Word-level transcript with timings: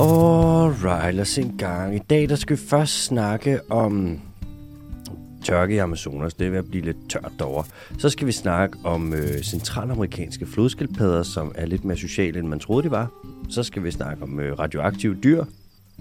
Alright, 0.00 1.14
lad 1.14 1.20
os 1.20 1.28
se 1.28 1.42
en 1.42 1.56
gang. 1.58 1.94
I 1.94 1.98
dag 1.98 2.28
der 2.28 2.36
skal 2.36 2.56
vi 2.56 2.62
først 2.62 3.04
snakke 3.04 3.60
om 3.70 4.20
tørke 5.44 5.74
i 5.74 5.78
Amazonas. 5.78 6.34
Det 6.34 6.46
er 6.46 6.50
ved 6.50 6.58
at 6.58 6.70
blive 6.70 6.84
lidt 6.84 6.96
tørt 7.10 7.32
derovre. 7.38 7.64
Så 7.98 8.08
skal 8.08 8.26
vi 8.26 8.32
snakke 8.32 8.78
om 8.84 9.14
øh, 9.14 9.42
centralamerikanske 9.42 10.46
flodskildpadder, 10.46 11.22
som 11.22 11.52
er 11.54 11.66
lidt 11.66 11.84
mere 11.84 11.96
sociale, 11.96 12.38
end 12.38 12.48
man 12.48 12.58
troede, 12.58 12.82
de 12.82 12.90
var. 12.90 13.10
Så 13.50 13.62
skal 13.62 13.84
vi 13.84 13.90
snakke 13.90 14.22
om 14.22 14.40
øh, 14.40 14.58
radioaktive 14.58 15.14
dyr, 15.14 15.44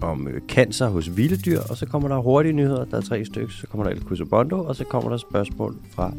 om 0.02 0.28
øh, 0.28 0.42
cancer 0.48 0.88
hos 0.88 1.18
vilde 1.18 1.38
dyr, 1.38 1.60
og 1.70 1.78
så 1.78 1.86
kommer 1.86 2.08
der 2.08 2.18
hurtige 2.18 2.54
nyheder. 2.54 2.86
Der 2.86 2.98
er 2.98 3.02
tre 3.02 3.26
stykker. 3.26 3.54
Så 3.54 3.68
kommer 3.68 3.84
der 3.84 3.92
El 3.92 4.02
Cusabondo, 4.02 4.64
og 4.64 4.76
så 4.76 4.84
kommer 4.84 5.10
der 5.10 5.18
spørgsmål 5.18 5.76
fra 5.96 6.14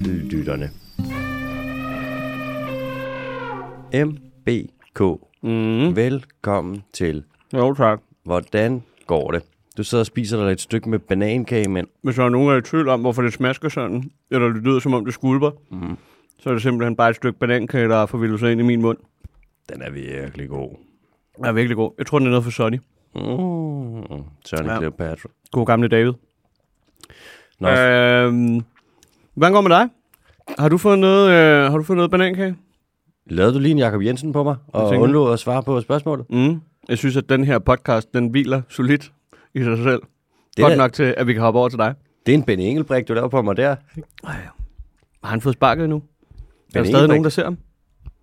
lytterne. 0.00 0.70
MBK. 3.94 5.00
Mm. 5.44 5.96
Velkommen 5.96 6.82
til. 6.92 7.24
Jo, 7.54 7.74
tak. 7.74 8.00
Hvordan 8.22 8.82
går 9.06 9.30
det? 9.30 9.42
Du 9.76 9.84
sidder 9.84 10.02
og 10.02 10.06
spiser 10.06 10.44
dig 10.44 10.52
et 10.52 10.60
stykke 10.60 10.88
med 10.90 10.98
banankage, 10.98 11.68
men 11.68 11.86
Hvis 12.02 12.14
der 12.16 12.24
er 12.24 12.28
nogen, 12.28 12.48
der 12.48 12.54
er 12.54 12.58
i 12.58 12.62
tvivl 12.62 12.88
om, 12.88 13.00
hvorfor 13.00 13.22
det 13.22 13.32
smasker 13.32 13.68
sådan, 13.68 14.10
eller 14.30 14.48
det 14.48 14.62
lyder 14.62 14.78
som 14.80 14.94
om 14.94 15.04
det 15.04 15.14
skulper, 15.14 15.50
mm, 15.70 15.96
så 16.38 16.48
er 16.50 16.52
det 16.54 16.62
simpelthen 16.62 16.96
bare 16.96 17.10
et 17.10 17.16
stykke 17.16 17.38
banankage, 17.38 17.88
der 17.88 17.96
har 17.96 18.06
forvildet 18.06 18.40
sig 18.40 18.52
ind 18.52 18.60
i 18.60 18.64
min 18.64 18.82
mund. 18.82 18.98
den 19.72 19.82
er 19.82 19.90
virkelig 19.90 20.48
god. 20.48 20.70
Den 21.36 21.44
er 21.44 21.52
virkelig 21.52 21.76
god. 21.76 21.90
Jeg 21.98 22.06
tror, 22.06 22.18
den 22.18 22.26
er 22.26 22.30
noget 22.30 22.44
for 22.44 22.50
Sonny. 22.50 22.78
Mm, 23.14 24.24
Sonny 24.44 24.68
Ja. 24.68 24.76
Cleopatra. 24.76 25.28
God 25.52 25.66
gamle 25.66 25.88
David. 25.88 26.12
Nå, 27.60 27.68
Øhm, 27.68 28.60
hvordan 29.34 29.52
går 29.52 29.60
med 29.60 29.70
dig? 29.70 29.88
Har 30.58 30.68
du 30.68 30.78
fået 30.78 30.98
noget, 30.98 31.30
øh, 31.30 31.70
har 31.70 31.78
du 31.78 31.84
fået 31.84 31.96
noget 31.96 32.10
banankage? 32.10 32.56
Lavede 33.26 33.54
du 33.54 33.58
lige 33.58 33.72
en 33.72 33.78
Jacob 33.78 34.02
Jensen 34.02 34.32
på 34.32 34.42
mig, 34.42 34.56
og 34.68 34.90
undlod 34.98 35.32
at 35.32 35.38
svare 35.38 35.62
på 35.62 35.80
spørgsmålet? 35.80 36.26
Mm. 36.30 36.60
Jeg 36.88 36.98
synes, 36.98 37.16
at 37.16 37.28
den 37.28 37.44
her 37.44 37.58
podcast, 37.58 38.14
den 38.14 38.28
hviler 38.28 38.62
solidt 38.68 39.12
i 39.54 39.62
sig 39.62 39.76
selv. 39.78 40.02
Det 40.56 40.62
Godt 40.62 40.72
er, 40.72 40.76
nok 40.76 40.92
til, 40.92 41.14
at 41.16 41.26
vi 41.26 41.32
kan 41.32 41.42
hoppe 41.42 41.60
over 41.60 41.68
til 41.68 41.78
dig. 41.78 41.94
det 42.26 42.34
er 42.34 42.38
en 42.38 42.44
Benny 42.44 42.62
Engelbrecht, 42.62 43.08
du 43.08 43.14
laver 43.14 43.28
på 43.28 43.42
mig 43.42 43.56
der. 43.56 43.76
Har 44.24 45.30
han 45.30 45.40
fået 45.40 45.52
sparket 45.52 45.88
nu? 45.88 46.02
Er 46.74 46.82
der 46.82 46.84
stadig 46.84 47.08
nogen, 47.08 47.24
der 47.24 47.30
ser 47.30 47.44
ham? 47.44 47.58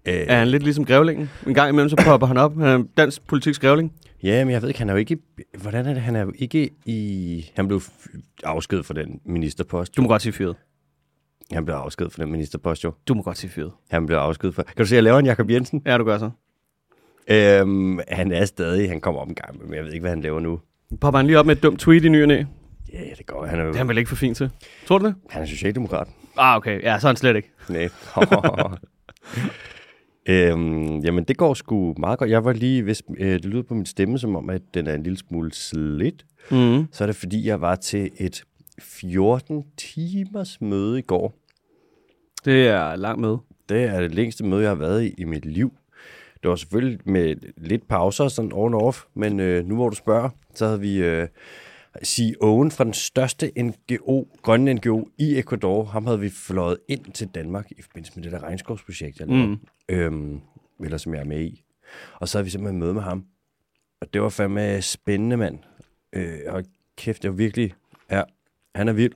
Øh, 0.07 0.13
Er 0.27 0.39
han 0.39 0.47
lidt 0.47 0.63
ligesom 0.63 0.85
grævlingen? 0.85 1.29
En 1.47 1.53
gang 1.53 1.69
imellem, 1.69 1.89
så 1.89 1.95
popper 2.05 2.27
han 2.27 2.37
op. 2.37 2.55
Han 2.57 2.65
er 2.81 2.83
dansk 2.97 3.27
politiks 3.27 3.59
grævling. 3.59 3.93
ja, 4.23 4.45
men 4.45 4.51
jeg 4.53 4.61
ved 4.61 4.69
ikke, 4.69 4.79
han 4.79 4.89
er 4.89 4.93
jo 4.93 4.97
ikke... 4.99 5.17
Hvordan 5.61 5.85
er 5.85 5.93
det? 5.93 6.01
Han 6.01 6.15
er 6.15 6.21
jo 6.21 6.31
ikke 6.35 6.69
i... 6.85 7.45
Han 7.55 7.67
blev 7.67 7.81
afskedet 8.43 8.85
for 8.85 8.93
den 8.93 9.19
ministerpost. 9.25 9.97
Du 9.97 10.01
må 10.01 10.07
godt 10.07 10.21
sige 10.21 10.33
fyret. 10.33 10.55
Han 11.53 11.65
blev 11.65 11.75
afskedet 11.75 12.11
for 12.13 12.21
den 12.21 12.31
ministerpost, 12.31 12.83
jo. 12.83 12.93
Du 13.07 13.13
må 13.13 13.21
godt 13.21 13.37
sige 13.37 13.51
fyret. 13.51 13.71
Han 13.91 14.05
blev 14.05 14.17
afskedet 14.17 14.55
for... 14.55 14.63
Kan 14.63 14.75
du 14.77 14.85
se, 14.85 14.95
jeg 14.95 15.03
laver 15.03 15.19
en 15.19 15.25
Jacob 15.25 15.49
Jensen? 15.49 15.81
Ja, 15.85 15.97
du 15.97 16.03
gør 16.03 16.17
så. 16.17 16.29
Øhm, 17.27 17.99
han 18.07 18.31
er 18.31 18.45
stadig... 18.45 18.89
Han 18.89 19.01
kommer 19.01 19.21
op 19.21 19.27
en 19.27 19.35
gang, 19.35 19.65
men 19.65 19.73
jeg 19.73 19.83
ved 19.83 19.91
ikke, 19.91 20.01
hvad 20.01 20.11
han 20.11 20.21
laver 20.21 20.39
nu. 20.39 20.59
Popper 21.01 21.17
han 21.19 21.25
lige 21.27 21.39
op 21.39 21.45
med 21.45 21.55
et 21.55 21.63
dumt 21.63 21.79
tweet 21.79 22.05
i 22.05 22.09
ny 22.09 22.21
og 22.21 22.27
næ? 22.27 22.43
Ja, 22.93 22.99
det 23.17 23.25
går. 23.25 23.45
Han 23.45 23.59
er 23.59 23.63
jo... 23.63 23.67
Det 23.69 23.75
er 23.75 23.77
han 23.77 23.87
vel 23.87 23.97
ikke 23.97 24.09
for 24.09 24.15
fint 24.15 24.37
til. 24.37 24.49
Tror 24.87 24.97
du 24.97 25.05
det? 25.05 25.15
Han 25.29 25.41
er 25.41 25.45
socialdemokrat. 25.45 26.07
Ah, 26.37 26.57
okay. 26.57 26.81
Ja, 26.83 26.99
så 26.99 27.07
er 27.07 27.09
han 27.09 27.15
slet 27.17 27.35
ikke. 27.35 27.51
Nej. 27.69 27.89
øhm, 30.29 30.99
jamen, 30.99 31.23
det 31.23 31.37
går 31.37 31.53
sgu 31.53 31.93
meget 31.99 32.19
godt. 32.19 32.29
Jeg 32.29 32.45
var 32.45 32.53
lige, 32.53 32.83
hvis 32.83 33.03
øh, 33.17 33.33
det 33.33 33.45
lyder 33.45 33.63
på 33.63 33.73
min 33.73 33.85
stemme, 33.85 34.19
som 34.19 34.35
om, 34.35 34.49
at 34.49 34.61
den 34.73 34.87
er 34.87 34.93
en 34.93 35.03
lille 35.03 35.17
smule 35.17 35.53
slidt, 35.53 36.25
Mm. 36.51 36.85
så 36.91 37.03
er 37.03 37.05
det 37.05 37.15
fordi, 37.15 37.47
jeg 37.47 37.61
var 37.61 37.75
til 37.75 38.09
et 38.17 38.43
14 38.79 39.63
timers 39.77 40.61
møde 40.61 40.99
i 40.99 41.01
går. 41.01 41.33
Det 42.45 42.67
er 42.67 42.95
langt 42.95 43.21
med. 43.21 43.37
Det 43.69 43.83
er 43.83 43.99
det 44.01 44.15
længste 44.15 44.43
møde, 44.45 44.61
jeg 44.61 44.69
har 44.69 44.75
været 44.75 45.03
i 45.03 45.13
i 45.17 45.23
mit 45.23 45.45
liv. 45.45 45.73
Det 46.43 46.49
var 46.49 46.55
selvfølgelig 46.55 46.99
med 47.05 47.35
lidt 47.57 47.87
pauser, 47.87 48.27
sådan 48.27 48.51
on 48.53 48.73
off, 48.73 49.03
men 49.13 49.39
øh, 49.39 49.65
nu 49.65 49.75
hvor 49.75 49.89
du 49.89 49.95
spørger, 49.95 50.29
så 50.55 50.65
havde 50.65 50.79
vi 50.79 50.97
øh, 51.03 51.27
CEO'en 51.97 52.69
fra 52.69 52.83
den 52.83 52.93
største 52.93 53.51
NGO, 53.57 54.23
grønne 54.41 54.73
NGO 54.73 55.05
i 55.17 55.37
Ecuador, 55.39 55.83
ham 55.83 56.05
havde 56.05 56.19
vi 56.19 56.29
fløjet 56.29 56.77
ind 56.87 57.05
til 57.13 57.27
Danmark 57.27 57.71
i 57.71 57.81
forbindelse 57.81 58.13
med 58.15 58.23
det 58.23 58.31
der 58.31 58.43
regnskovsprojekt, 58.43 59.19
jeg 59.19 59.27
lavede, 59.27 59.47
Mm. 59.47 59.57
øhm, 59.89 60.39
eller 60.83 60.97
som 60.97 61.13
jeg 61.13 61.21
er 61.21 61.25
med 61.25 61.41
i. 61.41 61.63
Og 62.13 62.27
så 62.29 62.37
havde 62.37 62.45
vi 62.45 62.49
simpelthen 62.51 62.79
møde 62.79 62.93
med 62.93 63.01
ham. 63.01 63.25
Og 64.01 64.13
det 64.13 64.21
var 64.21 64.29
fandme 64.29 64.81
spændende, 64.81 65.37
mand. 65.37 65.59
Øh, 66.13 66.39
og 66.47 66.63
kæft, 66.97 67.21
det 67.23 67.29
var 67.29 67.35
virkelig, 67.35 67.73
ja, 68.11 68.21
han 68.75 68.87
er 68.87 68.93
vild. 68.93 69.13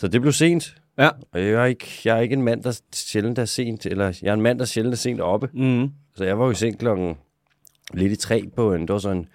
Så 0.00 0.08
det 0.08 0.20
blev 0.20 0.32
sent, 0.32 0.76
Ja. 0.98 1.08
og 1.32 1.40
jeg 1.40 1.50
er 1.50 1.64
ikke, 1.64 2.00
jeg 2.04 2.16
er 2.16 2.20
ikke 2.20 2.32
en 2.32 2.42
mand, 2.42 2.62
der 2.62 2.80
sjældent 2.92 3.38
er 3.38 3.44
sent, 3.44 3.86
eller 3.86 4.18
jeg 4.22 4.30
er 4.30 4.34
en 4.34 4.42
mand, 4.42 4.58
der 4.58 4.64
sjældent 4.64 4.92
er 4.92 4.96
sent 4.96 5.20
oppe. 5.20 5.48
Mm. 5.54 5.90
Så 6.16 6.24
jeg 6.24 6.38
var 6.38 6.44
jo 6.44 6.50
i 6.50 6.54
seng 6.54 6.78
klokken 6.78 7.16
lidt 7.94 8.12
i 8.12 8.16
tre 8.16 8.42
på 8.56 8.74
en, 8.74 8.80
det 8.80 8.92
var 8.92 8.98
sådan 8.98 9.26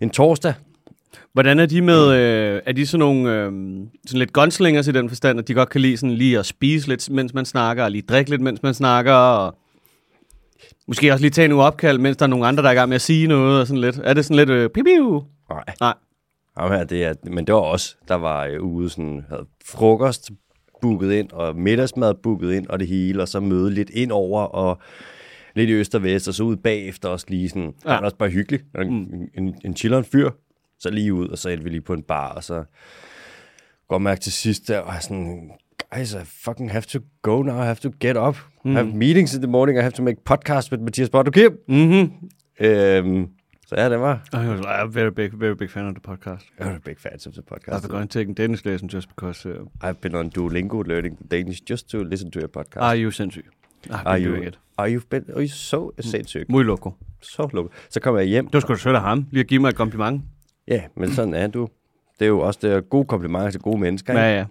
en 0.00 0.10
torsdag. 0.10 0.54
Hvordan 1.32 1.58
er 1.58 1.66
de 1.66 1.82
med, 1.82 2.12
øh, 2.12 2.62
er 2.66 2.72
de 2.72 2.86
sådan 2.86 2.98
nogle, 2.98 3.32
øh, 3.32 3.52
sådan 4.06 4.18
lidt 4.18 4.32
gunslingers 4.32 4.88
i 4.88 4.92
den 4.92 5.08
forstand, 5.08 5.38
at 5.38 5.48
de 5.48 5.54
godt 5.54 5.68
kan 5.68 5.80
lide 5.80 5.96
sådan 5.96 6.14
lige 6.14 6.38
at 6.38 6.46
spise 6.46 6.88
lidt, 6.88 7.10
mens 7.10 7.34
man 7.34 7.44
snakker, 7.44 7.84
og 7.84 7.90
lige 7.90 8.02
drikke 8.02 8.30
lidt, 8.30 8.40
mens 8.40 8.62
man 8.62 8.74
snakker, 8.74 9.12
og 9.12 9.58
måske 10.86 11.12
også 11.12 11.22
lige 11.22 11.30
tage 11.30 11.48
nogle 11.48 11.64
opkald, 11.64 11.98
mens 11.98 12.16
der 12.16 12.26
er 12.26 12.30
nogle 12.30 12.46
andre, 12.46 12.62
der 12.62 12.68
er 12.68 12.72
i 12.72 12.76
gang 12.76 12.88
med 12.88 12.94
at 12.94 13.00
sige 13.00 13.26
noget, 13.26 13.60
og 13.60 13.66
sådan 13.66 13.80
lidt. 13.80 14.00
Er 14.04 14.14
det 14.14 14.24
sådan 14.24 14.36
lidt, 14.36 14.50
øh, 14.50 14.70
piu, 14.70 14.84
piu? 14.84 15.22
Nej. 15.50 15.64
Nej. 15.80 15.94
Jamen, 16.60 16.88
det 16.88 17.04
er, 17.04 17.14
men 17.22 17.46
det 17.46 17.54
var 17.54 17.60
os, 17.60 17.98
der 18.08 18.14
var 18.14 18.44
øh, 18.44 18.62
ude, 18.62 18.90
sådan, 18.90 19.24
havde 19.28 19.46
frokost 19.64 20.30
booket 20.80 21.12
ind, 21.12 21.32
og 21.32 21.56
middagsmad 21.56 22.14
booket 22.14 22.52
ind, 22.52 22.66
og 22.66 22.78
det 22.78 22.88
hele, 22.88 23.22
og 23.22 23.28
så 23.28 23.40
møde 23.40 23.70
lidt 23.70 23.90
ind 23.90 24.12
over, 24.12 24.42
og 24.42 24.78
lidt 25.54 25.70
i 25.70 25.72
øst 25.72 25.94
og 25.94 26.02
vest, 26.02 26.28
og 26.28 26.34
så 26.34 26.42
ud 26.42 26.56
bagefter 26.56 27.08
også 27.08 27.26
lige 27.28 27.48
sådan, 27.48 27.74
ja. 27.84 27.90
Han 27.90 27.98
er 28.00 28.04
også 28.04 28.16
bare 28.16 28.28
hyggelig, 28.28 28.60
en, 28.78 28.86
en, 28.86 29.28
en, 29.38 29.54
en 29.64 29.76
chilleren 29.76 30.04
fyr, 30.04 30.30
så 30.78 30.90
lige 30.90 31.14
ud, 31.14 31.28
og 31.28 31.38
så 31.38 31.48
endte 31.48 31.64
vi 31.64 31.70
lige 31.70 31.80
på 31.80 31.92
en 31.92 32.02
bar, 32.02 32.32
og 32.32 32.44
så 32.44 32.64
går 33.88 33.98
mærke 33.98 34.20
til 34.20 34.32
sidst 34.32 34.68
der, 34.68 34.78
og 34.78 34.92
sådan, 35.02 35.50
guys, 35.94 36.12
I 36.12 36.24
fucking 36.24 36.70
have 36.70 36.82
to 36.82 36.98
go 37.22 37.42
now, 37.42 37.56
I 37.56 37.64
have 37.64 37.74
to 37.74 37.90
get 38.00 38.16
up, 38.16 38.36
mm. 38.64 38.70
I 38.70 38.74
have 38.74 38.86
meetings 38.86 39.34
in 39.34 39.42
the 39.42 39.50
morning, 39.50 39.78
I 39.78 39.82
have 39.82 39.92
to 39.92 40.02
make 40.02 40.16
podcast 40.24 40.72
with 40.72 40.82
Mathias 40.82 41.10
Botto 41.10 41.30
Kim. 41.30 41.58
Mhm. 41.68 42.10
Øhm, 42.60 43.28
så 43.68 43.74
ja, 43.78 43.88
det 43.90 44.00
var, 44.00 44.20
I'm 44.34 44.86
very 44.90 45.10
big, 45.10 45.30
very 45.40 45.54
big 45.54 45.70
fan 45.70 45.86
of 45.86 45.94
the 45.94 46.12
podcast. 46.12 46.46
I'm 46.60 46.64
a 46.64 46.78
big 46.84 46.98
fan 46.98 47.12
of 47.26 47.32
the 47.32 47.42
podcast. 47.52 47.76
I've 47.76 47.82
been 47.82 47.90
going 47.90 48.08
to 48.10 48.18
take 48.18 48.30
a 48.30 48.34
Danish 48.34 48.64
lesson 48.66 48.88
just 48.88 49.08
because, 49.08 49.48
uh, 49.48 49.54
I've 49.88 50.00
been 50.00 50.14
on 50.14 50.30
Duolingo 50.38 50.82
learning 50.82 51.18
Danish 51.30 51.60
just 51.70 51.88
to 51.90 52.02
listen 52.04 52.30
to 52.30 52.38
your 52.40 52.48
podcast. 52.58 52.82
are 52.82 52.96
you 53.02 53.10
sindssyg? 53.10 53.42
I've 53.84 53.90
been 53.90 54.06
Are 54.06 54.18
you, 54.20 54.28
doing 54.30 54.44
it. 54.48 54.58
are 54.78 54.90
you 54.94 55.00
been, 55.10 55.24
are 55.34 55.40
you 55.42 55.48
so 55.48 55.90
sindssygt? 56.00 56.48
Muy 56.50 56.62
loco. 56.64 56.90
Så 57.22 57.48
lukket. 57.52 57.72
Så 57.90 58.00
kommer 58.00 58.20
jeg 58.20 58.28
hjem. 58.28 58.44
Det 58.46 58.54
var 58.54 58.60
sgu 58.60 58.72
da 58.72 58.78
sødt 58.78 58.96
af 58.96 59.02
ham, 59.02 59.26
lige 59.30 59.40
at 59.40 59.46
give 59.46 59.60
mig 59.60 59.68
et 59.68 59.74
kompliment. 59.76 60.22
Ja, 60.68 60.82
men 60.96 61.10
sådan 61.10 61.34
er 61.34 61.46
du. 61.46 61.68
Det 62.18 62.24
er 62.24 62.28
jo 62.28 62.40
også 62.40 62.58
det 62.62 62.72
er 62.72 62.80
gode 62.80 63.04
komplimenter 63.04 63.50
til 63.50 63.60
gode 63.60 63.78
mennesker. 63.78 64.12
Ikke? 64.12 64.22
Ja, 64.22 64.46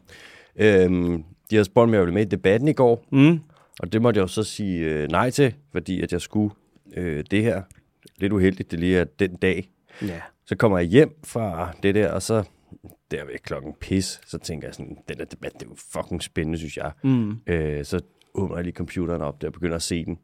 ja. 0.59 0.83
Øhm, 0.85 1.23
de 1.49 1.55
havde 1.55 1.65
spurgt 1.65 1.89
mig, 1.89 1.89
om 1.89 1.93
jeg 1.93 2.01
ville 2.01 2.13
med 2.13 2.21
i 2.25 2.29
debatten 2.29 2.67
i 2.67 2.73
går, 2.73 3.05
Mm. 3.11 3.39
og 3.79 3.93
det 3.93 4.01
måtte 4.01 4.17
jeg 4.17 4.21
jo 4.21 4.27
så 4.27 4.43
sige 4.43 4.79
øh, 4.85 5.07
nej 5.11 5.29
til, 5.29 5.53
fordi 5.71 6.01
at 6.01 6.11
jeg 6.11 6.21
skulle 6.21 6.53
øh, 6.97 7.23
det 7.31 7.43
her. 7.43 7.61
Lidt 8.17 8.33
uheldigt, 8.33 8.71
det 8.71 8.79
lige 8.79 8.97
er 8.97 9.03
den 9.03 9.35
dag. 9.35 9.69
Ja. 10.01 10.21
Så 10.45 10.55
kommer 10.55 10.77
jeg 10.77 10.87
hjem 10.87 11.19
fra 11.23 11.73
det 11.83 11.95
der, 11.95 12.11
og 12.11 12.21
så 12.21 12.43
der 13.11 13.25
ved 13.25 13.39
klokken 13.43 13.73
pis, 13.79 14.21
så 14.25 14.37
tænker 14.37 14.67
jeg 14.67 14.75
sådan, 14.75 14.97
den 15.09 15.17
der 15.17 15.25
debat, 15.25 15.53
det 15.53 15.61
er 15.61 15.69
jo 15.69 15.75
fucking 15.91 16.23
spændende, 16.23 16.57
synes 16.57 16.77
jeg. 16.77 16.91
Mm. 17.03 17.37
Øh, 17.47 17.85
så 17.85 18.01
åbner 18.33 18.57
jeg 18.57 18.63
lige 18.63 18.75
computeren 18.75 19.21
op 19.21 19.41
der 19.41 19.47
og 19.47 19.53
begynder 19.53 19.75
at 19.75 19.81
se 19.81 20.05
den. 20.05 20.19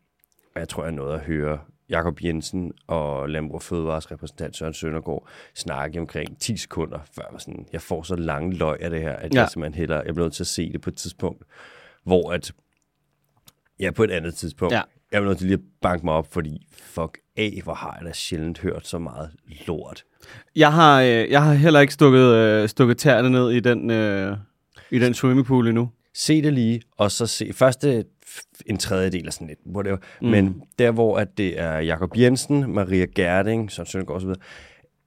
Og 0.56 0.60
jeg 0.60 0.70
tror, 0.70 0.84
jeg 0.84 0.92
nåede 0.92 1.14
at 1.14 1.20
høre 1.20 1.60
Jakob 1.90 2.24
Jensen 2.24 2.72
og 2.88 3.30
Landbrug 3.30 3.62
Fødevares 3.62 4.12
repræsentant 4.12 4.58
Søren 4.58 4.74
Søndergaard 4.74 5.28
snakke 5.56 6.00
omkring 6.00 6.40
10 6.40 6.58
sekunder, 6.58 7.00
før 7.16 7.24
jeg, 7.32 7.42
sådan, 7.42 7.66
jeg 7.74 7.82
får 7.82 8.04
så 8.04 8.16
lange 8.16 8.54
løg 8.56 8.82
af 8.82 8.90
det 8.90 9.02
her, 9.02 9.14
at 9.16 9.34
ja. 9.36 9.40
Jeg 9.40 9.50
simpelthen 9.50 9.80
hellere, 9.80 10.00
jeg 10.06 10.14
bliver 10.14 10.26
nødt 10.26 10.34
til 10.34 10.44
at 10.44 10.48
se 10.48 10.72
det 10.72 10.82
på 10.82 10.90
et 10.90 10.96
tidspunkt, 10.96 11.44
hvor 12.04 12.32
at, 12.32 12.52
ja, 13.80 13.92
på 13.92 14.04
et 14.04 14.12
andet 14.12 14.36
tidspunkt, 14.36 14.74
Ja. 14.74 14.82
Jeg 15.14 15.22
bliver 15.22 15.30
nødt 15.30 15.38
til 15.38 15.48
lige 15.48 15.58
at 15.58 15.64
banke 15.82 16.06
mig 16.06 16.14
op, 16.14 16.34
fordi 16.34 16.68
fuck 16.72 17.18
af, 17.38 17.62
hvor 17.64 17.74
har 17.74 17.98
jeg 18.00 18.08
da 18.08 18.14
sjældent 18.14 18.60
hørt 18.60 18.88
så 18.88 19.00
meget 19.00 19.32
lort. 19.68 20.04
Jeg 20.56 20.74
har, 20.74 21.02
øh, 21.02 21.08
jeg 21.08 21.44
har 21.44 21.54
heller 21.54 21.80
ikke 21.80 21.94
stukket, 21.94 22.26
øh, 22.36 22.70
stukket 22.70 22.98
tæerne 22.98 23.30
ned 23.30 23.52
i 23.52 23.60
den, 23.60 23.92
øh, 23.92 24.38
i 24.92 25.00
den 25.00 25.14
swimmingpool 25.14 25.68
endnu. 25.68 25.90
se 26.14 26.42
det 26.42 26.54
lige, 26.54 26.82
og 26.98 27.12
så 27.12 27.28
se 27.28 27.54
første 27.54 28.06
en 28.66 28.78
tredjedel 28.78 29.28
af 29.28 29.34
sådan 29.34 29.48
lidt, 29.48 29.60
whatever. 29.76 29.98
Mm. 30.22 30.28
Men 30.28 30.62
der, 30.80 30.92
hvor 30.92 31.18
at 31.18 31.38
det 31.38 31.60
er 31.60 31.80
Jakob 31.80 32.18
Jensen, 32.18 32.74
Maria 32.74 33.06
Gerding, 33.16 33.72
Søren 33.72 33.88
Søndergaard 33.88 34.22
osv., 34.22 34.30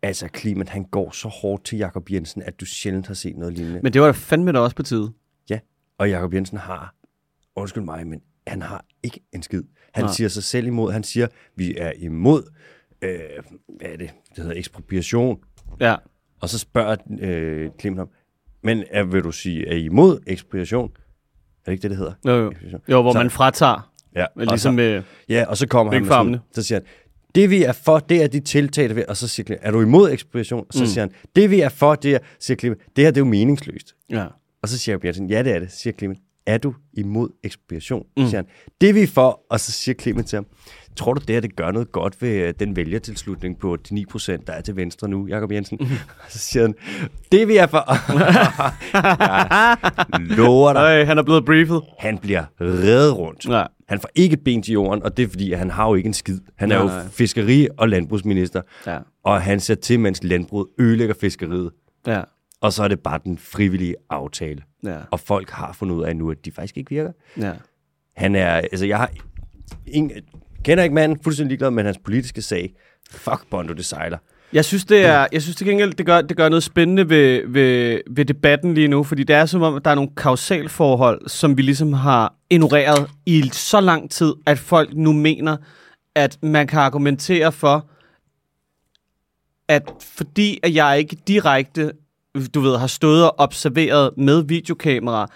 altså 0.02 0.28
Kliman, 0.28 0.68
han 0.68 0.84
går 0.84 1.10
så 1.10 1.28
hårdt 1.28 1.64
til 1.64 1.78
Jakob 1.78 2.10
Jensen, 2.10 2.42
at 2.42 2.60
du 2.60 2.66
sjældent 2.66 3.06
har 3.06 3.14
set 3.14 3.36
noget 3.36 3.54
lignende. 3.54 3.74
Men... 3.74 3.82
Men 3.82 3.92
det 3.92 4.00
var 4.00 4.06
da 4.06 4.12
fandme 4.12 4.52
da 4.52 4.58
også 4.58 4.76
på 4.76 4.82
tide. 4.82 5.12
Ja, 5.50 5.58
og 5.98 6.10
Jakob 6.10 6.34
Jensen 6.34 6.58
har, 6.58 6.94
undskyld 7.56 7.84
mig, 7.84 8.06
men 8.06 8.20
han 8.46 8.62
har 8.62 8.84
ikke 9.02 9.20
en 9.32 9.42
skid. 9.42 9.62
Han 9.96 10.04
Nej. 10.04 10.12
siger 10.14 10.28
sig 10.28 10.42
selv 10.44 10.66
imod, 10.66 10.92
han 10.92 11.02
siger, 11.02 11.26
vi 11.56 11.74
er 11.78 11.92
imod, 11.98 12.42
øh, 13.02 13.10
hvad 13.78 13.90
er 13.92 13.96
det, 13.96 14.10
det 14.36 14.38
hedder 14.44 14.52
ekspropriation, 14.58 15.38
Ja. 15.80 15.96
og 16.40 16.48
så 16.48 16.58
spørger 16.58 16.96
øh, 17.20 17.70
Kliman 17.78 17.98
ham, 17.98 18.08
men 18.62 18.84
er, 18.90 19.04
vil 19.04 19.22
du 19.22 19.32
sige, 19.32 19.68
er 19.68 19.74
I 19.76 19.84
imod 19.84 20.18
ekspropriation? 20.26 20.90
Er 20.90 20.98
det 21.66 21.72
ikke 21.72 21.82
det, 21.82 21.90
det 21.90 21.98
hedder? 21.98 22.12
Jo, 22.26 22.32
jo. 22.36 22.78
Jo 22.88 23.02
hvor 23.02 23.10
Så- 23.12 23.14
så, 23.14 23.18
man 23.22 23.30
fratager. 23.30 23.92
Ja, 24.16 24.26
ligesom 24.36 24.74
med... 24.74 25.02
Ja, 25.28 25.44
og 25.48 25.56
så 25.56 25.66
kommer 25.68 25.92
han 25.92 26.02
med 26.02 26.10
sådan, 26.10 26.36
så 26.52 26.62
siger 26.62 26.78
han, 26.78 26.86
det 27.34 27.50
vi 27.50 27.62
er 27.62 27.72
for, 27.72 27.98
det 27.98 28.22
er 28.22 28.26
de 28.26 28.40
tiltag, 28.40 28.88
der 28.88 28.94
vil, 28.94 29.04
og 29.08 29.16
så 29.16 29.28
siger 29.28 29.44
Clement, 29.44 29.64
er 29.66 29.70
du 29.70 29.80
imod 29.80 30.10
ekspropriation? 30.12 30.60
Og 30.68 30.74
så 30.74 30.80
Mm. 30.82 30.86
siger 30.86 31.02
han, 31.02 31.10
det 31.36 31.50
vi 31.50 31.60
er 31.60 31.68
for, 31.68 31.94
det 31.94 32.14
er, 32.14 32.18
siger 32.40 32.56
Clement, 32.58 32.80
det 32.96 33.04
her 33.04 33.10
det 33.10 33.16
er 33.16 33.24
jo 33.24 33.30
meningsløst. 33.30 33.94
Ja. 34.10 34.26
Og 34.62 34.68
så 34.68 34.78
siger 34.78 34.98
Jensen, 35.04 35.30
ja 35.30 35.42
det 35.42 35.52
er 35.54 35.58
det. 35.58 35.72
Så 35.72 35.78
siger 35.78 35.94
Clement, 35.98 36.18
er 36.46 36.58
du 36.58 36.74
imod 36.92 37.28
ekspropriation? 37.44 38.06
Mm. 38.16 38.24
Siger 38.26 38.36
han, 38.36 38.46
det 38.80 38.94
vi 38.94 39.02
er 39.02 39.06
for, 39.06 39.40
og 39.50 39.60
så 39.60 39.72
siger 39.72 39.94
Clement 40.00 40.26
til 40.28 40.36
ham, 40.36 40.46
tror 40.96 41.14
du 41.14 41.20
det 41.26 41.34
her, 41.34 41.40
det 41.40 41.56
gør 41.56 41.70
noget 41.70 41.92
godt 41.92 42.22
ved 42.22 42.28
øh, 42.30 42.54
den 42.60 42.76
vælgertilslutning 42.76 43.58
på 43.58 43.76
de 43.76 44.04
9%, 44.14 44.36
der 44.46 44.52
er 44.52 44.60
til 44.60 44.76
venstre 44.76 45.08
nu, 45.08 45.26
Jacob 45.28 45.52
Jensen? 45.52 45.78
Mm. 45.80 45.86
Og 46.24 46.30
så 46.30 46.38
siger 46.38 46.62
han, 46.62 46.74
det 47.32 47.48
vi 47.48 47.56
er 47.56 47.66
for, 47.66 47.84
jeg 50.18 50.36
lover 50.36 50.72
dig, 50.72 50.80
Øj, 50.80 51.04
han 51.04 51.18
er 51.18 51.22
blevet 51.22 51.44
briefet. 51.44 51.82
han 51.98 52.18
bliver 52.18 52.44
reddet 52.60 53.16
rundt. 53.18 53.44
Ja. 53.48 53.64
Han 53.88 54.00
får 54.00 54.08
ikke 54.14 54.34
et 54.34 54.44
ben 54.44 54.62
til 54.62 54.72
jorden, 54.72 55.02
og 55.02 55.16
det 55.16 55.22
er 55.22 55.28
fordi, 55.28 55.52
at 55.52 55.58
han 55.58 55.70
har 55.70 55.88
jo 55.88 55.94
ikke 55.94 56.06
en 56.06 56.14
skid. 56.14 56.38
Han 56.56 56.72
er 56.72 56.76
Nej, 56.76 56.82
jo 56.84 56.88
nej. 56.88 57.06
fiskeri- 57.06 57.68
og 57.78 57.88
landbrugsminister, 57.88 58.62
Ja. 58.86 58.98
og 59.24 59.42
han 59.42 59.60
ser 59.60 59.74
til, 59.74 60.00
mens 60.00 60.24
landbruget 60.24 60.66
ødelægger 60.78 61.14
fiskeriet. 61.20 61.70
Ja. 62.06 62.22
Og 62.60 62.72
så 62.72 62.82
er 62.82 62.88
det 62.88 63.00
bare 63.00 63.20
den 63.24 63.38
frivillige 63.38 63.94
aftale. 64.10 64.62
Ja. 64.84 64.98
Og 65.10 65.20
folk 65.20 65.50
har 65.50 65.72
fundet 65.72 65.96
ud 65.96 66.04
af 66.04 66.16
nu, 66.16 66.30
at 66.30 66.44
de 66.44 66.52
faktisk 66.52 66.76
ikke 66.76 66.90
virker. 66.90 67.12
Ja. 67.36 67.52
Han 68.16 68.34
er, 68.34 68.50
altså 68.50 68.86
jeg 68.86 68.98
har 68.98 69.10
ingen, 69.86 70.12
kender 70.64 70.84
ikke 70.84 70.94
manden, 70.94 71.18
fuldstændig 71.22 71.50
ligeglad, 71.50 71.70
men 71.70 71.84
hans 71.86 71.98
politiske 72.04 72.42
sag, 72.42 72.74
fuck 73.10 73.46
Bondo, 73.50 73.72
det 73.72 73.84
sejler. 73.84 74.18
Jeg 74.52 74.64
synes, 74.64 74.84
det 74.84 75.04
er, 75.04 75.26
jeg 75.32 75.42
synes 75.42 75.56
til 75.56 75.66
gengæld, 75.66 75.94
det 75.94 76.06
gør, 76.06 76.20
det 76.20 76.36
gør 76.36 76.48
noget 76.48 76.62
spændende 76.62 77.08
ved, 77.08 77.42
ved, 77.46 78.00
ved 78.10 78.24
debatten 78.24 78.74
lige 78.74 78.88
nu, 78.88 79.04
fordi 79.04 79.24
det 79.24 79.36
er 79.36 79.46
som 79.46 79.62
om, 79.62 79.82
der 79.82 79.90
er 79.90 79.94
nogle 79.94 80.10
kausalforhold, 80.16 81.28
som 81.28 81.56
vi 81.56 81.62
ligesom 81.62 81.92
har 81.92 82.34
ignoreret 82.50 83.10
i 83.26 83.50
så 83.52 83.80
lang 83.80 84.10
tid, 84.10 84.34
at 84.46 84.58
folk 84.58 84.94
nu 84.94 85.12
mener, 85.12 85.56
at 86.14 86.38
man 86.42 86.66
kan 86.66 86.80
argumentere 86.80 87.52
for, 87.52 87.90
at 89.68 89.90
fordi 90.00 90.60
at 90.62 90.74
jeg 90.74 90.98
ikke 90.98 91.16
direkte, 91.28 91.92
du 92.54 92.60
ved, 92.60 92.76
har 92.78 92.86
stået 92.86 93.24
og 93.24 93.34
observeret 93.38 94.10
med 94.16 94.42
videokamera, 94.44 95.30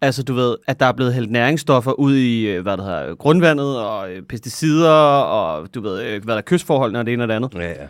altså 0.00 0.22
du 0.22 0.34
ved, 0.34 0.56
at 0.66 0.80
der 0.80 0.86
er 0.86 0.92
blevet 0.92 1.14
hældt 1.14 1.30
næringsstoffer 1.30 1.92
ud 1.92 2.14
i, 2.16 2.46
øh, 2.46 2.62
hvad 2.62 2.76
der 2.76 2.82
hedder, 2.84 3.14
grundvandet, 3.14 3.78
og 3.80 4.12
øh, 4.12 4.22
pesticider, 4.22 4.90
og 5.20 5.74
du 5.74 5.80
ved, 5.80 6.02
øh, 6.02 6.24
hvad 6.24 6.34
der 6.34 6.38
er 6.38 6.42
kystforholdene, 6.46 6.98
og 6.98 7.06
det 7.06 7.12
ene 7.12 7.24
og 7.24 7.28
det 7.28 7.34
andet 7.34 7.54
Ja, 7.54 7.68
ja. 7.68 7.86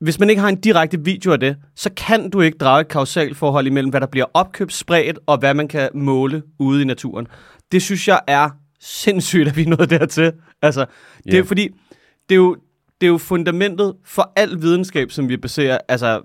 hvis 0.00 0.18
man 0.20 0.30
ikke 0.30 0.42
har 0.42 0.48
en 0.48 0.60
direkte 0.60 1.04
video 1.04 1.32
af 1.32 1.40
det, 1.40 1.56
så 1.76 1.90
kan 1.96 2.30
du 2.30 2.40
ikke 2.40 2.58
drage 2.58 2.80
et 2.80 2.88
kausalt 2.88 3.36
forhold 3.36 3.66
imellem, 3.66 3.90
hvad 3.90 4.00
der 4.00 4.06
bliver 4.06 4.26
opkøbt, 4.34 4.72
spredt, 4.72 5.18
og 5.26 5.38
hvad 5.38 5.54
man 5.54 5.68
kan 5.68 5.88
måle 5.94 6.42
ude 6.58 6.82
i 6.82 6.84
naturen. 6.84 7.26
Det 7.72 7.82
synes 7.82 8.08
jeg 8.08 8.20
er 8.26 8.50
sindssygt, 8.80 9.48
at 9.48 9.56
vi 9.56 9.62
er 9.62 9.68
nået 9.68 9.90
dertil. 9.90 10.32
Altså, 10.62 10.80
det 11.16 11.26
er 11.26 11.32
Ja. 11.32 11.38
jo 11.38 11.44
fordi, 11.44 11.68
det 12.28 12.34
er 12.34 12.36
jo, 12.36 12.56
det 13.00 13.06
er 13.06 13.10
jo 13.10 13.18
fundamentet 13.18 13.94
for 14.04 14.32
al 14.36 14.62
videnskab, 14.62 15.10
som 15.10 15.28
vi 15.28 15.36
baserer, 15.36 15.78
altså, 15.88 16.20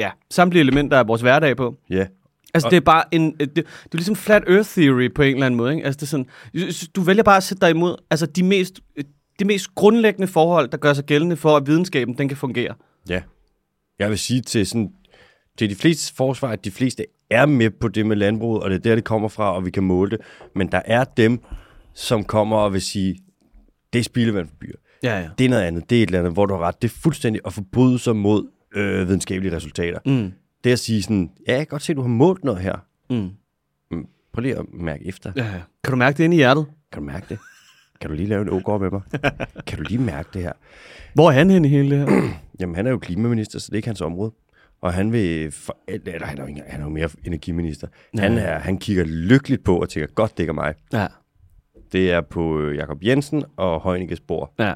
ja, 0.00 0.10
samtlige 0.30 0.60
elementer 0.60 0.98
af 0.98 1.08
vores 1.08 1.20
hverdag 1.20 1.56
på. 1.56 1.76
Ja. 1.90 2.06
Altså, 2.54 2.66
Og- 2.66 2.70
det 2.70 2.76
er 2.76 2.80
bare 2.80 3.04
en... 3.14 3.32
Det, 3.32 3.54
det 3.56 3.64
er 3.64 3.96
ligesom 3.96 4.16
flat 4.16 4.42
earth 4.48 4.68
theory 4.68 5.14
på 5.14 5.22
en 5.22 5.34
eller 5.34 5.46
anden 5.46 5.58
måde, 5.58 5.74
ikke? 5.74 5.86
Altså, 5.86 5.96
det 5.96 6.02
er 6.02 6.06
sådan... 6.06 6.86
Du 6.96 7.00
vælger 7.00 7.22
bare 7.22 7.36
at 7.36 7.42
sætte 7.42 7.60
dig 7.60 7.70
imod 7.70 7.96
altså, 8.10 8.26
de 8.26 8.42
mest, 8.42 8.80
de 9.38 9.44
mest 9.44 9.74
grundlæggende 9.74 10.26
forhold, 10.26 10.68
der 10.68 10.76
gør 10.78 10.92
sig 10.92 11.04
gældende 11.04 11.36
for, 11.36 11.56
at 11.56 11.66
videnskaben 11.66 12.18
den 12.18 12.28
kan 12.28 12.36
fungere. 12.36 12.74
Ja. 13.08 13.22
Jeg 13.98 14.10
vil 14.10 14.18
sige 14.18 14.40
til, 14.40 14.66
sådan, 14.66 14.90
til 15.58 15.70
de 15.70 15.74
fleste 15.74 16.14
forsvar, 16.14 16.48
at 16.48 16.64
de 16.64 16.70
fleste 16.70 17.04
er 17.30 17.46
med 17.46 17.70
på 17.70 17.88
det 17.88 18.06
med 18.06 18.16
landbruget, 18.16 18.62
og 18.62 18.70
det 18.70 18.76
er 18.76 18.80
der, 18.80 18.94
det 18.94 19.04
kommer 19.04 19.28
fra, 19.28 19.54
og 19.54 19.64
vi 19.66 19.70
kan 19.70 19.82
måle 19.82 20.10
det. 20.10 20.20
Men 20.54 20.72
der 20.72 20.82
er 20.84 21.04
dem, 21.04 21.40
som 21.94 22.24
kommer 22.24 22.56
og 22.56 22.72
vil 22.72 22.82
sige, 22.82 23.18
det 23.92 23.98
er 23.98 24.02
spildevand 24.02 24.48
for 24.48 24.54
byer. 24.60 24.76
Ja, 25.02 25.20
ja. 25.20 25.28
Det 25.38 25.44
er 25.44 25.48
noget 25.48 25.62
andet. 25.62 25.90
Det 25.90 25.98
er 25.98 26.02
et 26.02 26.06
eller 26.06 26.18
andet, 26.18 26.32
hvor 26.32 26.46
du 26.46 26.54
har 26.54 26.60
ret. 26.60 26.82
Det 26.82 26.90
er 26.90 26.94
fuldstændig 27.02 27.42
at 27.46 27.52
forbryde 27.52 27.98
sig 27.98 28.16
mod 28.16 28.48
øh, 28.74 29.06
videnskabelige 29.08 29.56
resultater. 29.56 29.98
Mm. 30.06 30.32
Det 30.64 30.72
at 30.72 30.78
sige 30.78 31.02
sådan, 31.02 31.30
ja, 31.46 31.52
jeg 31.52 31.58
kan 31.58 31.66
godt 31.66 31.82
se, 31.82 31.92
at 31.92 31.96
du 31.96 32.00
har 32.02 32.08
målt 32.08 32.44
noget 32.44 32.60
her. 32.60 32.76
Mm. 33.10 33.30
Prøv 34.32 34.42
lige 34.42 34.56
at 34.58 34.64
mærke 34.72 35.06
efter. 35.06 35.32
Ja, 35.36 35.44
ja. 35.44 35.60
Kan 35.84 35.90
du 35.90 35.96
mærke 35.96 36.18
det 36.18 36.24
inde 36.24 36.36
i 36.36 36.38
hjertet? 36.38 36.66
Kan 36.92 37.02
du 37.02 37.06
mærke 37.06 37.26
det? 37.28 37.38
Kan 38.00 38.10
du 38.10 38.16
lige 38.16 38.28
lave 38.28 38.42
en 38.42 38.48
ågård 38.50 38.80
med 38.80 38.90
mig? 38.90 39.00
kan 39.66 39.78
du 39.78 39.84
lige 39.88 39.98
mærke 39.98 40.28
det 40.34 40.42
her? 40.42 40.52
Hvor 41.14 41.28
er 41.28 41.32
han 41.32 41.50
henne 41.50 41.68
i 41.68 41.70
hele 41.70 41.90
det 41.90 41.98
her? 42.10 42.22
Jamen, 42.60 42.74
han 42.76 42.86
er 42.86 42.90
jo 42.90 42.98
klimaminister, 42.98 43.58
så 43.58 43.66
det 43.66 43.72
er 43.72 43.76
ikke 43.76 43.88
hans 43.88 44.00
område. 44.00 44.32
Og 44.80 44.92
han 44.92 45.12
vil... 45.12 45.52
For, 45.52 45.76
eller, 45.88 46.26
han, 46.26 46.38
er 46.38 46.42
jo 46.42 46.48
ikke, 46.48 46.62
han 46.66 46.80
er 46.80 46.84
jo 46.84 46.90
mere 46.90 47.08
energiminister. 47.24 47.86
Ja. 48.16 48.20
Han, 48.22 48.38
er, 48.38 48.58
han 48.58 48.78
kigger 48.78 49.04
lykkeligt 49.04 49.64
på 49.64 49.80
og 49.80 49.88
tænker, 49.88 50.06
godt, 50.14 50.32
det 50.36 50.42
ikke 50.42 50.50
er 50.50 50.54
mig. 50.54 50.74
ja. 50.92 51.06
Det 51.92 52.10
er 52.12 52.20
på 52.20 52.60
øh, 52.60 52.76
Jakob 52.76 52.98
Jensen 53.04 53.44
og 53.56 53.96
Heunicke's 53.96 54.24
bord. 54.26 54.54
ja. 54.58 54.74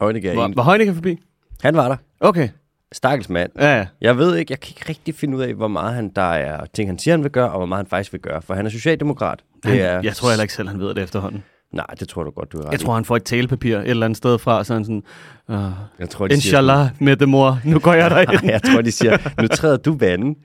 Heunicke 0.00 0.28
er 0.28 0.34
Hvor, 0.34 0.44
en... 0.46 0.56
var 0.56 0.62
Højne 0.62 0.94
forbi? 0.94 1.18
Han 1.62 1.76
var 1.76 1.88
der. 1.88 1.96
Okay. 2.20 2.48
Stakkels 2.92 3.28
mand. 3.28 3.50
Ja. 3.58 3.86
Jeg 4.00 4.18
ved 4.18 4.36
ikke, 4.36 4.52
jeg 4.52 4.60
kan 4.60 4.70
ikke 4.78 4.88
rigtig 4.88 5.14
finde 5.14 5.36
ud 5.36 5.42
af, 5.42 5.54
hvor 5.54 5.68
meget 5.68 5.94
han 5.94 6.08
der 6.16 6.22
er 6.22 6.64
ting, 6.74 6.88
han 6.88 6.98
siger, 6.98 7.14
han 7.14 7.22
vil 7.22 7.30
gøre, 7.30 7.50
og 7.50 7.56
hvor 7.56 7.66
meget 7.66 7.78
han 7.84 7.90
faktisk 7.90 8.12
vil 8.12 8.20
gøre. 8.20 8.42
For 8.42 8.54
han 8.54 8.66
er 8.66 8.70
socialdemokrat. 8.70 9.40
Det 9.64 9.80
er, 9.82 10.00
Jeg 10.02 10.16
tror 10.16 10.28
heller 10.28 10.42
ikke 10.42 10.54
selv, 10.54 10.68
han 10.68 10.78
ved 10.80 10.88
det 10.94 11.02
efterhånden. 11.02 11.42
Nej, 11.72 11.86
det 12.00 12.08
tror 12.08 12.22
du 12.24 12.30
godt, 12.30 12.52
du 12.52 12.58
er 12.58 12.64
ret 12.66 12.72
Jeg 12.72 12.80
tror, 12.80 12.94
han 12.94 13.04
får 13.04 13.16
et 13.16 13.24
talepapir 13.24 13.78
et 13.78 13.88
eller 13.88 14.04
andet 14.06 14.16
sted 14.16 14.38
fra, 14.38 14.64
sådan 14.64 14.84
sådan, 14.84 15.02
uh, 15.48 15.56
jeg 15.98 16.08
tror, 16.10 16.26
de 16.28 16.34
siger 16.34 16.36
inshallah, 16.36 16.88
med 16.98 17.16
det 17.16 17.28
mor, 17.28 17.60
nu 17.64 17.78
går 17.78 17.92
jeg 17.92 18.10
derind. 18.10 18.30
sådan- 18.32 18.50
jeg 18.50 18.62
tror, 18.62 18.80
de 18.82 18.92
siger, 18.92 19.18
nu 19.42 19.48
træder 19.48 19.76
du 19.76 19.96
vandet, 19.96 20.36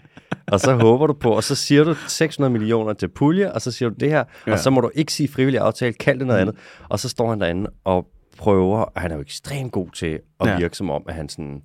og 0.48 0.60
så 0.60 0.74
håber 0.76 1.08
du 1.08 1.14
på, 1.14 1.32
og 1.32 1.44
så 1.44 1.56
siger 1.56 1.84
du 1.84 1.94
600 2.08 2.52
millioner 2.54 2.94
til 2.94 3.08
pulje, 3.08 3.52
og 3.54 3.62
så 3.62 3.72
siger 3.72 3.90
du 3.90 3.96
det 4.00 4.10
her, 4.10 4.24
ja. 4.48 4.52
Og 4.52 4.60
så 4.60 4.70
må 4.70 4.82
du 4.82 4.92
ikke 4.96 5.14
sige 5.14 5.30
frivillig 5.30 5.60
aftale, 5.62 5.94
kald 5.94 6.20
det 6.20 6.28
noget 6.28 6.40
andet. 6.40 6.56
Og 6.90 7.00
så 7.00 7.10
står 7.10 7.30
han 7.30 7.42
derinde 7.42 7.70
og 7.86 8.06
prøver, 8.38 8.80
og 8.80 9.02
han 9.02 9.12
er 9.12 9.16
jo 9.16 9.22
ekstremt 9.22 9.72
god 9.72 9.90
til 9.96 10.20
at 10.40 10.48
Ja. 10.48 10.58
virke 10.58 10.78
som 10.78 10.90
om, 10.90 11.04
at 11.08 11.16
han 11.16 11.30
sådan... 11.30 11.62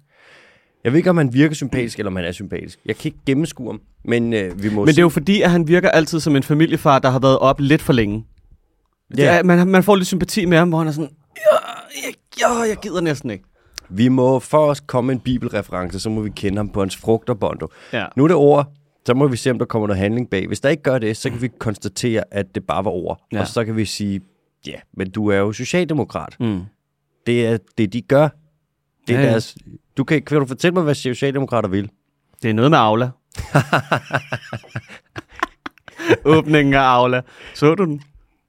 Jeg 0.85 0.93
ved 0.93 0.99
ikke, 0.99 1.11
om 1.11 1.17
han 1.17 1.35
virker 1.35 1.55
sympatisk, 1.55 1.99
eller 1.99 2.11
om 2.11 2.17
han 2.17 2.25
er 2.25 2.33
sympatisk. 2.33 2.79
Jeg 2.87 2.97
kan 2.97 3.09
ikke 3.09 3.19
gennemskue 3.27 3.67
ham, 3.73 3.81
men 4.05 4.33
øh, 4.33 4.63
vi 4.63 4.71
må 4.71 4.81
Men 4.85 4.89
det 4.89 4.99
er 4.99 5.03
jo 5.03 5.09
fordi, 5.09 5.43
at 5.43 5.51
han 5.51 5.69
virker 5.69 5.91
altid 5.91 6.21
som 6.21 6.37
en 6.37 6.43
familiefar, 6.43 6.99
der 6.99 7.11
har 7.11 7.19
været 7.19 7.39
op 7.39 7.61
lidt 7.61 7.83
for 7.83 7.93
længe. 7.93 8.25
Ja. 9.19 9.37
Ja. 9.37 9.43
man, 9.43 9.69
man 9.69 9.83
får 9.83 9.97
lidt 9.97 10.07
sympati 10.07 10.45
med 10.45 10.59
ham, 10.59 10.69
hvor 10.69 10.79
han 10.79 10.89
er 10.89 10.93
sådan, 10.93 11.11
ja, 11.37 11.57
jeg, 12.07 12.15
ja, 12.41 12.69
jeg 12.69 12.77
gider 12.83 13.01
næsten 13.01 13.31
ikke. 13.31 13.45
Vi 13.89 14.09
må 14.09 14.39
for 14.39 14.67
os 14.67 14.81
komme 14.81 15.13
en 15.13 15.21
bibelreference, 15.21 16.01
så 16.01 16.11
må 16.11 16.21
vi 16.21 16.31
kende 16.31 16.57
ham 16.57 16.69
på 16.69 16.81
hans 16.81 16.97
frugter, 16.97 17.35
Bondo. 17.35 17.69
Ja. 17.93 18.07
Nu 18.17 18.25
er 18.25 18.29
det 18.29 18.37
ord, 18.37 18.73
så 19.07 19.15
må 19.15 19.27
vi 19.29 19.37
se, 19.37 19.51
om 19.51 19.59
der 19.59 19.65
kommer 19.67 19.89
noget 19.89 20.01
handling 20.01 20.31
bag. 20.31 20.47
Hvis 20.47 20.61
der 20.61 20.69
ikke 20.69 20.83
gør 20.83 20.99
det, 20.99 21.17
så 21.17 21.31
kan 21.31 21.43
vi 21.43 21.49
konstatere, 21.59 22.25
at 22.31 22.55
det 22.55 22.67
bare 22.67 22.85
var 22.85 22.91
ord. 22.91 23.27
Ja. 23.33 23.41
Og 23.41 23.47
så 23.49 23.65
kan 23.65 23.77
vi 23.77 23.85
sige, 23.85 24.21
ja, 24.67 24.75
men 24.97 25.11
du 25.11 25.29
er 25.29 25.37
jo 25.37 25.53
socialdemokrat. 25.53 26.37
Mm. 26.41 26.61
Det 27.27 27.47
er 27.47 27.59
det, 27.79 27.93
de 27.93 28.01
gør. 28.03 28.29
Det 29.09 29.15
er 29.17 29.21
Ja, 29.21 29.25
ja. 29.27 29.31
deres... 29.31 29.57
Du 29.97 30.05
kan, 30.05 30.23
kan 30.23 30.41
du 30.41 30.47
fortælle 30.47 30.75
mig, 30.75 30.83
hvad 30.83 30.95
socialdemokrater 30.95 31.69
vil? 31.69 31.91
Det 32.43 32.51
er 32.51 32.55
noget 32.55 32.71
med 32.71 32.79
Aula. 32.79 33.11
Åbningen 36.25 36.75
af 36.75 36.81
Aula. 36.81 37.23
Så 37.55 37.75
du 37.75 37.85
den? 37.85 38.03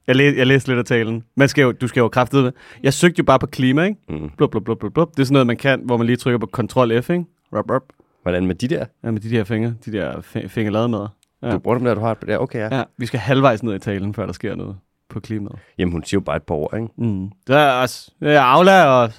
Jeg, 0.06 0.16
læ- 0.16 0.34
jeg 0.36 0.46
læste 0.46 0.68
lidt 0.68 0.78
af 0.78 0.84
talen. 0.84 1.24
Man 1.36 1.48
skal 1.48 1.62
jo, 1.62 1.72
du 1.72 1.88
skal 1.88 2.00
jo 2.00 2.08
kraftet 2.08 2.44
med. 2.44 2.52
Jeg 2.82 2.94
søgte 2.94 3.18
jo 3.18 3.24
bare 3.24 3.38
på 3.38 3.46
klima, 3.46 3.82
ikke? 3.82 3.96
Mm. 4.08 4.30
Blub, 4.36 4.50
blub, 4.50 4.64
blub, 4.64 4.78
blub, 4.78 4.94
blub. 4.94 5.10
Det 5.10 5.18
er 5.20 5.24
sådan 5.24 5.32
noget, 5.32 5.46
man 5.46 5.56
kan, 5.56 5.80
hvor 5.84 5.96
man 5.96 6.06
lige 6.06 6.16
trykker 6.16 6.38
på 6.38 6.48
Ctrl 6.56 7.00
F, 7.02 7.10
ikke? 7.10 7.24
Rup, 7.56 7.70
rup. 7.70 7.82
Hvordan 8.22 8.46
med 8.46 8.54
de 8.54 8.68
der? 8.68 8.84
Ja, 9.04 9.10
med 9.10 9.20
de 9.20 9.30
der 9.30 9.44
fingre. 9.44 9.74
De 9.84 9.92
der 9.92 10.16
fi- 10.20 10.48
fingerlade 10.48 10.88
med. 10.88 11.06
Ja. 11.42 11.52
Du 11.52 11.58
bruger 11.58 11.78
dem 11.78 11.84
der, 11.86 11.94
du 11.94 12.00
har 12.00 12.14
det 12.14 12.28
der. 12.28 12.38
Okay, 12.38 12.58
ja. 12.58 12.76
ja. 12.76 12.82
Vi 12.98 13.06
skal 13.06 13.20
halvvejs 13.20 13.62
ned 13.62 13.74
i 13.74 13.78
talen, 13.78 14.14
før 14.14 14.26
der 14.26 14.32
sker 14.32 14.54
noget 14.54 14.76
på 15.08 15.20
klimaet. 15.20 15.56
Jamen, 15.78 15.92
hun 15.92 16.04
siger 16.04 16.20
jo 16.20 16.24
bare 16.24 16.36
et 16.36 16.42
par 16.42 16.54
ord, 16.54 16.74
ikke? 16.76 16.88
Mm. 16.98 17.30
Der 17.46 17.58
er 17.58 17.72
også 17.82 18.10
ja, 18.20 18.42
Aula 18.56 18.84
og 18.86 19.12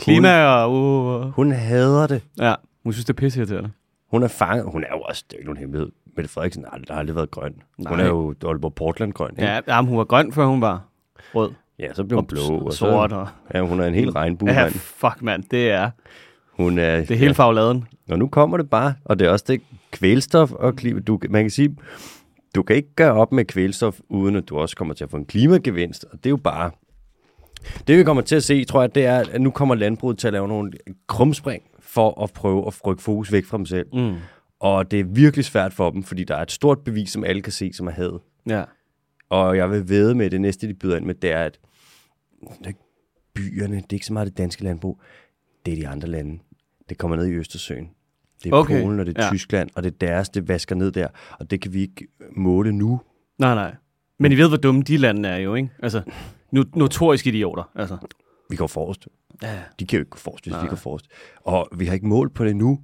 klima 0.00 0.44
og... 0.44 0.72
Uh, 0.72 1.22
Hun 1.32 1.52
hader 1.52 2.06
det. 2.06 2.22
ja, 2.40 2.54
hun 2.84 2.92
synes, 2.92 3.04
det 3.04 3.12
er 3.12 3.16
pisseirriterende. 3.16 3.70
Hun 4.10 4.22
er 4.22 4.28
fanget. 4.28 4.66
Hun 4.72 4.84
er 4.84 4.88
jo 4.96 5.00
også, 5.00 5.24
det 5.28 5.34
er 5.34 5.38
ikke 5.38 5.46
nogen 5.46 5.58
hemmelighed. 5.60 5.92
Mette 6.16 6.30
Frederiksen 6.30 6.64
har 6.64 6.70
aldrig, 6.70 6.94
har 6.94 7.00
aldrig 7.00 7.16
været 7.16 7.30
grøn. 7.30 7.54
Nej. 7.78 7.92
Hun 7.92 8.00
er 8.00 8.06
jo 8.06 8.34
Aalborg 8.46 8.74
Portland 8.74 9.12
grøn, 9.12 9.30
ikke? 9.30 9.44
Ja, 9.44 9.60
jamen, 9.68 9.88
hun 9.88 9.98
var 9.98 10.04
grøn, 10.04 10.32
før 10.32 10.46
hun 10.46 10.60
var 10.60 10.82
rød. 11.34 11.50
ja 11.78 11.94
så 11.94 12.04
bliver 12.04 12.20
hun 12.20 12.26
blå. 12.26 12.58
Og 12.58 12.72
sort 12.72 13.12
og... 13.12 13.28
ja, 13.54 13.60
hun 13.60 13.80
er 13.80 13.86
en 13.86 13.94
helt 13.94 14.14
regnbue, 14.16 14.50
Ja, 14.50 14.68
fuck 14.68 15.22
mand, 15.22 15.44
det 15.50 15.70
er, 15.70 15.90
Hun 16.52 16.78
er, 16.78 16.96
det 16.96 17.10
er 17.10 17.14
hele 17.16 17.34
fagladen. 17.34 17.84
Og 18.10 18.18
nu 18.18 18.28
kommer 18.28 18.56
det 18.56 18.70
bare, 18.70 18.94
og 19.04 19.18
det 19.18 19.26
er 19.26 19.30
også 19.30 19.44
det 19.48 19.60
kvælstof 19.90 20.52
og 20.52 20.76
klima. 20.76 21.00
Du, 21.00 21.18
man 21.30 21.42
kan 21.44 21.50
sige, 21.50 21.76
du 22.54 22.62
kan 22.62 22.76
ikke 22.76 22.94
gøre 22.94 23.12
op 23.12 23.32
med 23.32 23.44
kvælstof, 23.44 23.98
uden 24.08 24.36
at 24.36 24.48
du 24.48 24.58
også 24.58 24.76
kommer 24.76 24.94
til 24.94 25.04
at 25.04 25.10
få 25.10 25.16
en 25.16 25.24
klimagevinst. 25.24 26.04
Og 26.04 26.18
det 26.18 26.26
er 26.26 26.30
jo 26.30 26.36
bare... 26.36 26.70
Det 27.86 27.98
vi 27.98 28.04
kommer 28.04 28.22
til 28.22 28.36
at 28.36 28.44
se, 28.44 28.64
tror 28.64 28.80
jeg, 28.80 28.94
det 28.94 29.06
er, 29.06 29.18
at 29.18 29.40
nu 29.40 29.50
kommer 29.50 29.74
landbruget 29.74 30.18
til 30.18 30.26
at 30.26 30.32
lave 30.32 30.48
nogle 30.48 30.72
krumspring 31.06 31.62
for 31.80 32.22
at 32.22 32.32
prøve 32.32 32.66
at 32.66 32.86
rykke 32.86 33.02
fokus 33.02 33.32
væk 33.32 33.44
fra 33.44 33.56
dem 33.56 33.66
selv. 33.66 33.86
Mm. 33.92 34.14
Og 34.60 34.90
det 34.90 35.00
er 35.00 35.04
virkelig 35.04 35.44
svært 35.44 35.72
for 35.72 35.90
dem, 35.90 36.02
fordi 36.02 36.24
der 36.24 36.36
er 36.36 36.42
et 36.42 36.52
stort 36.52 36.78
bevis, 36.78 37.10
som 37.10 37.24
alle 37.24 37.42
kan 37.42 37.52
se, 37.52 37.72
som 37.72 37.86
er 37.86 37.90
had. 37.90 38.18
Ja. 38.48 38.64
Og 39.28 39.56
jeg 39.56 39.70
vil 39.70 39.88
ved 39.88 40.14
med, 40.14 40.30
det 40.30 40.40
næste, 40.40 40.68
de 40.68 40.74
byder 40.74 40.96
ind 40.96 41.04
med, 41.04 41.14
det 41.14 41.32
er, 41.32 41.44
at 41.44 41.58
er 42.64 42.72
byerne, 43.34 43.76
det 43.76 43.82
er 43.82 43.94
ikke 43.94 44.06
så 44.06 44.12
meget 44.12 44.28
det 44.28 44.38
danske 44.38 44.64
landbrug, 44.64 45.00
det 45.66 45.72
er 45.72 45.76
de 45.76 45.88
andre 45.88 46.08
lande. 46.08 46.38
Det 46.88 46.98
kommer 46.98 47.16
ned 47.16 47.26
i 47.26 47.32
Østersøen. 47.32 47.90
Det 48.44 48.52
er 48.52 48.56
okay. 48.56 48.82
Polen, 48.82 49.00
og 49.00 49.06
det 49.06 49.18
er 49.18 49.24
ja. 49.24 49.30
Tyskland, 49.30 49.70
og 49.74 49.82
det 49.82 49.92
er 49.92 50.06
deres, 50.06 50.28
det 50.28 50.48
vasker 50.48 50.74
ned 50.74 50.92
der. 50.92 51.08
Og 51.38 51.50
det 51.50 51.60
kan 51.60 51.72
vi 51.72 51.80
ikke 51.80 52.06
måle 52.36 52.72
nu. 52.72 53.00
Nej, 53.38 53.54
nej. 53.54 53.74
Men 54.18 54.32
I 54.32 54.34
ved, 54.34 54.48
hvor 54.48 54.56
dumme 54.56 54.82
de 54.82 54.96
lande 54.96 55.28
er 55.28 55.36
jo, 55.36 55.54
ikke? 55.54 55.70
Altså, 55.82 56.02
no- 56.56 56.70
notorisk 56.78 57.26
idioter. 57.26 57.70
Altså. 57.74 57.96
Vi 58.50 58.56
går 58.56 58.66
forrest. 58.66 59.08
Ja. 59.42 59.58
De 59.80 59.86
kan 59.86 59.96
jo 59.96 60.00
ikke 60.00 60.10
gå 60.10 60.18
forrest, 60.18 60.44
hvis 60.44 60.52
Nej. 60.52 60.62
vi 60.62 60.68
går 60.68 60.76
forrest. 60.76 61.06
Og 61.44 61.68
vi 61.76 61.86
har 61.86 61.94
ikke 61.94 62.06
målt 62.06 62.34
på 62.34 62.44
det 62.44 62.56
nu. 62.56 62.80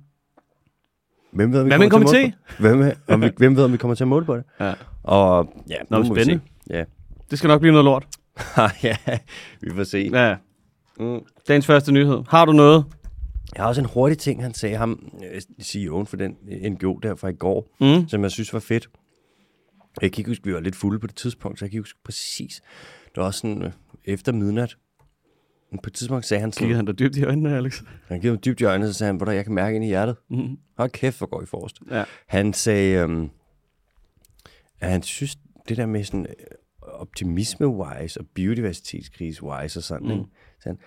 Hvem 1.32 1.52
ved, 1.52 1.60
om 1.60 1.66
vi 1.70 1.74
Hvad 1.76 1.90
kommer 1.90 2.08
til 2.08 2.34
Hvem, 2.58 2.92
om 3.08 3.22
vi, 3.22 3.30
hvem 3.36 3.56
ved, 3.56 3.64
om 3.64 3.72
vi 3.72 3.76
kommer 3.76 3.94
til 3.94 4.04
at 4.04 4.08
måle 4.08 4.26
på 4.26 4.36
det? 4.36 4.44
ja. 4.60 4.74
Og 5.02 5.52
ja, 5.70 5.76
Nå, 5.90 5.98
nu 5.98 6.04
må 6.08 6.14
vi 6.14 6.20
spændende. 6.20 6.44
se. 6.66 6.74
Ja. 6.76 6.84
Det 7.30 7.38
skal 7.38 7.48
nok 7.48 7.60
blive 7.60 7.72
noget 7.72 7.84
lort. 7.84 8.06
ja, 8.82 8.96
vi 9.60 9.70
får 9.74 9.84
se. 9.84 10.10
Ja. 10.12 10.36
Mm. 11.00 11.20
Dagens 11.48 11.66
første 11.66 11.92
nyhed. 11.92 12.22
Har 12.28 12.44
du 12.44 12.52
noget? 12.52 12.84
Jeg 13.54 13.62
har 13.62 13.68
også 13.68 13.80
en 13.80 13.88
hurtig 13.94 14.18
ting, 14.18 14.42
han 14.42 14.54
sagde 14.54 14.76
ham, 14.76 15.10
øh, 15.32 15.40
CEO'en 15.62 16.04
for 16.04 16.16
den 16.16 16.36
NGO 16.72 16.98
der 17.02 17.14
fra 17.14 17.28
i 17.28 17.32
går, 17.34 17.76
Mm. 17.80 18.08
som 18.08 18.22
jeg 18.22 18.30
synes 18.30 18.52
var 18.52 18.60
fedt. 18.60 18.88
Jeg 20.02 20.12
kan 20.12 20.20
ikke 20.20 20.30
huske, 20.30 20.44
vi 20.44 20.54
var 20.54 20.60
lidt 20.60 20.76
fulde 20.76 20.98
på 20.98 21.06
det 21.06 21.16
tidspunkt, 21.16 21.58
så 21.58 21.64
jeg 21.64 21.70
kan 21.70 21.76
ikke 21.76 21.82
huske 21.82 21.98
præcis. 22.04 22.62
Det 23.16 23.20
var 23.20 23.26
også 23.26 23.40
sådan 23.40 23.62
øh, 23.62 23.72
efter 24.04 24.32
midnat. 24.32 24.76
Men 25.70 25.78
på 25.82 25.88
et 25.90 25.94
tidspunkt 25.94 26.26
sagde 26.26 26.40
han 26.40 26.52
sådan, 26.52 26.62
Kiggede 26.64 26.76
han 26.76 26.84
dig 26.84 26.98
dybt 26.98 27.16
i 27.16 27.24
øjnene, 27.24 27.56
Alex? 27.56 27.82
han 28.06 28.20
giver 28.20 28.32
mig 28.32 28.44
dybt 28.44 28.60
i 28.60 28.64
øjnene, 28.64 28.92
så 28.92 28.98
sagde 28.98 29.08
han, 29.08 29.16
hvor 29.16 29.30
jeg 29.30 29.44
kan 29.44 29.54
mærke 29.54 29.76
ind 29.76 29.84
i 29.84 29.88
hjertet. 29.88 30.16
Mm. 30.30 30.58
Hold 30.78 30.90
kæft, 30.90 31.18
hvor 31.18 31.26
går 31.26 31.42
I 31.42 31.46
forrest. 31.46 31.80
Ja. 31.90 32.04
Han 32.26 32.52
sagde, 32.52 32.98
øhm, 33.02 33.30
at 34.80 34.90
han 34.90 35.02
synes, 35.02 35.36
det 35.68 35.76
der 35.76 35.86
med 35.86 36.04
sådan 36.04 36.26
øh, 36.26 36.34
optimisme-wise 36.82 38.16
og 38.20 38.26
biodiversitetskrise-wise 38.34 39.78
og 39.78 39.82
sådan, 39.82 40.06
Mm. 40.06 40.12
ikke? 40.12 40.24
Så 40.60 40.68
han, 40.68 40.78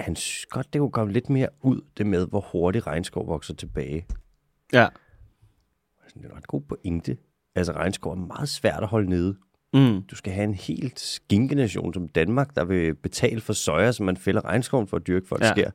han 0.00 0.16
synes 0.16 0.46
godt, 0.46 0.72
det 0.72 0.78
kunne 0.78 0.92
komme 0.92 1.12
lidt 1.12 1.30
mere 1.30 1.48
ud, 1.62 1.80
det 1.98 2.06
med, 2.06 2.26
hvor 2.26 2.40
hurtigt 2.52 2.86
regnskov 2.86 3.28
vokser 3.28 3.54
tilbage. 3.54 4.06
Ja. 4.72 4.88
Det 6.14 6.24
er 6.24 6.28
en 6.30 6.36
ret 6.36 6.46
god 6.46 6.60
pointe. 6.62 7.16
Altså, 7.54 7.72
regnskov 7.72 8.12
er 8.12 8.16
meget 8.16 8.48
svært 8.48 8.82
at 8.82 8.88
holde 8.88 9.08
nede. 9.10 9.36
Mm. 9.74 10.02
Du 10.02 10.16
skal 10.16 10.32
have 10.32 10.44
en 10.44 10.54
helt 10.54 11.00
skinkenation 11.00 11.94
som 11.94 12.08
Danmark, 12.08 12.56
der 12.56 12.64
vil 12.64 12.94
betale 12.94 13.40
for 13.40 13.52
soja, 13.52 13.92
som 13.92 14.06
man 14.06 14.16
fælder 14.16 14.44
regnskoven 14.44 14.86
for 14.86 14.96
at 14.96 15.06
dyrke, 15.06 15.26
for 15.28 15.36
at 15.36 15.40
det 15.42 15.46
Ja. 15.46 15.52
sker. 15.52 15.70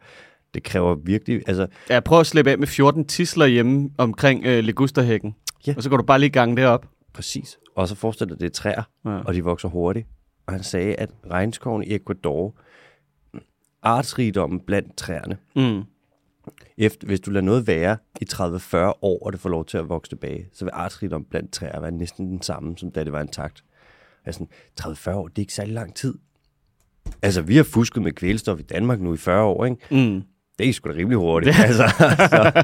Det 0.53 0.63
kræver 0.63 0.95
virkelig, 0.95 1.41
altså, 1.47 1.67
Ja, 1.89 1.99
prøv 1.99 2.19
at 2.19 2.27
slippe 2.27 2.51
af 2.51 2.57
med 2.57 2.67
14 2.67 3.05
tisler 3.05 3.45
hjemme 3.45 3.89
omkring 3.97 4.45
øh, 4.45 4.63
Ligusterhækken. 4.63 5.35
Ja. 5.67 5.73
Og 5.77 5.83
så 5.83 5.89
går 5.89 5.97
du 5.97 6.03
bare 6.03 6.19
lige 6.19 6.29
gang 6.29 6.57
derop. 6.57 6.85
præcis. 7.13 7.57
Og 7.75 7.87
så 7.87 7.95
forestil 7.95 8.27
dig, 8.27 8.33
at 8.33 8.39
det 8.39 8.45
er 8.45 8.49
træer, 8.49 8.83
Ja. 9.05 9.09
og 9.09 9.33
de 9.33 9.43
vokser 9.43 9.69
hurtigt. 9.69 10.07
Og 10.45 10.53
han 10.53 10.63
sagde, 10.63 10.95
at 10.95 11.09
regnskoven 11.31 11.83
i 11.83 11.95
Ecuador, 11.95 12.55
artsrigdommen 13.83 14.59
blandt 14.59 14.97
træerne, 14.97 15.37
Mm. 15.55 15.83
efter, 16.77 17.07
hvis 17.07 17.19
du 17.19 17.31
lader 17.31 17.45
noget 17.45 17.67
være 17.67 17.97
i 18.21 18.25
30-40 18.25 18.93
år, 19.01 19.25
og 19.25 19.33
det 19.33 19.39
får 19.41 19.49
lov 19.49 19.65
til 19.65 19.77
at 19.77 19.89
vokse 19.89 20.11
tilbage, 20.11 20.47
så 20.53 20.65
vil 20.65 20.71
artsrigdommen 20.73 21.27
blandt 21.29 21.51
træer 21.51 21.79
være 21.79 21.91
næsten 21.91 22.27
den 22.27 22.41
samme, 22.41 22.77
som 22.77 22.91
da 22.91 23.03
det 23.03 23.11
var 23.11 23.21
intakt. 23.21 23.63
Altså, 24.27 24.45
30-40 24.81 25.11
år, 25.13 25.27
det 25.27 25.37
er 25.37 25.41
ikke 25.41 25.53
særlig 25.53 25.73
lang 25.73 25.95
tid. 25.95 26.13
Altså, 27.21 27.41
vi 27.41 27.55
har 27.55 27.63
fusket 27.63 28.03
med 28.03 28.11
kvælstof 28.11 28.59
i 28.59 28.63
Danmark 28.63 28.99
nu 29.01 29.13
i 29.13 29.17
40 29.17 29.43
år, 29.43 29.65
ikke? 29.65 29.77
Mm. 29.91 30.23
Det 30.59 30.69
er 30.69 30.73
sgu 30.73 30.89
da 30.89 30.95
rimelig 30.97 31.17
hurtigt. 31.17 31.55
altså, 31.67 31.83
så, 32.29 32.63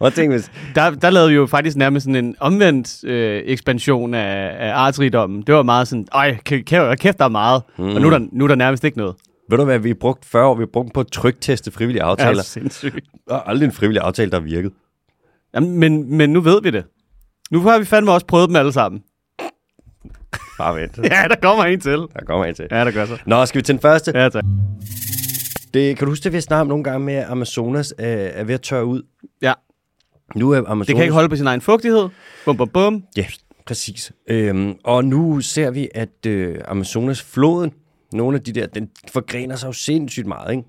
og 0.00 0.12
tænk, 0.14 0.32
hvis, 0.32 0.50
Der, 0.74 0.90
der 0.90 1.10
lavede 1.10 1.28
vi 1.30 1.34
jo 1.34 1.46
faktisk 1.46 1.76
nærmest 1.76 2.04
sådan 2.04 2.24
en 2.24 2.36
omvendt 2.40 3.04
øh, 3.04 3.42
ekspansion 3.44 4.14
af, 4.14 4.56
af 4.68 4.72
artsrigdommen. 4.74 5.42
Det 5.42 5.54
var 5.54 5.62
meget 5.62 5.88
sådan, 5.88 6.06
ej, 6.12 6.38
kæ- 6.50 6.62
kæ- 6.70 6.94
kæft, 6.94 7.18
der 7.18 7.24
er 7.24 7.28
meget. 7.28 7.62
Mm. 7.78 7.84
Og 7.84 8.00
nu 8.00 8.06
er, 8.06 8.18
der, 8.18 8.26
nu 8.32 8.44
er 8.44 8.48
der 8.48 8.54
nærmest 8.54 8.84
ikke 8.84 8.98
noget. 8.98 9.14
ved 9.50 9.58
du 9.58 9.64
hvad, 9.64 9.78
vi 9.78 9.88
har 9.88 9.94
brugt 10.00 10.24
40 10.24 10.46
år, 10.46 10.54
vi 10.54 10.60
har 10.62 10.70
brugt 10.72 10.94
på 10.94 11.00
at 11.00 11.06
trykteste 11.06 11.70
frivillige 11.70 12.02
aftaler. 12.02 12.30
Ja. 12.30 12.42
sindssygt. 12.42 13.06
Og 13.26 13.50
aldrig 13.50 13.66
en 13.66 13.72
frivillig 13.72 14.02
aftale, 14.02 14.30
der 14.30 14.36
har 14.40 14.44
virket. 14.44 14.72
Jamen, 15.54 15.78
men, 15.78 16.16
men 16.16 16.30
nu 16.30 16.40
ved 16.40 16.62
vi 16.62 16.70
det. 16.70 16.84
Nu 17.50 17.60
har 17.60 17.78
vi 17.78 17.84
fandme 17.84 18.12
også 18.12 18.26
prøvet 18.26 18.48
dem 18.48 18.56
alle 18.56 18.72
sammen. 18.72 19.02
Bare 20.58 20.76
vent. 20.80 20.98
Ja, 21.12 21.24
der 21.28 21.36
kommer 21.42 21.64
en 21.64 21.80
til. 21.80 21.98
Der 21.98 22.24
kommer 22.26 22.44
en 22.44 22.54
til. 22.54 22.66
Ja, 22.70 22.84
der 22.84 22.90
gør 22.90 23.06
så. 23.06 23.18
Nå, 23.26 23.46
skal 23.46 23.58
vi 23.58 23.62
til 23.62 23.74
den 23.74 23.80
første? 23.82 24.12
Ja, 24.14 24.28
tak. 24.28 24.44
Det, 25.74 25.96
kan 25.96 26.04
du 26.06 26.10
huske, 26.12 26.24
det 26.24 26.32
vi 26.32 26.36
har 26.36 26.40
snakket 26.42 26.68
nogle 26.68 26.84
gange 26.84 27.06
med, 27.06 27.14
at 27.14 27.30
Amazonas 27.30 27.94
øh, 27.98 28.06
er 28.08 28.44
ved 28.44 28.54
at 28.54 28.60
tørre 28.62 28.84
ud? 28.86 29.02
Ja, 29.42 29.52
Nu 30.34 30.50
er 30.50 30.58
Amazonas... 30.58 30.86
det 30.86 30.94
kan 30.94 31.02
ikke 31.04 31.14
holde 31.14 31.28
på 31.28 31.36
sin 31.36 31.46
egen 31.46 31.60
fugtighed. 31.60 32.08
Bum, 32.44 32.56
bum, 32.56 32.68
bum. 32.68 33.02
Ja, 33.16 33.26
præcis. 33.66 34.12
Øhm, 34.30 34.74
og 34.84 35.04
nu 35.04 35.40
ser 35.40 35.70
vi, 35.70 35.88
at 35.94 36.26
øh, 36.26 36.58
Amazonas-floden, 36.68 37.72
nogle 38.12 38.36
af 38.36 38.42
de 38.42 38.52
der, 38.52 38.66
den 38.66 38.88
forgrener 39.12 39.56
sig 39.56 39.66
jo 39.66 39.72
sindssygt 39.72 40.26
meget, 40.26 40.50
ikke? 40.50 40.62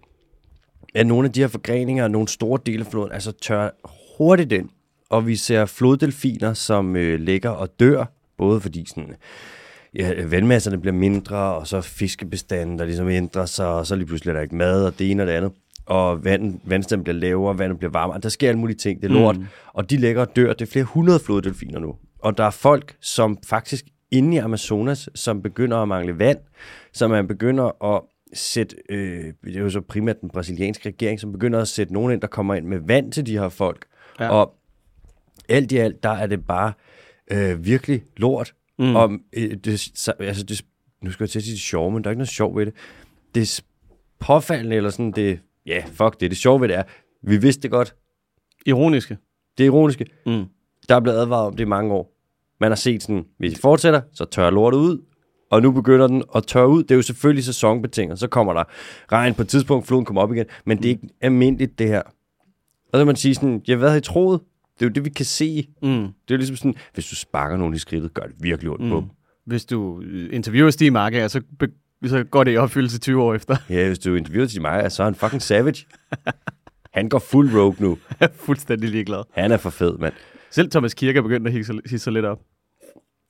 At 0.95 1.07
nogle 1.07 1.27
af 1.27 1.33
de 1.33 1.39
her 1.39 1.47
forgreninger, 1.47 2.07
nogle 2.07 2.27
store 2.27 2.59
dele 2.65 2.85
af 2.85 2.91
floden, 2.91 3.11
altså 3.11 3.31
tør 3.31 3.69
hurtigt 4.17 4.51
ind. 4.51 4.69
Og 5.09 5.27
vi 5.27 5.35
ser 5.35 5.65
floddelfiner, 5.65 6.53
som 6.53 6.95
øh, 6.95 7.19
ligger 7.19 7.49
og 7.49 7.69
dør, 7.79 8.05
både 8.37 8.61
fordi 8.61 8.85
sådan, 8.87 9.15
ja, 9.95 10.25
vandmasserne 10.25 10.77
bliver 10.77 10.93
mindre, 10.93 11.37
og 11.37 11.67
så 11.67 11.81
fiskebestanden, 11.81 12.79
der 12.79 12.85
ligesom 12.85 13.09
ændrer 13.09 13.45
sig, 13.45 13.67
og 13.67 13.87
så 13.87 13.95
lige 13.95 14.05
pludselig 14.05 14.31
er 14.31 14.35
der 14.35 14.41
ikke 14.41 14.55
mad, 14.55 14.85
og 14.85 14.99
det 14.99 15.11
ene 15.11 15.23
og 15.23 15.27
det 15.27 15.33
andet. 15.33 15.51
Og 15.85 16.25
vand, 16.25 16.59
vandstanden 16.63 17.03
bliver 17.03 17.17
lavere, 17.17 17.59
vandet 17.59 17.77
bliver 17.77 17.91
varmere. 17.91 18.19
Der 18.19 18.29
sker 18.29 18.47
alle 18.47 18.59
mulige 18.59 18.77
ting, 18.77 19.01
det 19.01 19.09
er 19.09 19.13
lort. 19.13 19.37
Mm. 19.37 19.45
Og 19.73 19.89
de 19.89 19.97
ligger 19.97 20.21
og 20.21 20.35
dør. 20.35 20.53
Det 20.53 20.67
er 20.67 20.71
flere 20.71 20.85
hundrede 20.85 21.19
floddelfiner 21.19 21.79
nu. 21.79 21.95
Og 22.19 22.37
der 22.37 22.43
er 22.43 22.49
folk, 22.49 22.95
som 23.01 23.37
faktisk 23.45 23.85
inde 24.11 24.35
i 24.35 24.37
Amazonas, 24.37 25.09
som 25.15 25.41
begynder 25.41 25.77
at 25.77 25.87
mangle 25.87 26.19
vand, 26.19 26.37
som 26.93 27.11
man 27.11 27.27
begynder 27.27 27.95
at 27.95 28.01
sætte, 28.33 28.75
øh, 28.89 29.33
det 29.45 29.55
er 29.55 29.59
jo 29.59 29.69
så 29.69 29.81
primært 29.81 30.21
den 30.21 30.29
brasilianske 30.29 30.89
regering, 30.89 31.19
som 31.19 31.31
begynder 31.31 31.61
at 31.61 31.67
sætte 31.67 31.93
nogen 31.93 32.13
ind, 32.13 32.21
der 32.21 32.27
kommer 32.27 32.55
ind 32.55 32.65
med 32.65 32.79
vand 32.79 33.11
til 33.11 33.25
de 33.25 33.39
her 33.39 33.49
folk. 33.49 33.85
Ja. 34.19 34.29
Og 34.29 34.53
alt 35.49 35.71
i 35.71 35.77
alt, 35.77 36.03
der 36.03 36.09
er 36.09 36.27
det 36.27 36.45
bare 36.45 36.73
øh, 37.31 37.65
virkelig 37.65 38.03
lort. 38.17 38.53
Mm. 38.79 38.95
Og 38.95 39.11
øh, 39.33 39.53
det, 39.63 39.79
så, 39.79 40.13
altså 40.19 40.43
det, 40.43 40.65
nu 41.03 41.11
skal 41.11 41.23
jeg 41.23 41.29
til 41.29 41.39
at 41.39 41.43
sige 41.43 41.53
det 41.53 41.61
sjove, 41.61 41.91
men 41.91 42.03
der 42.03 42.07
er 42.07 42.11
ikke 42.11 42.19
noget 42.19 42.29
sjov 42.29 42.57
ved 42.57 42.65
det. 42.65 42.73
Det 43.35 43.41
er 43.41 43.61
påfaldende, 44.19 44.75
eller 44.75 44.89
sådan, 44.89 45.11
det, 45.11 45.39
ja, 45.65 45.71
yeah, 45.77 45.87
fuck 45.87 46.19
det, 46.19 46.31
det 46.31 46.37
sjove 46.37 46.61
ved 46.61 46.67
det 46.67 46.77
er, 46.77 46.83
vi 47.23 47.37
vidste 47.37 47.61
det 47.61 47.71
godt, 47.71 47.95
Ironiske. 48.65 49.17
det 49.57 49.63
er 49.63 49.67
ironiske, 49.67 50.05
Mm. 50.25 50.45
der 50.89 50.95
er 50.95 50.99
blevet 50.99 51.17
advaret 51.17 51.47
om 51.47 51.51
det 51.55 51.63
i 51.63 51.67
mange 51.67 51.93
år. 51.93 52.13
Man 52.59 52.71
har 52.71 52.75
set 52.75 53.03
sådan, 53.03 53.25
hvis 53.37 53.53
I 53.53 53.55
fortsætter, 53.55 54.01
så 54.13 54.25
tørrer 54.25 54.51
lortet 54.51 54.77
ud, 54.77 55.05
og 55.51 55.61
nu 55.61 55.71
begynder 55.71 56.07
den 56.07 56.23
at 56.35 56.43
tørre 56.47 56.67
ud. 56.69 56.83
Det 56.83 56.91
er 56.91 56.95
jo 56.95 57.01
selvfølgelig 57.01 57.43
sæsonbetinget. 57.43 58.19
Så 58.19 58.27
kommer 58.27 58.53
der 58.53 58.63
regn 59.11 59.33
på 59.33 59.41
et 59.41 59.47
tidspunkt, 59.47 59.87
floden 59.87 60.05
kommer 60.05 60.21
op 60.21 60.33
igen, 60.33 60.45
men 60.65 60.77
det 60.77 60.85
er 60.85 60.89
ikke 60.89 61.09
almindeligt 61.21 61.79
det 61.79 61.87
her. 61.87 62.01
Og 62.01 62.93
så 62.93 62.97
kan 62.99 63.07
man 63.07 63.15
sige 63.15 63.35
sådan, 63.35 63.61
ja, 63.67 63.75
hvad 63.75 63.89
har 63.89 63.97
I 63.97 64.01
troet? 64.01 64.41
Det 64.79 64.85
er 64.85 64.89
jo 64.89 64.93
det, 64.93 65.05
vi 65.05 65.09
kan 65.09 65.25
se. 65.25 65.67
Mm. 65.81 65.89
Det 65.89 66.03
er 66.03 66.09
jo 66.31 66.37
ligesom 66.37 66.55
sådan, 66.55 66.75
hvis 66.93 67.05
du 67.05 67.15
sparker 67.15 67.57
nogen 67.57 67.73
i 67.73 67.77
skridtet, 67.77 68.13
gør 68.13 68.23
det 68.23 68.35
virkelig 68.39 68.71
ondt 68.71 68.83
mm. 68.83 68.89
på 68.89 68.95
dem. 68.95 69.09
Hvis 69.45 69.65
du 69.65 70.01
øh, 70.01 70.29
interviewer 70.35 70.69
Stig 70.71 70.93
Marker, 70.93 71.27
så, 71.27 71.41
så 72.05 72.23
går 72.23 72.43
det 72.43 72.53
i 72.53 72.57
opfyldelse 72.57 72.99
20 72.99 73.23
år 73.23 73.33
efter. 73.33 73.57
Ja, 73.69 73.87
hvis 73.87 73.99
du 73.99 74.15
interviewer 74.15 74.47
til 74.47 74.61
mig, 74.61 74.91
så 74.91 75.03
er 75.03 75.07
han 75.07 75.15
fucking 75.15 75.41
savage. 75.41 75.85
Han 76.93 77.09
går 77.09 77.19
fuld 77.19 77.55
rogue 77.55 77.75
nu. 77.79 77.97
Jeg 78.19 78.29
er 78.29 78.33
fuldstændig 78.33 78.89
ligeglad. 78.89 79.23
Han 79.33 79.51
er 79.51 79.57
for 79.57 79.69
fed, 79.69 79.97
mand. 79.97 80.13
Selv 80.51 80.71
Thomas 80.71 80.93
Kirke 80.93 81.17
er 81.17 81.21
begyndt 81.21 81.47
at 81.47 81.53
hisse, 81.53 81.73
hisse 81.73 81.99
sig 81.99 82.13
lidt 82.13 82.25
op. 82.25 82.39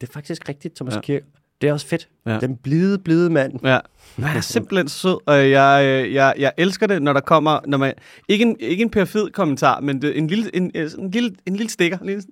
Det 0.02 0.10
er 0.10 0.14
faktisk 0.14 0.50
rigtigt, 0.50 0.76
Thomas 0.76 0.94
Ja. 0.96 1.14
ja. 1.14 1.20
Det 1.62 1.70
er 1.70 1.74
også 1.74 1.88
fedt. 1.88 2.08
Ja. 2.26 2.40
Den 2.40 2.58
blide, 2.58 3.00
blide 3.00 3.30
mand. 3.30 3.54
Ja. 3.64 3.80
Han 4.20 4.38
er 4.38 4.42
simpelthen 4.42 4.88
sød, 4.88 5.18
og 5.26 5.50
jeg, 5.50 5.86
øh, 5.86 6.14
jeg, 6.14 6.34
jeg 6.38 6.52
elsker 6.58 6.88
det, 6.88 7.02
når 7.02 7.14
der 7.14 7.20
kommer, 7.20 7.60
når 7.68 7.78
man, 7.78 7.94
ikke 8.28 8.42
en, 8.46 8.56
ikke 8.60 8.82
en 8.82 8.90
perfid 8.90 9.30
kommentar, 9.30 9.80
men 9.80 10.02
det, 10.02 10.18
en, 10.18 10.28
lille, 10.28 10.56
en, 10.56 10.72
øh, 10.76 10.92
en, 10.98 11.12
lille, 11.12 11.36
en 11.46 11.56
lille 11.56 11.70
stikker. 11.70 11.98
En 11.98 12.06
lille, 12.06 12.24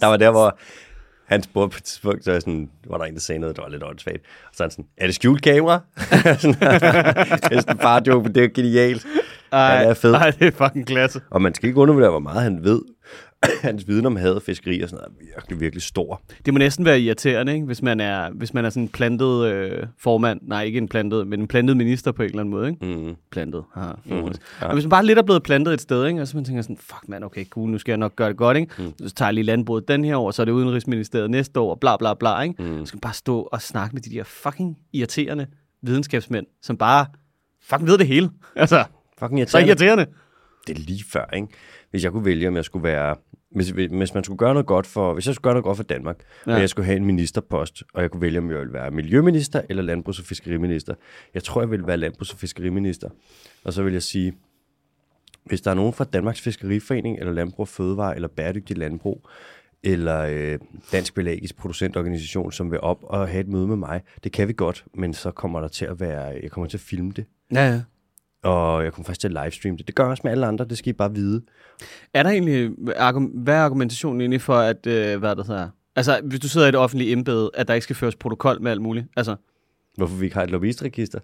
der 0.00 0.06
var 0.06 0.16
der, 0.16 0.30
hvor 0.30 0.58
han 1.26 1.42
spurgte 1.42 1.74
på 1.74 1.78
et 1.78 1.84
tidspunkt, 1.84 2.24
så 2.24 2.40
sådan, 2.40 2.70
var 2.86 2.98
der 2.98 3.04
en, 3.04 3.14
der 3.14 3.20
sagde 3.20 3.38
noget, 3.38 3.56
der 3.56 3.62
var 3.62 3.68
lidt 3.68 3.82
åndssvagt. 3.82 4.18
Og 4.18 4.50
så 4.52 4.62
er 4.62 4.66
han 4.66 4.70
sådan, 4.70 4.86
er 4.98 5.06
det 5.06 5.14
skjult 5.14 5.42
kamera? 5.42 5.80
Det 6.10 7.56
er 7.56 7.60
sådan 7.60 7.78
bare 7.78 8.02
joke, 8.06 8.22
men 8.22 8.34
det 8.34 8.44
er 8.44 8.48
genialt. 8.48 9.06
Han 9.52 9.88
er 9.88 9.94
fed. 9.94 10.14
Ej, 10.14 10.30
det 10.30 10.46
er 10.46 10.66
fucking 10.66 10.86
klasse. 10.86 11.20
Og 11.30 11.42
man 11.42 11.54
skal 11.54 11.68
ikke 11.68 11.80
undervurdere, 11.80 12.10
hvor 12.10 12.18
meget 12.18 12.42
han 12.42 12.64
ved. 12.64 12.82
Hans 13.62 13.88
viden 13.88 14.06
om 14.06 14.16
havet, 14.16 14.42
fiskeri 14.42 14.80
og 14.80 14.88
sådan 14.88 15.04
noget 15.04 15.20
er 15.20 15.34
virkelig, 15.36 15.60
virkelig 15.60 15.82
stor. 15.82 16.22
Det 16.46 16.54
må 16.54 16.58
næsten 16.58 16.84
være 16.84 17.00
irriterende, 17.00 17.54
ikke? 17.54 17.66
Hvis, 17.66 17.82
man 17.82 18.00
er, 18.00 18.30
hvis 18.30 18.54
man 18.54 18.64
er 18.64 18.70
sådan 18.70 18.82
en 18.82 18.88
plantet 18.88 19.44
øh, 19.46 19.86
formand. 19.98 20.40
Nej, 20.42 20.62
ikke 20.62 20.78
en 20.78 20.88
plantet, 20.88 21.26
men 21.26 21.40
en 21.40 21.48
plantet 21.48 21.76
minister 21.76 22.12
på 22.12 22.22
en 22.22 22.26
eller 22.28 22.40
anden 22.40 22.50
måde. 22.50 22.68
Ikke? 22.70 22.86
Mm. 23.08 23.16
Plantet. 23.30 23.64
Mhm. 24.04 24.16
mm. 24.18 24.32
Og 24.60 24.72
hvis 24.72 24.84
man 24.84 24.90
bare 24.90 25.06
lidt 25.06 25.18
er 25.18 25.22
blevet 25.22 25.42
plantet 25.42 25.74
et 25.74 25.80
sted, 25.80 26.06
ikke? 26.06 26.20
og 26.20 26.28
så 26.28 26.36
man 26.36 26.44
tænker 26.44 26.62
sådan, 26.62 26.76
fuck 26.76 27.08
mand, 27.08 27.24
okay, 27.24 27.44
cool, 27.48 27.70
nu 27.70 27.78
skal 27.78 27.92
jeg 27.92 27.98
nok 27.98 28.16
gøre 28.16 28.28
det 28.28 28.36
godt. 28.36 28.56
Ikke? 28.56 28.72
Mhm. 28.78 28.92
Så 29.08 29.14
tager 29.14 29.28
jeg 29.28 29.34
lige 29.34 29.44
landbruget 29.44 29.88
den 29.88 30.04
her 30.04 30.16
år, 30.16 30.30
så 30.30 30.42
er 30.42 30.44
det 30.44 30.52
Udenrigsministeriet 30.52 31.30
næste 31.30 31.60
år, 31.60 31.74
bla 31.74 31.96
bla 31.96 32.14
bla. 32.14 32.40
Ikke? 32.40 32.62
Mhm. 32.62 32.78
Så 32.78 32.84
skal 32.86 32.96
man 32.96 33.00
bare 33.00 33.14
stå 33.14 33.40
og 33.52 33.62
snakke 33.62 33.94
med 33.94 34.02
de 34.02 34.10
der 34.10 34.24
fucking 34.24 34.78
irriterende 34.92 35.46
videnskabsmænd, 35.82 36.46
som 36.62 36.76
bare 36.76 37.06
fucking 37.62 37.88
ved 37.88 37.98
det 37.98 38.06
hele. 38.06 38.30
Altså, 38.56 38.84
Fucking 39.18 39.48
så 39.50 39.58
irriterende. 39.58 39.68
irriterende. 39.68 40.06
Det 40.66 40.76
er 40.76 40.80
lige 40.80 41.04
før, 41.12 41.24
ikke? 41.34 41.46
Hvis 41.90 42.04
jeg 42.04 42.12
kunne 42.12 42.24
vælge, 42.24 42.48
om 42.48 42.56
jeg 42.56 42.64
skulle 42.64 42.82
være... 42.82 43.16
Hvis, 43.54 43.68
hvis 43.68 44.14
man 44.14 44.24
skulle 44.24 44.38
gøre 44.38 44.54
noget 44.54 44.66
godt 44.66 44.86
for... 44.86 45.14
Hvis 45.14 45.26
jeg 45.26 45.34
skulle 45.34 45.42
gøre 45.42 45.54
noget 45.54 45.64
godt 45.64 45.76
for 45.76 45.84
Danmark, 45.84 46.16
Ja. 46.46 46.54
og 46.54 46.60
jeg 46.60 46.68
skulle 46.68 46.86
have 46.86 46.96
en 46.96 47.04
ministerpost, 47.04 47.82
og 47.94 48.02
jeg 48.02 48.10
kunne 48.10 48.20
vælge, 48.20 48.38
om 48.38 48.50
jeg 48.50 48.58
ville 48.58 48.72
være 48.72 48.90
miljøminister 48.90 49.62
eller 49.68 49.82
landbrugs- 49.82 50.18
og 50.18 50.24
fiskeriminister. 50.24 50.94
Jeg 51.34 51.42
tror, 51.44 51.60
jeg 51.62 51.70
ville 51.70 51.86
være 51.86 51.96
landbrugs- 51.96 52.32
og 52.32 52.38
fiskeriminister. 52.38 53.08
Og 53.64 53.72
så 53.72 53.82
vil 53.82 53.92
jeg 53.92 54.02
sige, 54.02 54.32
hvis 55.46 55.60
der 55.60 55.70
er 55.70 55.74
nogen 55.74 55.92
fra 55.92 56.04
Danmarks 56.04 56.40
Fiskeriforening, 56.40 57.18
eller 57.18 57.32
Landbrug 57.32 57.68
Fødevare, 57.68 58.14
eller 58.14 58.28
Bæredygtig 58.28 58.78
Landbrug, 58.78 59.28
eller 59.82 60.18
øh, 60.20 60.58
Dansk 60.92 61.14
Pelagisk 61.14 61.56
Producentorganisation, 61.56 62.52
som 62.52 62.70
vil 62.70 62.80
op 62.80 62.98
og 63.02 63.28
have 63.28 63.40
et 63.40 63.48
møde 63.48 63.66
med 63.66 63.76
mig. 63.76 64.00
Det 64.24 64.32
kan 64.32 64.48
vi 64.48 64.52
godt, 64.52 64.84
men 64.94 65.14
så 65.14 65.30
kommer 65.30 65.60
der 65.60 65.68
til 65.68 65.84
at 65.84 66.00
være, 66.00 66.22
jeg 66.42 66.50
kommer 66.50 66.68
til 66.68 66.76
at 66.76 66.80
filme 66.80 67.12
det, 67.16 67.24
Ja, 67.54 67.66
ja. 67.72 67.80
Og 68.42 68.84
jeg 68.84 68.92
kommer 68.92 69.04
faktisk 69.04 69.20
til 69.20 69.36
at 69.36 69.44
livestreame 69.44 69.78
det. 69.78 69.86
Det 69.86 69.94
gør 69.94 70.04
jeg 70.04 70.10
også 70.10 70.20
med 70.24 70.32
alle 70.32 70.46
andre, 70.46 70.64
det 70.64 70.78
skal 70.78 70.90
I 70.90 70.92
bare 70.92 71.14
vide. 71.14 71.42
Er 72.14 72.22
der 72.22 72.30
egentlig, 72.30 72.70
hvad 73.34 73.54
er 73.54 73.64
argumentationen 73.64 74.20
egentlig 74.20 74.42
for, 74.42 74.56
at, 74.56 74.86
øh, 74.86 75.18
hvad 75.18 75.36
det 75.36 75.46
hedder? 75.46 75.68
Altså, 75.96 76.20
hvis 76.24 76.40
du 76.40 76.48
sidder 76.48 76.66
i 76.66 76.68
et 76.68 76.76
offentligt 76.76 77.12
embede, 77.12 77.50
at 77.54 77.68
der 77.68 77.74
ikke 77.74 77.84
skal 77.84 77.96
føres 77.96 78.16
protokol 78.16 78.62
med 78.62 78.70
alt 78.70 78.82
muligt. 78.82 79.06
Altså, 79.16 79.36
Hvorfor 79.96 80.16
vi 80.16 80.24
ikke 80.24 80.36
har 80.36 80.42
et 80.42 80.50
lobbyistregister? 80.50 81.18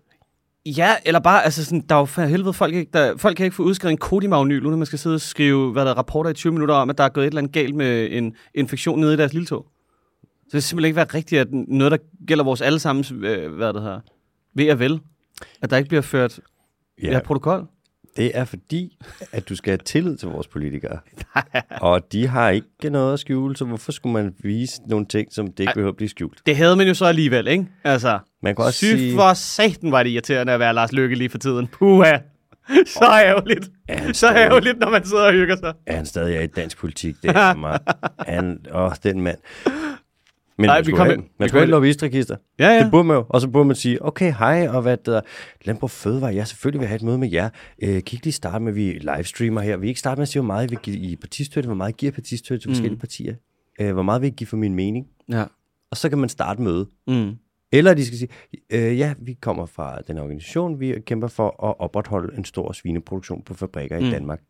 ja, 0.67 0.95
eller 1.05 1.21
bare, 1.21 1.45
altså 1.45 1.65
sådan, 1.65 1.85
der 1.89 1.95
er 1.95 1.99
jo 1.99 2.05
for 2.05 2.23
helvede, 2.23 2.53
folk, 2.53 2.75
ikke, 2.75 2.91
der, 2.93 3.17
folk 3.17 3.37
kan 3.37 3.45
ikke 3.45 3.57
få 3.57 3.63
udskrevet 3.63 3.93
en 3.93 3.99
kodimagnyl, 3.99 4.63
når 4.63 4.77
man 4.77 4.87
skal 4.87 4.99
sidde 4.99 5.15
og 5.15 5.21
skrive, 5.21 5.73
hvad 5.73 5.85
der 5.85 5.91
er, 5.91 5.95
rapporter 5.95 6.31
i 6.31 6.35
20 6.35 6.53
minutter 6.53 6.75
om, 6.75 6.91
at 6.91 6.99
der 6.99 7.05
er 7.05 7.09
gået 7.09 7.25
et 7.25 7.31
eller 7.31 7.41
andet 7.41 7.53
galt 7.53 7.75
med 7.75 8.09
en 8.11 8.35
infektion 8.55 9.01
nede 9.01 9.15
i 9.15 9.17
deres 9.17 9.33
lille 9.33 9.47
tog. 9.47 9.67
Så 10.23 10.43
det 10.45 10.53
kan 10.53 10.63
simpelthen 10.63 10.89
ikke 10.89 10.97
være 10.97 11.07
rigtigt, 11.15 11.41
at 11.41 11.49
noget, 11.53 11.93
der 11.93 11.99
gælder 12.27 12.45
vores 12.45 12.61
allesammens, 12.61 13.13
øh, 13.13 13.53
hvad 13.55 13.73
det 13.73 13.83
her, 13.83 14.01
ved 14.55 14.67
at 14.67 14.79
vel, 14.79 15.01
at 15.63 15.71
der 15.71 15.77
ikke 15.77 15.89
bliver 15.89 16.03
ført 16.03 16.41
ja. 17.03 17.11
ja, 17.13 17.21
protokol. 17.21 17.67
Det 18.17 18.31
er 18.35 18.45
fordi, 18.45 18.99
at 19.33 19.49
du 19.49 19.57
skal 19.57 19.71
have 19.71 19.79
tillid 19.79 20.17
til 20.17 20.29
vores 20.29 20.47
politikere. 20.49 20.99
og 21.81 22.13
de 22.13 22.27
har 22.27 22.51
ikke 22.51 22.91
noget 22.91 23.13
at 23.13 23.21
skjule, 23.21 23.57
så 23.57 23.65
hvorfor 23.65 23.93
skulle 23.93 24.13
man 24.13 24.35
vise 24.43 24.81
nogle 24.89 25.07
ting, 25.07 25.33
som 25.33 25.47
det 25.47 25.61
ikke 25.61 25.73
behøver 25.75 25.91
at 25.93 25.97
blive 25.97 26.09
skjult? 26.09 26.41
Det 26.47 26.57
havde 26.57 26.77
man 26.77 26.87
jo 26.89 26.95
så 26.95 27.05
alligevel, 27.05 27.47
ikke? 27.49 27.67
Altså, 27.85 28.19
Man 28.43 28.57
kan 28.57 28.65
også 28.65 28.79
Syg 28.79 28.99
sige, 28.99 29.15
for 29.17 29.35
satan 29.35 29.93
var 29.93 30.03
det 30.03 30.11
irriterende 30.11 30.53
at 30.53 30.61
være 30.61 30.75
Lars 30.75 30.93
Løkke 30.93 31.17
lige 31.17 31.29
for 31.31 31.39
tiden. 31.39 31.67
Puha. 31.67 32.19
Så 32.87 33.05
ærgerligt. 33.25 33.71
er 33.89 34.13
Så 34.13 34.29
ærgerligt, 34.33 34.79
når 34.79 34.91
man 34.91 35.05
sidder 35.05 35.25
og 35.27 35.33
hygger 35.33 35.57
sig. 35.57 35.73
er 35.87 35.97
han 35.97 36.07
stadig 36.07 36.37
er 36.37 36.41
i 36.41 36.47
dansk 36.47 36.79
politik? 36.79 37.17
Det 37.23 37.31
er 37.31 37.55
mig. 37.55 37.79
Han, 38.35 38.59
åh, 38.75 38.93
den 39.03 39.21
mand. 39.21 39.39
Men 40.59 40.67
Nej, 40.67 40.77
man 40.77 40.81
vi 40.81 40.85
skulle 40.85 40.97
kom 40.97 41.07
have, 41.07 41.17
man 41.17 41.27
vi 41.39 41.49
skulle 41.49 41.61
have 41.61 41.71
lobbyistregister. 41.71 42.37
Ja, 42.59 42.69
ja. 42.69 42.83
Det 42.83 42.91
burde 42.91 43.05
man 43.05 43.17
jo. 43.17 43.25
Og 43.29 43.41
så 43.41 43.49
burde 43.49 43.65
man 43.65 43.77
sige, 43.77 44.05
okay, 44.05 44.33
hej, 44.33 44.69
og 44.69 44.83
hvad 44.83 44.97
det 44.97 45.07
der, 45.07 45.21
Landbrug 45.65 45.91
Fødevare, 45.91 46.33
ja, 46.35 46.45
selvfølgelig 46.45 46.81
vil 46.81 46.85
jeg 46.85 46.91
have 46.91 46.97
et 46.97 47.03
møde 47.03 47.19
med 47.19 47.31
jer. 47.31 47.49
Øh, 47.83 47.89
kan 47.89 47.95
I 47.95 47.97
ikke 47.97 48.25
lige 48.25 48.33
starte 48.33 48.65
med, 48.65 48.73
at 48.73 48.77
vi 48.77 48.93
livestreamer 48.93 49.61
her? 49.61 49.77
Vi 49.77 49.89
ikke 49.89 50.01
starte 50.01 50.19
med 50.19 50.23
at 50.23 50.29
sige, 50.29 50.43
hvor 50.43 50.47
meget 50.47 50.67
I 50.67 50.71
vil 50.71 50.79
give 50.79 50.97
i 50.97 51.17
partistøtte, 51.17 51.67
hvor 51.67 51.77
meget 51.77 51.93
I 51.93 51.95
giver 51.99 52.13
partistøtte 52.13 52.63
til 52.63 52.71
forskellige 52.71 52.99
partier. 52.99 53.35
Øh, 53.81 53.93
hvor 53.93 54.03
meget 54.03 54.23
vil 54.23 54.29
I 54.29 54.31
give 54.31 54.47
for 54.47 54.57
min 54.57 54.75
mening? 54.75 55.07
Ja. 55.29 55.45
Og 55.91 55.97
så 55.97 56.09
kan 56.09 56.19
man 56.19 56.29
starte 56.29 56.63
møde. 56.63 56.89
Mm. 57.07 57.37
Eller 57.73 57.95
de 57.95 58.07
skal 58.07 58.19
sige, 58.19 58.29
øh, 58.73 58.99
ja, 58.99 59.15
vi 59.19 59.33
kommer 59.41 59.67
fra 59.67 59.99
den 60.09 60.19
organisation, 60.19 60.81
vi 60.81 61.01
kæmper 61.07 61.29
for 61.29 61.67
at 61.67 61.75
opretholde 61.79 62.39
en 62.39 62.45
stor 62.45 62.73
svineproduktion 62.73 63.43
på 63.43 63.55
fabrikker 63.55 64.01
mm. 64.01 64.07
i 64.07 64.11
Danmark. 64.11 64.41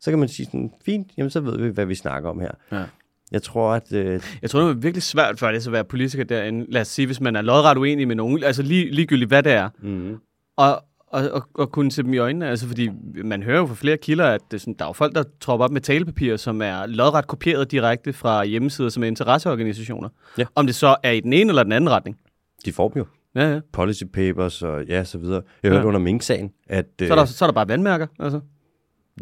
Så 0.00 0.10
kan 0.10 0.18
man 0.18 0.28
sige 0.28 0.46
sådan, 0.46 0.72
fint, 0.84 1.12
jamen 1.16 1.30
så 1.30 1.40
ved 1.40 1.58
vi, 1.58 1.68
hvad 1.68 1.86
vi 1.86 1.94
snakker 1.94 2.30
om 2.30 2.40
her. 2.40 2.50
Ja. 2.72 2.84
Jeg 3.32 3.42
tror, 3.42 3.72
at 3.72 3.92
øh, 3.92 4.20
Jeg 4.42 4.50
tror, 4.50 4.60
det 4.60 4.68
er 4.70 4.72
virkelig 4.74 5.02
svært 5.02 5.38
for 5.38 5.46
det 5.48 5.66
at 5.66 5.72
være 5.72 5.84
politiker 5.84 6.24
derinde. 6.24 6.66
Lad 6.68 6.80
os 6.80 6.88
sige, 6.88 7.06
hvis 7.06 7.20
man 7.20 7.36
er 7.36 7.42
lodret 7.42 7.76
uenig 7.78 8.08
med 8.08 8.16
nogen, 8.16 8.42
altså 8.44 8.62
lige, 8.62 8.90
ligegyldigt 8.90 9.28
hvad 9.30 9.42
det 9.42 9.52
er, 9.52 9.68
mm, 9.82 10.16
og, 10.56 10.82
og, 11.06 11.30
og, 11.30 11.42
og 11.54 11.72
kunne 11.72 11.90
se 11.92 12.02
dem 12.02 12.14
i 12.14 12.18
øjnene. 12.18 12.48
Altså, 12.48 12.66
fordi 12.66 12.90
man 13.24 13.42
hører 13.42 13.58
jo 13.58 13.66
fra 13.66 13.74
flere 13.74 13.96
kilder, 13.96 14.26
at 14.26 14.40
det 14.50 14.60
sådan, 14.60 14.74
der 14.78 14.84
er 14.84 14.88
jo 14.88 14.92
folk, 14.92 15.14
der 15.14 15.24
tropper 15.40 15.64
op 15.64 15.70
med 15.72 15.80
talepapir, 15.80 16.36
som 16.36 16.62
er 16.62 16.86
lodret 16.86 17.26
kopieret 17.26 17.70
direkte 17.70 18.12
fra 18.12 18.44
hjemmesider, 18.44 18.88
som 18.88 19.02
er 19.02 19.06
interesseorganisationer. 19.06 20.08
Ja. 20.38 20.44
Om 20.54 20.66
det 20.66 20.74
så 20.74 20.96
er 21.02 21.10
i 21.10 21.20
den 21.20 21.32
ene 21.32 21.48
eller 21.50 21.62
den 21.62 21.72
anden 21.72 21.90
retning. 21.90 22.16
de 22.64 22.72
får 22.72 22.88
dem 22.88 22.98
jo. 22.98 23.06
Ja, 23.34 23.52
ja. 23.52 23.60
Policy 23.72 24.04
papers 24.04 24.62
og 24.62 24.84
ja, 24.84 25.04
så 25.04 25.18
videre. 25.18 25.42
Jeg 25.62 25.68
Ja. 25.70 25.74
hørte 25.74 25.88
under 25.88 26.00
Mink-sagen, 26.00 26.50
at 26.68 26.86
øh, 27.02 27.08
Så, 27.08 27.14
er 27.14 27.18
der, 27.18 27.24
så 27.24 27.44
er 27.44 27.46
der 27.46 27.54
bare 27.54 27.68
vandmærker. 27.68 28.06
Altså. 28.18 28.40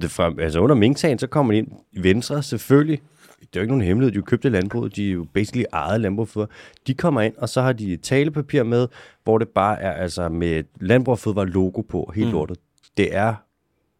det 0.02 0.10
fra, 0.10 0.32
altså 0.40 0.60
under 0.60 0.76
Mink-sagen, 0.76 1.18
så 1.18 1.26
kommer 1.26 1.52
de 1.52 1.58
ind 1.58 1.68
i 1.92 2.02
Venstre 2.02 2.42
selvfølgelig. 2.42 3.00
Det 3.46 3.56
er 3.56 3.60
jo 3.60 3.62
ikke 3.62 3.72
nogen 3.72 3.86
hemmelighed, 3.86 4.12
de 4.12 4.16
har 4.16 4.20
jo 4.20 4.24
købt 4.24 4.42
det 4.42 4.52
landbrug, 4.52 4.96
de 4.96 5.08
er 5.08 5.12
jo 5.12 5.26
basically 5.34 5.64
eget 5.72 6.00
landbrug 6.00 6.28
for. 6.28 6.50
De 6.86 6.94
kommer 6.94 7.20
ind, 7.20 7.34
og 7.36 7.48
så 7.48 7.62
har 7.62 7.72
de 7.72 7.96
talepapir 7.96 8.62
med, 8.62 8.88
hvor 9.24 9.38
det 9.38 9.48
bare 9.48 9.80
er 9.80 9.92
altså 9.92 10.28
med 10.28 10.62
landbrug 10.80 11.18
fødevare 11.18 11.46
logo 11.46 11.80
på, 11.80 12.12
helt 12.14 12.26
mm. 12.26 12.32
lortet. 12.32 12.56
Det 12.96 13.16
er 13.16 13.34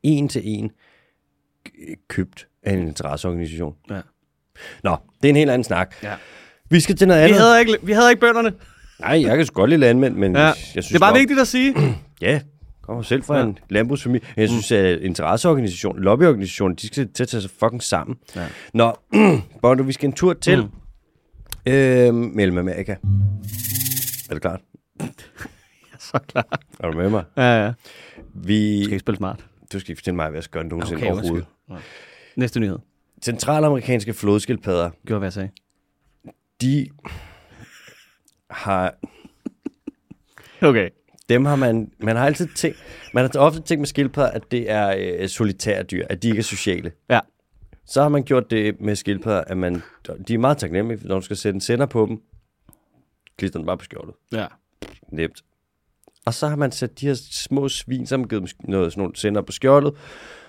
en 0.02 0.28
til 0.28 0.42
en 0.44 0.70
købt 2.09 2.46
af 2.62 2.72
en 2.72 2.88
interesseorganisation. 2.88 3.74
Ja. 3.90 4.00
Nå, 4.85 4.96
det 5.22 5.28
er 5.28 5.30
en 5.30 5.37
helt 5.37 5.50
anden 5.50 5.64
snak. 5.64 5.94
Ja. 6.02 6.14
Vi 6.70 6.80
skal 6.80 6.96
til 6.96 7.09
noget 7.09 7.20
Vi, 7.20 7.24
andet. 7.24 7.40
havde 7.40 7.61
ikke, 7.61 7.78
vi 7.83 7.92
havde 7.92 8.11
ikke 8.11 8.20
bønderne. 8.20 8.52
Nej, 9.00 9.22
jeg 9.26 9.37
kan 9.37 9.46
sgu 9.46 9.54
godt 9.54 9.70
lide 9.70 9.80
landmænd, 9.80 10.14
men 10.16 10.37
Ja. 10.37 10.42
jeg 10.42 10.54
synes 10.57 10.87
Det 10.87 10.94
er 10.94 10.98
bare 10.98 11.12
nok- 11.12 11.18
vigtigt 11.18 11.40
at 11.40 11.48
sige. 11.48 11.74
Ja, 12.20 12.40
kommer 12.87 13.03
selv 13.03 13.23
fra 13.23 13.37
ja. 13.38 13.44
en 13.44 13.59
landbrugsfamilie. 13.70 14.27
Jeg 14.37 14.49
synes, 14.49 14.73
at 14.73 15.01
interesseorganisation, 15.01 15.99
lobbyorganisationen, 16.03 16.77
de 16.77 16.87
skal 16.87 17.12
til 17.12 17.23
at 17.23 17.29
tage 17.29 17.40
sig 17.40 17.51
fucking 17.51 17.83
sammen. 17.83 18.16
Ja. 18.37 18.47
Nå, 18.75 18.92
Bondo, 19.62 19.83
vi 19.85 19.92
skal 19.92 20.07
en 20.07 20.12
tur 20.12 20.33
til 20.33 20.62
mm. 21.66 21.73
øh, 21.73 22.14
Mellemamerika. 22.14 22.92
Er 24.31 24.35
du 24.35 24.38
klar? 24.40 24.61
Så 25.99 26.18
klar. 26.29 26.61
Er 26.81 26.90
du 26.90 26.97
med 26.99 27.11
mig? 27.11 27.25
Ja, 27.37 27.64
ja. 27.64 27.73
Vi, 28.35 28.79
Du 28.79 28.85
skal 28.85 28.92
ikke 28.92 28.99
spille 29.01 29.16
smart. 29.16 29.44
du 29.73 29.81
skal 29.81 29.90
ikke 29.90 30.01
fortælle 30.01 30.16
mig, 30.16 30.29
hvad 30.29 30.37
jeg 30.37 30.44
skal 30.44 30.53
gøre 30.53 30.64
nogensinde 30.64 30.97
Okay, 30.99 31.11
overhovedet. 31.12 31.47
undskyld. 31.68 31.85
Næste 32.37 32.61
nyhed. 32.61 32.79
Centralamerikanske 33.25 34.14
flodskildpadder, 34.14 34.90
Gjorde, 35.07 35.18
hvad 35.18 35.27
jeg 35.27 35.33
sagde. 35.33 35.51
de 36.61 36.88
har 38.51 38.94
Okay. 40.62 40.88
Dem 41.28 41.44
har 41.44 41.56
man, 41.56 41.90
man 41.98 42.16
har 42.16 42.26
altid 42.26 42.48
tænkt, 42.56 42.78
man 43.14 43.24
har 43.24 43.40
ofte 43.40 43.60
tænkt 43.60 43.80
med 43.80 43.87
skildpadder, 43.87 44.30
at 44.30 44.42
det 44.50 44.70
er 44.70 44.94
øh, 44.98 45.28
solitære 45.28 45.82
dyr, 45.82 46.06
at 46.10 46.22
de 46.22 46.28
ikke 46.28 46.38
er 46.38 46.42
sociale. 46.42 46.92
Ja. 47.10 47.20
Så 47.87 48.02
har 48.02 48.08
man 48.08 48.22
gjort 48.22 48.50
det 48.50 48.80
med 48.80 48.96
skildpadder, 48.96 49.40
at 49.40 49.56
man, 49.56 49.82
de 50.28 50.34
er 50.34 50.38
meget 50.38 50.58
taknemmelige, 50.58 51.08
når 51.08 51.14
du 51.14 51.24
skal 51.24 51.37
sætte 51.37 51.54
en 51.54 51.60
sender 51.60 51.87
på 51.87 52.06
dem. 52.06 52.20
Klister 53.37 53.58
den 53.58 53.66
bare 53.66 53.78
på 53.78 53.84
skjoldet. 53.84 54.14
Ja. 54.32 54.46
Nemt. 55.12 55.44
Og 56.26 56.34
så 56.34 56.48
har 56.48 56.56
man 56.56 56.72
sat 56.72 57.00
de 57.00 57.06
her 57.06 57.14
små 57.14 57.68
svin, 57.68 58.06
som 58.06 58.20
har 58.20 58.26
givet 58.26 58.42
dem 58.42 58.70
noget, 58.70 58.92
sådan 58.92 59.00
nogle 59.00 59.16
sender 59.16 59.42
på 59.42 59.52
skjoldet. 59.52 59.94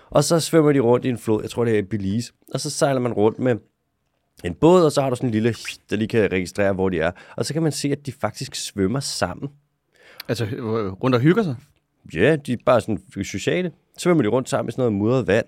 Og 0.10 0.24
så 0.24 0.40
svømmer 0.40 0.72
de 0.72 0.80
rundt 0.80 1.06
i 1.06 1.10
en 1.10 1.18
flod, 1.18 1.42
jeg 1.42 1.50
tror 1.50 1.66
det 1.66 1.74
er 1.74 1.80
i 1.80 1.82
Belize. 1.82 2.34
Og 2.54 2.60
så 2.60 2.70
sejler 2.70 3.02
man 3.02 3.14
rundt 3.14 3.40
med 3.40 3.56
en 4.44 4.56
båd, 4.56 4.86
og 4.86 4.92
så 4.92 5.02
har 5.02 5.10
du 5.10 5.16
sådan 5.16 5.30
en 5.30 5.34
lille, 5.34 5.56
der 5.90 5.96
lige 5.96 6.08
kan 6.08 6.32
registrere, 6.32 6.74
hvor 6.74 6.90
de 6.90 7.00
er. 7.00 7.12
Og 7.38 7.46
så 7.46 7.54
kan 7.54 7.64
man 7.64 7.72
se, 7.72 7.92
at 7.92 8.06
de 8.06 8.12
faktisk 8.12 8.56
svømmer 8.56 9.00
sammen. 9.00 9.50
Altså, 10.28 10.46
øh, 10.46 10.92
rundt 10.92 11.16
og 11.16 11.22
hygger 11.22 11.44
sig. 11.44 11.56
Ja, 12.14 12.36
de 12.36 12.54
er 12.54 12.58
bare 12.66 12.82
sådan 12.82 13.00
sociale. 13.24 13.72
Så 13.98 14.02
svømmer 14.04 14.24
de 14.24 14.30
rundt 14.30 14.50
sammen 14.50 14.70
i 14.70 14.72
sådan 14.72 14.82
noget 14.82 14.94
mudret 14.94 15.28
vand. 15.28 15.46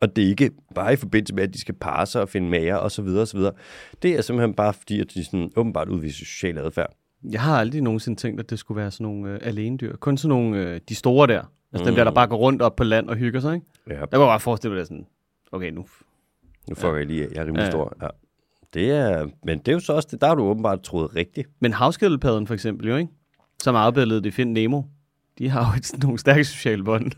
Og 0.00 0.16
det 0.16 0.24
er 0.24 0.28
ikke 0.28 0.50
bare 0.74 0.92
i 0.92 0.96
forbindelse 0.96 1.34
med, 1.34 1.42
at 1.42 1.54
de 1.54 1.60
skal 1.60 1.74
parre 1.74 2.06
sig 2.06 2.22
og 2.22 2.28
finde 2.28 2.48
mager 2.50 2.76
og 2.76 2.90
så 2.90 3.02
videre 3.02 3.22
og 3.22 3.28
så 3.28 3.36
videre. 3.36 3.52
Det 4.02 4.10
er 4.18 4.22
simpelthen 4.22 4.54
bare 4.54 4.72
fordi, 4.72 5.00
at 5.00 5.06
de 5.14 5.24
sådan 5.24 5.50
åbenbart 5.56 5.88
udviser 5.88 6.24
social 6.24 6.58
adfærd. 6.58 6.92
Jeg 7.30 7.40
har 7.40 7.58
aldrig 7.58 7.82
nogensinde 7.82 8.20
tænkt, 8.20 8.40
at 8.40 8.50
det 8.50 8.58
skulle 8.58 8.80
være 8.80 8.90
sådan 8.90 9.04
nogle 9.04 9.30
øh, 9.32 9.38
alenedyr. 9.42 9.96
Kun 9.96 10.16
sådan 10.16 10.28
nogle, 10.28 10.58
øh, 10.58 10.80
de 10.88 10.94
store 10.94 11.26
der. 11.26 11.42
Altså 11.72 11.82
mm. 11.82 11.84
dem 11.84 11.94
der, 11.94 12.04
der 12.04 12.10
bare 12.10 12.26
går 12.26 12.36
rundt 12.36 12.62
op 12.62 12.76
på 12.76 12.84
land 12.84 13.08
og 13.08 13.16
hygger 13.16 13.40
sig, 13.40 13.54
ikke? 13.54 13.66
Ja, 13.86 13.92
Der 13.92 13.98
kan 14.06 14.20
jeg 14.20 14.26
bare 14.28 14.40
forestille 14.40 14.70
mig, 14.70 14.76
det 14.76 14.82
er 14.82 14.86
sådan, 14.86 15.06
okay, 15.52 15.70
nu. 15.70 15.86
nu 16.68 16.74
får 16.74 16.96
jeg 16.96 17.06
lige, 17.06 17.28
jeg 17.32 17.40
er 17.40 17.44
rimelig 17.46 17.58
Ja. 17.60 17.64
ja. 17.64 17.70
stor. 17.70 17.96
Ja. 18.02 18.06
Det 18.74 18.90
er, 18.90 19.26
men 19.44 19.58
det 19.58 19.68
er 19.68 19.72
jo 19.72 19.80
så 19.80 19.92
også, 19.92 20.08
det, 20.10 20.20
der 20.20 20.26
har 20.26 20.34
du 20.34 20.42
åbenbart 20.42 20.82
troet 20.82 21.16
rigtigt. 21.16 21.48
Men 21.60 21.72
havskildpadden 21.72 22.46
for 22.46 22.54
eksempel 22.54 22.88
jo, 22.88 22.96
ikke? 22.96 23.12
Som 23.62 23.74
er 23.74 23.78
afbildet 23.78 24.26
i 24.26 24.30
Find 24.30 24.52
Nemo. 24.52 24.82
De 25.38 25.48
har 25.48 25.72
jo 25.72 25.78
et, 25.78 25.92
nogle 26.02 26.18
stærke 26.18 26.44
sociale 26.44 26.84
bånd. 26.84 27.12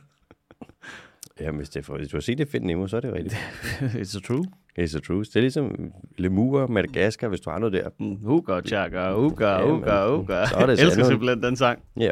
Jamen, 1.41 1.57
hvis, 1.59 1.69
det 1.69 1.81
er 1.81 1.85
for, 1.85 1.97
hvis 1.97 2.09
du 2.09 2.17
har 2.17 2.21
set 2.21 2.39
det 2.39 2.49
fedt 2.49 2.65
Nemo, 2.65 2.87
så 2.87 2.97
er 2.97 3.01
det 3.01 3.13
rigtigt. 3.13 3.35
It's 4.01 4.05
so 4.05 4.21
true. 4.21 4.45
It's 4.79 4.87
the 4.91 5.01
truth. 5.01 5.29
Det 5.29 5.37
er 5.37 5.41
ligesom 5.41 5.93
lemur, 6.19 6.67
Madagaskar, 6.67 7.29
hvis 7.29 7.41
du 7.41 7.51
har 7.51 7.59
noget 7.59 7.73
der. 7.73 7.89
Mm, 8.01 8.17
huga, 8.25 8.61
Ja, 8.71 9.13
huga, 9.15 9.59
men, 9.67 9.75
huga. 10.17 10.47
så 10.47 10.55
er 10.57 10.67
det 10.67 10.79
Jeg 10.79 10.87
elsker 10.87 11.05
simpelthen 11.05 11.43
den 11.43 11.57
sang. 11.57 11.83
Ja. 12.01 12.11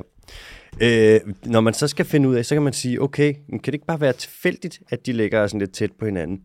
Øh, 0.83 1.21
når 1.45 1.61
man 1.61 1.75
så 1.75 1.89
skal 1.89 2.05
finde 2.05 2.29
ud 2.29 2.35
af, 2.35 2.45
så 2.45 2.55
kan 2.55 2.63
man 2.63 2.73
sige, 2.73 3.03
okay, 3.03 3.35
kan 3.51 3.61
det 3.67 3.75
ikke 3.75 3.87
bare 3.87 4.01
være 4.01 4.13
tilfældigt, 4.13 4.81
at 4.91 5.07
de 5.07 5.13
ligger 5.13 5.47
sådan 5.47 5.61
lidt 5.61 5.73
tæt 5.73 5.93
på 5.99 6.05
hinanden? 6.05 6.41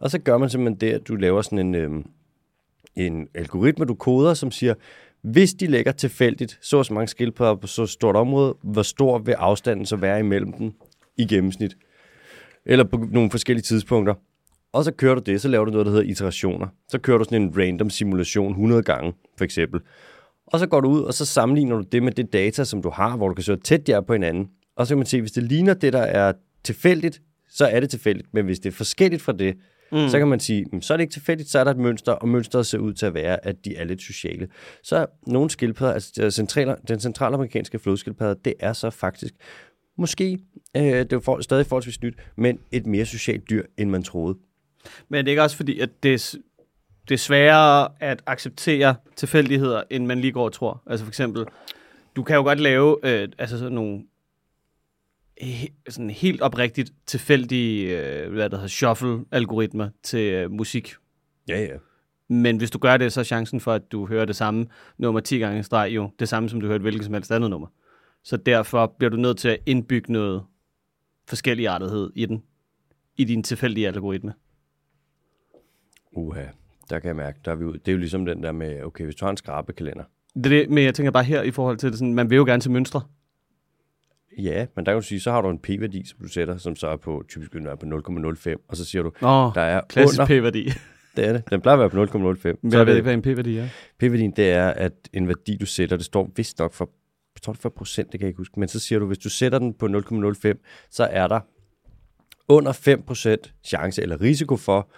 Og 0.00 0.10
så 0.10 0.18
gør 0.18 0.38
man 0.38 0.50
simpelthen 0.50 0.80
det, 0.80 0.92
at 0.92 1.08
du 1.08 1.14
laver 1.16 1.42
sådan 1.42 1.58
en, 1.58 1.74
øh, 1.74 1.90
en 2.96 3.28
algoritme, 3.34 3.84
du 3.84 3.94
koder, 3.94 4.34
som 4.34 4.50
siger, 4.50 4.74
hvis 5.32 5.54
de 5.54 5.66
ligger 5.66 5.92
tilfældigt, 5.92 6.58
så 6.62 6.76
og 6.76 6.86
så 6.86 6.94
mange 6.94 7.08
skildpadder 7.08 7.54
på 7.54 7.66
så 7.66 7.86
stort 7.86 8.16
område, 8.16 8.56
hvor 8.62 8.82
stor 8.82 9.18
vil 9.18 9.32
afstanden 9.32 9.86
så 9.86 9.96
være 9.96 10.20
imellem 10.20 10.52
dem 10.52 10.72
i 11.16 11.26
gennemsnit? 11.26 11.76
Eller 12.66 12.84
på 12.84 13.08
nogle 13.10 13.30
forskellige 13.30 13.62
tidspunkter. 13.62 14.14
Og 14.72 14.84
så 14.84 14.92
kører 14.92 15.14
du 15.14 15.20
det, 15.26 15.40
så 15.40 15.48
laver 15.48 15.64
du 15.64 15.70
noget, 15.70 15.86
der 15.86 15.92
hedder 15.92 16.10
iterationer. 16.10 16.66
Så 16.88 16.98
kører 16.98 17.18
du 17.18 17.24
sådan 17.24 17.42
en 17.42 17.58
random 17.58 17.90
simulation 17.90 18.50
100 18.50 18.82
gange, 18.82 19.12
for 19.36 19.44
eksempel. 19.44 19.80
Og 20.46 20.58
så 20.58 20.66
går 20.66 20.80
du 20.80 20.88
ud, 20.88 21.00
og 21.00 21.14
så 21.14 21.24
sammenligner 21.24 21.76
du 21.76 21.82
det 21.92 22.02
med 22.02 22.12
det 22.12 22.32
data, 22.32 22.64
som 22.64 22.82
du 22.82 22.90
har, 22.90 23.16
hvor 23.16 23.28
du 23.28 23.34
kan 23.34 23.44
søge 23.44 23.58
tæt 23.64 23.86
de 23.86 23.92
er 23.92 24.00
på 24.00 24.12
hinanden. 24.12 24.48
Og 24.76 24.86
så 24.86 24.90
kan 24.90 24.98
man 24.98 25.06
se, 25.06 25.20
hvis 25.20 25.32
det 25.32 25.42
ligner 25.42 25.74
det, 25.74 25.92
der 25.92 26.02
er 26.02 26.32
tilfældigt, 26.64 27.22
så 27.50 27.66
er 27.66 27.80
det 27.80 27.90
tilfældigt. 27.90 28.28
Men 28.32 28.44
hvis 28.44 28.58
det 28.58 28.68
er 28.68 28.76
forskelligt 28.76 29.22
fra 29.22 29.32
det, 29.32 29.56
mm. 29.92 30.08
så 30.08 30.18
kan 30.18 30.28
man 30.28 30.40
sige, 30.40 30.66
"Mm, 30.72 30.82
så 30.82 30.92
er 30.92 30.96
det 30.96 31.02
ikke 31.02 31.12
tilfældigt, 31.12 31.50
så 31.50 31.58
er 31.58 31.64
der 31.64 31.70
et 31.70 31.76
mønster, 31.76 32.12
og 32.12 32.28
mønstret 32.28 32.66
ser 32.66 32.78
ud 32.78 32.92
til 32.92 33.06
at 33.06 33.14
være, 33.14 33.46
at 33.46 33.64
de 33.64 33.76
er 33.76 33.84
lidt 33.84 34.02
sociale. 34.02 34.48
Så 34.82 35.06
nogle 35.26 35.50
skildpadder, 35.50 35.94
altså 35.94 36.30
centrale, 36.30 36.76
den 36.88 37.00
centralamerikanske 37.00 37.78
flodskildpadde, 37.78 38.40
det 38.44 38.54
er 38.60 38.72
så 38.72 38.90
faktisk 38.90 39.34
måske, 39.98 40.38
øh, 40.76 40.82
det 40.82 41.12
er 41.12 41.20
for, 41.20 41.40
stadig 41.40 41.66
forholdsvis 41.66 42.02
nyt, 42.02 42.14
men 42.36 42.58
et 42.72 42.86
mere 42.86 43.06
socialt 43.06 43.50
dyr, 43.50 43.62
end 43.76 43.90
man 43.90 44.02
troede. 44.02 44.38
Men 45.08 45.18
det 45.18 45.28
er 45.28 45.32
ikke 45.32 45.42
også 45.42 45.56
fordi, 45.56 45.80
at 45.80 45.90
det, 46.02 46.14
er 46.14 46.38
det 47.08 47.14
er 47.14 47.18
sværere 47.18 47.88
at 48.00 48.22
acceptere 48.26 48.94
tilfældigheder, 49.16 49.82
end 49.90 50.06
man 50.06 50.20
lige 50.20 50.32
går 50.32 50.44
og 50.44 50.52
tror. 50.52 50.82
Altså 50.86 51.04
for 51.04 51.10
eksempel, 51.10 51.44
du 52.16 52.22
kan 52.22 52.36
jo 52.36 52.42
godt 52.42 52.60
lave 52.60 52.96
øh, 53.02 53.28
altså 53.38 53.58
sådan 53.58 53.72
nogle 53.72 54.02
he, 55.40 55.68
sådan 55.88 56.10
helt 56.10 56.42
oprigtigt 56.42 56.92
tilfældige, 57.06 57.98
øh, 57.98 58.32
hvad 58.32 58.50
der 58.50 58.56
hedder, 58.56 58.68
shuffle-algoritmer 58.68 59.88
til 60.02 60.32
øh, 60.32 60.50
musik. 60.50 60.94
Ja, 61.48 61.60
ja. 61.60 61.76
Men 62.28 62.56
hvis 62.56 62.70
du 62.70 62.78
gør 62.78 62.96
det, 62.96 63.12
så 63.12 63.20
er 63.20 63.24
chancen 63.24 63.60
for, 63.60 63.72
at 63.72 63.92
du 63.92 64.06
hører 64.06 64.24
det 64.24 64.36
samme 64.36 64.66
nummer 64.98 65.20
10 65.20 65.38
gange 65.38 65.60
i 65.60 65.62
streg 65.62 65.90
jo 65.90 66.10
det 66.18 66.28
samme, 66.28 66.48
som 66.48 66.60
du 66.60 66.66
hørte 66.66 66.82
hvilket 66.82 67.04
som 67.04 67.14
helst 67.14 67.32
andet 67.32 67.50
nummer. 67.50 67.68
Så 68.22 68.36
derfor 68.36 68.94
bliver 68.98 69.10
du 69.10 69.16
nødt 69.16 69.38
til 69.38 69.48
at 69.48 69.58
indbygge 69.66 70.12
noget 70.12 70.42
forskelligartethed 71.28 72.10
i 72.14 72.26
den, 72.26 72.42
i 73.16 73.24
din 73.24 73.42
tilfældige 73.42 73.88
algoritme. 73.88 74.34
Uha, 76.12 76.44
der 76.90 76.98
kan 76.98 77.08
jeg 77.08 77.16
mærke, 77.16 77.38
der 77.44 77.50
er 77.50 77.56
vi 77.56 77.64
ud. 77.64 77.72
Det 77.72 77.88
er 77.88 77.92
jo 77.92 77.98
ligesom 77.98 78.26
den 78.26 78.42
der 78.42 78.52
med, 78.52 78.82
okay, 78.82 79.04
hvis 79.04 79.14
du 79.14 79.24
har 79.24 79.30
en 79.30 79.36
skrabekalender. 79.36 80.04
Det 80.34 80.46
er 80.46 80.50
det, 80.50 80.70
men 80.70 80.84
jeg 80.84 80.94
tænker 80.94 81.10
bare 81.10 81.24
her 81.24 81.42
i 81.42 81.50
forhold 81.50 81.76
til 81.76 81.90
det, 81.90 81.98
sådan, 81.98 82.14
man 82.14 82.30
vil 82.30 82.36
jo 82.36 82.44
gerne 82.44 82.60
til 82.60 82.70
mønstre. 82.70 83.02
Ja, 84.38 84.66
men 84.76 84.86
der 84.86 84.92
kan 84.92 85.00
du 85.00 85.06
sige, 85.06 85.20
så 85.20 85.30
har 85.30 85.40
du 85.40 85.50
en 85.50 85.58
p-værdi, 85.58 86.04
som 86.06 86.18
du 86.22 86.28
sætter, 86.28 86.56
som 86.56 86.76
så 86.76 86.86
er 86.88 86.96
på, 86.96 87.24
typisk 87.28 87.54
vil 87.54 87.64
være 87.64 87.76
på 87.76 87.86
0,05, 87.86 88.66
og 88.68 88.76
så 88.76 88.84
siger 88.84 89.02
du, 89.02 89.08
Åh, 89.22 89.54
der 89.54 89.60
er 89.60 89.80
klassisk 89.88 90.20
under, 90.20 90.40
p-værdi. 90.40 90.64
det 91.16 91.26
er 91.28 91.32
det, 91.32 91.50
den 91.50 91.60
plejer 91.60 91.78
at 91.78 91.94
være 91.94 92.06
på 92.06 92.18
0,05. 92.18 92.58
Men 92.62 92.70
Så 92.70 92.76
er 92.76 92.80
jeg 92.80 92.86
ved 92.86 92.92
det, 92.92 92.98
ikke, 92.98 93.02
hvad 93.02 93.14
en 93.14 93.22
p-værdi 93.22 93.56
er. 93.56 93.68
p-værdien, 93.98 94.30
det 94.30 94.50
er, 94.50 94.68
at 94.68 94.92
en 95.12 95.28
værdi, 95.28 95.56
du 95.60 95.66
sætter, 95.66 95.96
det 95.96 96.06
står 96.06 96.30
vist 96.36 96.58
nok 96.58 96.72
for, 96.72 96.90
tror 97.42 97.52
det 97.52 97.62
for 97.62 97.68
procent, 97.68 98.12
det 98.12 98.20
kan 98.20 98.26
jeg 98.26 98.30
ikke 98.30 98.38
huske, 98.38 98.60
men 98.60 98.68
så 98.68 98.78
siger 98.78 98.98
du, 98.98 99.06
hvis 99.06 99.18
du 99.18 99.28
sætter 99.28 99.58
den 99.58 99.74
på 99.74 99.86
0,05, 99.86 100.88
så 100.90 101.04
er 101.04 101.28
der 101.28 101.40
under 102.48 102.72
5% 103.42 103.52
chance 103.64 104.02
eller 104.02 104.20
risiko 104.20 104.56
for, 104.56 104.90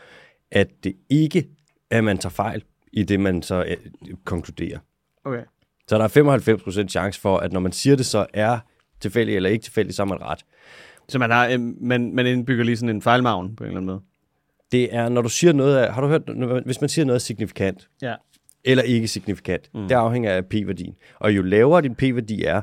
at 0.50 0.68
det 0.84 0.96
ikke 1.10 1.48
er, 1.90 1.98
at 1.98 2.04
man 2.04 2.18
tager 2.18 2.30
fejl 2.30 2.64
i 2.92 3.02
det, 3.02 3.20
man 3.20 3.42
så 3.42 3.64
øh, 3.68 3.76
konkluderer. 4.24 4.78
Okay. 5.24 5.42
Så 5.88 5.98
der 5.98 6.04
er 6.04 6.84
95% 6.84 6.88
chance 6.88 7.20
for, 7.20 7.38
at 7.38 7.52
når 7.52 7.60
man 7.60 7.72
siger 7.72 7.96
det, 7.96 8.06
så 8.06 8.26
er 8.34 8.58
tilfældigt 9.00 9.36
eller 9.36 9.50
ikke 9.50 9.62
tilfældigt, 9.62 9.96
så 9.96 10.02
er 10.02 10.06
man 10.06 10.22
ret. 10.22 10.44
Så 11.08 11.18
man, 11.18 11.30
har, 11.30 11.48
øh, 11.48 11.60
man, 11.60 12.14
man 12.14 12.26
indbygger 12.26 12.64
lige 12.64 12.76
sådan 12.76 12.96
en 12.96 13.02
fejlmagen 13.02 13.56
på 13.56 13.64
en 13.64 13.68
eller 13.68 13.80
anden 13.80 13.86
måde. 13.86 14.00
Det 14.72 14.94
er, 14.94 15.08
når 15.08 15.22
du 15.22 15.28
siger 15.28 15.52
noget 15.52 15.76
af, 15.76 15.94
har 15.94 16.00
du 16.00 16.06
hørt, 16.08 16.62
hvis 16.64 16.80
man 16.80 16.88
siger 16.90 17.04
noget 17.04 17.22
signifikant, 17.22 17.88
Ja. 18.02 18.14
eller 18.64 18.84
ikke 18.84 19.08
signifikant, 19.08 19.70
mm. 19.74 19.88
det 19.88 19.94
afhænger 19.94 20.32
af 20.32 20.46
p-værdien. 20.46 20.94
Og 21.18 21.36
jo 21.36 21.42
lavere 21.42 21.82
din 21.82 21.94
p-værdi 21.94 22.44
er, 22.44 22.62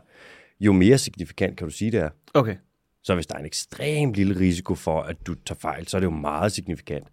jo 0.59 0.73
mere 0.73 0.97
signifikant 0.97 1.57
kan 1.57 1.67
du 1.67 1.73
sige, 1.73 1.91
det 1.91 1.99
er. 1.99 2.09
Okay. 2.33 2.55
Så 3.03 3.15
hvis 3.15 3.27
der 3.27 3.35
er 3.35 3.39
en 3.39 3.45
ekstrem 3.45 4.13
lille 4.13 4.39
risiko 4.39 4.75
for, 4.75 5.01
at 5.01 5.27
du 5.27 5.33
tager 5.35 5.59
fejl, 5.59 5.87
så 5.87 5.97
er 5.97 5.99
det 5.99 6.05
jo 6.05 6.11
meget 6.11 6.51
signifikant. 6.51 7.07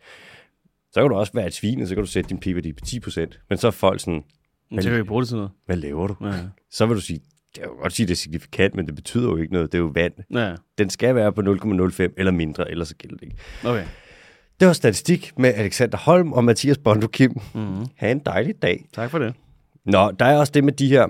Så 0.93 1.01
kan 1.01 1.11
du 1.11 1.17
også 1.17 1.33
være 1.33 1.47
et 1.47 1.55
svin, 1.55 1.81
og 1.83 1.89
så 1.89 1.95
kan 1.95 2.05
du 2.05 2.11
sætte 2.11 2.29
din 2.29 2.39
p-værdi 2.41 2.73
på 2.73 2.81
10%. 2.87 3.27
Men 3.49 3.59
så 3.59 3.67
er 3.67 3.71
folk 3.71 4.01
sådan, 4.01 4.25
Men 4.71 4.83
så 4.83 4.89
kan 4.89 4.99
vi 4.99 5.03
bruge 5.03 5.23
det 5.23 5.29
til 5.29 5.37
noget. 5.37 5.51
hvad 5.67 5.77
laver 5.77 6.07
du? 6.07 6.17
Ja. 6.27 6.33
Så 6.71 6.87
vil 6.87 6.97
du 6.97 7.01
sige, 7.01 7.21
jeg 7.57 7.65
kan 7.65 7.77
godt 7.83 7.93
sige, 7.93 8.07
det 8.07 8.12
er 8.12 8.17
signifikant, 8.17 8.75
men 8.75 8.87
det 8.87 8.95
betyder 8.95 9.25
jo 9.25 9.37
ikke 9.37 9.53
noget. 9.53 9.73
Det 9.73 9.79
er 9.79 9.83
jo 9.83 9.91
vand. 9.95 10.12
Ja. 10.35 10.55
Den 10.79 10.91
skal 10.91 11.15
være 11.15 11.33
på 11.33 11.41
0,05 11.41 12.12
eller 12.17 12.33
mindre, 12.33 12.71
ellers 12.71 12.88
så 12.88 12.97
gælder 12.97 13.17
det 13.17 13.23
ikke. 13.23 13.37
Okay. 13.65 13.85
Det 14.61 14.67
var 14.67 14.73
statistik 14.73 15.33
med 15.38 15.55
Alexander 15.55 15.99
Holm 15.99 16.33
og 16.33 16.45
Mathias 16.45 16.79
Bondo 16.79 17.07
Kim. 17.07 17.41
Mm-hmm. 17.55 17.87
Ha' 17.97 18.11
en 18.11 18.19
dejlig 18.19 18.62
dag. 18.62 18.85
Tak 18.93 19.11
for 19.11 19.19
det. 19.19 19.35
Nå, 19.85 20.11
der 20.11 20.25
er 20.25 20.38
også 20.38 20.53
det 20.55 20.65
med 20.65 20.73
de 20.73 20.88
her 20.88 21.09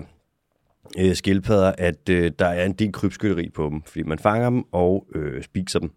øh, 0.99 1.15
skildpadder, 1.15 1.73
at 1.77 2.09
øh, 2.09 2.31
der 2.39 2.45
er 2.45 2.65
en 2.65 2.73
del 2.73 2.91
krybskytteri 2.91 3.49
på 3.49 3.69
dem, 3.69 3.81
fordi 3.81 4.03
man 4.03 4.19
fanger 4.19 4.49
dem 4.49 4.63
og 4.71 5.07
øh, 5.15 5.43
spiser 5.43 5.79
dem. 5.79 5.91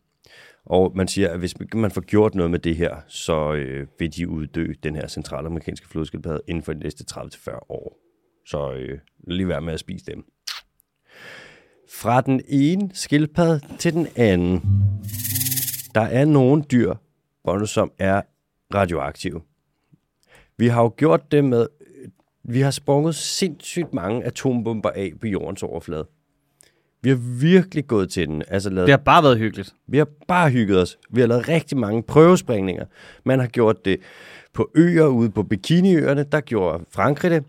Og 0.66 0.92
man 0.94 1.08
siger, 1.08 1.28
at 1.30 1.38
hvis 1.38 1.54
man 1.74 1.90
får 1.90 2.00
gjort 2.00 2.34
noget 2.34 2.50
med 2.50 2.58
det 2.58 2.76
her, 2.76 2.96
så 3.08 3.52
øh, 3.52 3.86
vil 3.98 4.16
de 4.16 4.28
uddø, 4.28 4.72
den 4.82 4.96
her 4.96 5.06
centralamerikanske 5.06 5.88
flodskildpadde, 5.88 6.40
inden 6.48 6.62
for 6.64 6.72
de 6.72 6.78
næste 6.78 7.04
30-40 7.12 7.58
år. 7.68 7.98
Så 8.46 8.72
øh, 8.72 8.98
lige 9.28 9.48
være 9.48 9.60
med 9.60 9.72
at 9.72 9.80
spise 9.80 10.06
dem. 10.06 10.24
Fra 11.88 12.20
den 12.20 12.40
ene 12.48 12.90
skildpadde 12.94 13.60
til 13.78 13.92
den 13.92 14.06
anden. 14.16 14.62
Der 15.94 16.00
er 16.00 16.24
nogle 16.24 16.62
dyr, 16.62 16.94
Bono, 17.44 17.66
som 17.66 17.92
er 17.98 18.22
radioaktive. 18.74 19.40
Vi 20.58 20.66
har 20.66 20.82
jo 20.82 20.92
gjort 20.96 21.32
det 21.32 21.44
med 21.44 21.66
vi 22.48 22.60
har 22.60 22.70
sprunget 22.70 23.14
sindssygt 23.14 23.94
mange 23.94 24.24
atombomber 24.24 24.90
af 24.90 25.12
på 25.20 25.26
jordens 25.26 25.62
overflade. 25.62 26.06
Vi 27.02 27.08
har 27.08 27.40
virkelig 27.40 27.86
gået 27.86 28.10
til 28.10 28.28
den. 28.28 28.42
Altså 28.48 28.70
lavet, 28.70 28.86
Det 28.86 28.92
har 28.92 29.04
bare 29.04 29.22
været 29.22 29.38
hyggeligt. 29.38 29.74
Vi 29.86 29.98
har 29.98 30.08
bare 30.28 30.50
hygget 30.50 30.82
os. 30.82 30.98
Vi 31.10 31.20
har 31.20 31.28
lavet 31.28 31.48
rigtig 31.48 31.78
mange 31.78 32.02
prøvesprængninger. 32.02 32.84
Man 33.24 33.40
har 33.40 33.46
gjort 33.46 33.84
det 33.84 34.00
på 34.52 34.70
øer 34.74 35.06
ude 35.06 35.30
på 35.30 35.42
Bikiniøerne. 35.42 36.24
Der 36.32 36.40
gjorde 36.40 36.84
Frankrig 36.90 37.30
det. 37.30 37.44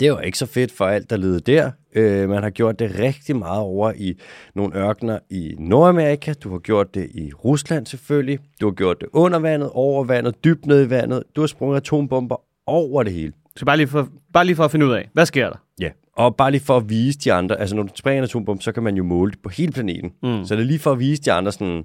Det 0.00 0.12
var 0.12 0.20
ikke 0.20 0.38
så 0.38 0.46
fedt 0.46 0.72
for 0.72 0.84
alt, 0.84 1.10
der 1.10 1.16
levede 1.16 1.40
der. 1.40 1.70
Øh, 1.98 2.28
man 2.28 2.42
har 2.42 2.50
gjort 2.50 2.78
det 2.78 2.98
rigtig 2.98 3.36
meget 3.36 3.60
over 3.60 3.92
i 3.96 4.14
nogle 4.54 4.76
ørkener 4.76 5.18
i 5.30 5.54
Nordamerika. 5.58 6.32
Du 6.32 6.50
har 6.50 6.58
gjort 6.58 6.94
det 6.94 7.10
i 7.14 7.32
Rusland 7.32 7.86
selvfølgelig. 7.86 8.38
Du 8.60 8.66
har 8.66 8.72
gjort 8.72 9.00
det 9.00 9.08
under 9.12 9.38
vandet, 9.38 9.70
over 9.72 10.04
vandet, 10.04 10.44
dybt 10.44 10.66
ned 10.66 10.86
i 10.86 10.90
vandet. 10.90 11.22
Du 11.36 11.40
har 11.40 11.46
sprunget 11.46 11.76
atombomber 11.76 12.36
over 12.66 13.02
det 13.02 13.12
hele. 13.12 13.32
Så 13.56 13.64
bare 13.64 13.76
lige, 13.76 13.86
for, 13.86 14.08
bare 14.32 14.44
lige 14.44 14.56
for 14.56 14.64
at 14.64 14.70
finde 14.70 14.86
ud 14.86 14.92
af, 14.92 15.08
hvad 15.12 15.26
sker 15.26 15.50
der? 15.50 15.56
Ja, 15.80 15.90
og 16.16 16.36
bare 16.36 16.50
lige 16.50 16.60
for 16.60 16.76
at 16.76 16.90
vise 16.90 17.18
de 17.18 17.32
andre, 17.32 17.60
altså 17.60 17.76
når 17.76 17.82
du 17.82 17.88
springer 17.94 18.18
en 18.18 18.24
atombombe, 18.24 18.62
så 18.62 18.72
kan 18.72 18.82
man 18.82 18.96
jo 18.96 19.04
måle 19.04 19.30
det 19.30 19.38
på 19.42 19.48
hele 19.48 19.72
planeten. 19.72 20.12
Mm. 20.22 20.44
Så 20.44 20.54
det 20.56 20.62
er 20.62 20.66
lige 20.66 20.78
for 20.78 20.92
at 20.92 20.98
vise 20.98 21.22
de 21.22 21.32
andre 21.32 21.52
sådan, 21.52 21.84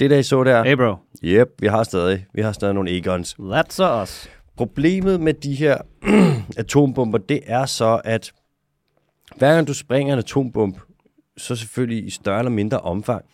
det 0.00 0.10
der 0.10 0.18
I 0.18 0.22
så 0.22 0.44
der, 0.44 0.64
Hey 0.64 0.74
bro, 0.74 0.94
yep, 1.24 1.48
vi 1.58 1.66
har 1.66 1.82
stadig, 1.82 2.26
vi 2.34 2.42
har 2.42 2.52
stadig 2.52 2.74
nogle 2.74 2.96
Egons. 2.98 3.36
that's 3.38 4.02
us. 4.02 4.30
Problemet 4.56 5.20
med 5.20 5.34
de 5.34 5.54
her 5.54 5.76
atombomber, 6.56 7.18
det 7.18 7.40
er 7.46 7.66
så, 7.66 8.00
at 8.04 8.32
hver 9.36 9.54
gang 9.54 9.68
du 9.68 9.74
springer 9.74 10.12
en 10.12 10.18
atombombe, 10.18 10.80
så 11.36 11.56
selvfølgelig 11.56 12.06
i 12.06 12.10
større 12.10 12.38
eller 12.38 12.50
mindre 12.50 12.80
omfang, 12.80 13.24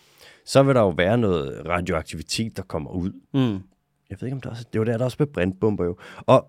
så 0.46 0.62
vil 0.62 0.74
der 0.74 0.80
jo 0.80 0.88
være 0.88 1.18
noget 1.18 1.62
radioaktivitet, 1.68 2.56
der 2.56 2.62
kommer 2.62 2.90
ud. 2.90 3.10
Mm. 3.34 3.62
Jeg 4.10 4.18
ved 4.20 4.28
ikke, 4.28 4.34
om 4.34 4.40
det 4.40 4.50
også 4.50 4.64
det 4.72 4.78
var 4.78 4.84
der, 4.84 4.98
der 4.98 5.04
også 5.04 5.16
med 5.18 5.26
brintbomber 5.26 5.84
jo. 5.84 5.96
Og 6.26 6.46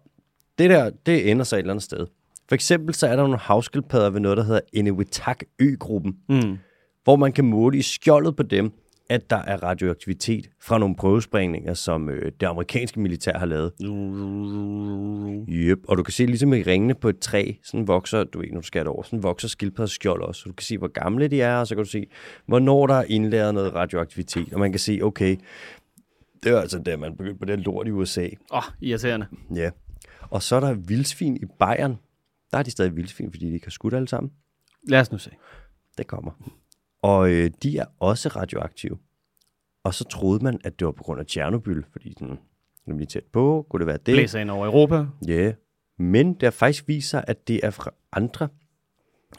det 0.58 0.70
der, 0.70 0.90
det 1.06 1.32
ender 1.32 1.44
så 1.44 1.56
et 1.56 1.60
eller 1.60 1.74
andet 1.74 1.84
sted. 1.84 2.08
For 2.50 2.56
eksempel 2.56 2.96
så 2.96 3.08
er 3.08 3.16
der 3.16 3.24
nogle 3.24 3.38
havskildpadder 3.38 4.10
ved 4.10 4.20
noget, 4.20 4.38
der 4.38 4.44
hedder 4.44 4.62
Inuitak-øgruppen, 4.74 6.18
Mm. 6.30 6.58
hvor 7.04 7.16
man 7.16 7.34
kan 7.34 7.46
måle 7.46 7.78
i 7.78 7.82
skjoldet 7.82 8.36
på 8.36 8.44
dem, 8.44 8.72
at 9.10 9.30
der 9.30 9.36
er 9.36 9.64
radioaktivitet 9.64 10.50
fra 10.62 10.78
nogle 10.78 10.96
prøvesprængninger, 10.96 11.74
som 11.74 12.10
øh, 12.10 12.32
det 12.40 12.46
amerikanske 12.46 13.00
militær 13.00 13.38
har 13.38 13.46
lavet. 13.46 13.72
Yep. 15.50 15.80
Og 15.88 15.98
du 15.98 16.04
kan 16.04 16.12
se 16.12 16.26
ligesom 16.26 16.54
i 16.54 16.64
ringene 16.64 16.96
på 16.96 17.10
et 17.10 17.20
træ, 17.20 17.52
sådan 17.64 17.88
vokser, 17.88 18.24
du 18.24 18.40
ved, 18.40 18.48
når 18.52 18.62
du 18.62 18.68
det 18.74 18.88
over, 18.88 19.04
sådan 19.04 19.24
vokser 19.24 19.48
skildpadders 19.48 19.92
skjold 19.92 20.22
også. 20.22 20.42
Så 20.42 20.50
du 20.50 20.54
kan 20.54 20.64
se, 20.64 20.78
hvor 20.78 20.88
gamle 20.88 21.28
de 21.28 21.42
er, 21.42 21.58
og 21.58 21.68
så 21.68 21.76
kan 21.76 21.84
du 21.84 21.90
se, 21.90 22.06
hvornår 22.46 22.88
der 22.88 22.96
er 22.96 23.04
indlæret 23.08 23.54
noget 23.54 23.74
radioaktivitet. 23.74 24.54
Og 24.54 24.60
man 24.60 24.72
kan 24.72 24.80
se, 24.80 25.00
okay, 25.04 25.38
det 26.44 26.52
er 26.52 26.60
altså 26.60 26.80
der, 26.80 26.98
man 26.98 27.18
begyndte 27.18 27.40
på 27.40 27.46
den 27.46 27.60
lort 27.60 27.88
i 27.88 27.92
USA. 27.92 28.26
Åh, 28.52 28.58
oh, 28.58 28.64
irriterende. 28.82 29.28
Ja. 29.56 29.70
Og 30.22 30.44
så 30.44 30.56
er 30.56 30.60
der 30.60 30.74
vildsvin 30.74 31.38
i 31.38 31.46
Bayern. 31.60 31.96
Der 32.52 32.58
er 32.58 32.64
de 32.64 32.72
stadig 32.72 32.96
vildsvin, 32.96 33.32
fordi 33.32 33.50
de 33.50 33.54
ikke 33.54 33.66
har 33.66 33.72
skudt 33.72 33.94
alle 33.94 34.08
sammen. 34.08 34.32
Lad 34.90 35.00
os 35.00 35.12
nu 35.12 35.18
se. 35.18 35.32
Det 35.98 36.08
kommer. 36.08 36.32
Og 37.06 37.32
øh, 37.32 37.52
de 37.64 37.78
er 37.78 37.86
også 38.00 38.30
radioaktive. 38.30 38.98
Og 39.84 39.94
så 39.94 40.04
troede 40.04 40.44
man, 40.44 40.60
at 40.64 40.80
det 40.80 40.86
var 40.86 40.92
på 40.92 41.04
grund 41.04 41.20
af 41.20 41.26
Tjernobyl, 41.26 41.84
fordi 41.92 42.14
sådan, 42.20 42.38
nemlig 42.88 43.08
tæt 43.08 43.24
på, 43.34 43.66
kunne 43.70 43.80
det 43.80 43.88
være 43.88 43.98
det? 43.98 44.16
Blæser 44.16 44.40
ind 44.40 44.52
over 44.52 44.66
Europa. 44.66 45.06
Ja, 45.28 45.34
yeah. 45.34 45.54
men 46.00 46.34
det 46.34 46.44
har 46.44 46.52
faktisk 46.52 47.10
sig, 47.10 47.24
at 47.28 47.48
det 47.48 47.60
er 47.64 47.70
fra 47.70 47.92
andre 48.12 48.48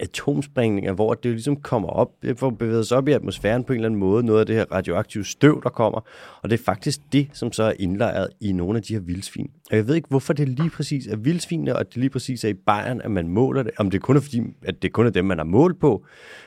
atomsprængninger, 0.01 0.93
hvor 0.93 1.15
det 1.15 1.29
jo 1.29 1.35
ligesom 1.35 1.57
kommer 1.57 1.89
op, 1.89 2.13
får 2.37 2.51
bevæget 2.51 2.87
sig 2.87 2.99
op 2.99 3.09
i 3.09 3.13
atmosfæren 3.13 3.65
på 3.65 3.73
en 3.73 3.77
eller 3.77 3.89
anden 3.89 4.01
måde, 4.01 4.27
noget 4.27 4.41
af 4.41 4.47
det 4.47 4.57
her 4.57 4.73
radioaktive 4.73 5.25
støv, 5.25 5.63
der 5.63 5.71
kommer, 5.71 6.01
og 6.43 6.51
det 6.51 6.61
er 6.61 6.65
faktisk 6.65 7.01
det, 7.13 7.29
som 7.33 7.53
så 7.53 7.63
er 7.63 7.73
indlejret 7.79 8.29
i 8.41 8.53
nogle 8.53 8.77
af 8.77 8.83
de 8.83 8.95
her 8.95 9.01
vildsvin. 9.01 9.51
Og 9.71 9.77
jeg 9.77 9.89
ved 9.89 9.95
ikke, 9.95 10.09
hvorfor 10.09 10.33
det 10.33 10.49
lige 10.49 10.71
præcis 10.71 11.07
er 11.07 11.17
vildsvinene, 11.17 11.77
og 11.77 11.87
det 11.87 11.97
lige 11.97 12.11
præcis 12.11 12.45
er 12.45 12.49
i 12.49 12.55
Bayern, 12.55 13.01
at 13.01 13.11
man 13.11 13.29
måler 13.29 13.63
det, 13.63 13.73
om 13.79 13.91
det 13.91 14.03
kun 14.03 14.17
er 14.17 14.21
fordi, 14.21 14.41
at 14.63 14.83
det 14.83 14.93
kun 14.93 15.07
er 15.07 15.11
dem, 15.11 15.25
man 15.25 15.39
har 15.39 15.45
målt 15.45 15.81
på, 15.81 16.07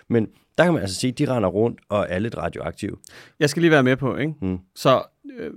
men 0.09 0.27
der 0.59 0.65
kan 0.65 0.73
man 0.73 0.81
altså 0.81 0.99
se, 0.99 1.07
at 1.07 1.17
de 1.17 1.35
render 1.35 1.49
rundt 1.49 1.79
og 1.89 2.05
er 2.09 2.19
lidt 2.19 2.37
radioaktive. 2.37 2.97
Jeg 3.39 3.49
skal 3.49 3.61
lige 3.61 3.71
være 3.71 3.83
med 3.83 3.97
på, 3.97 4.15
ikke? 4.15 4.33
Mm. 4.41 4.59
Så 4.75 5.03
øh, 5.39 5.51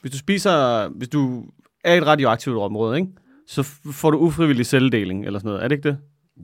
hvis 0.00 0.12
du 0.12 0.18
spiser, 0.18 0.88
hvis 0.88 1.08
du 1.08 1.44
er 1.84 1.94
i 1.94 1.98
et 1.98 2.06
radioaktivt 2.06 2.56
område, 2.56 2.98
ikke? 2.98 3.08
Så 3.46 3.62
får 3.92 4.10
du 4.10 4.18
ufrivillig 4.18 4.66
celledeling 4.66 5.26
eller 5.26 5.38
sådan 5.38 5.48
noget. 5.48 5.64
Er 5.64 5.68
det 5.68 5.76
ikke 5.76 5.88
det? 5.88 5.98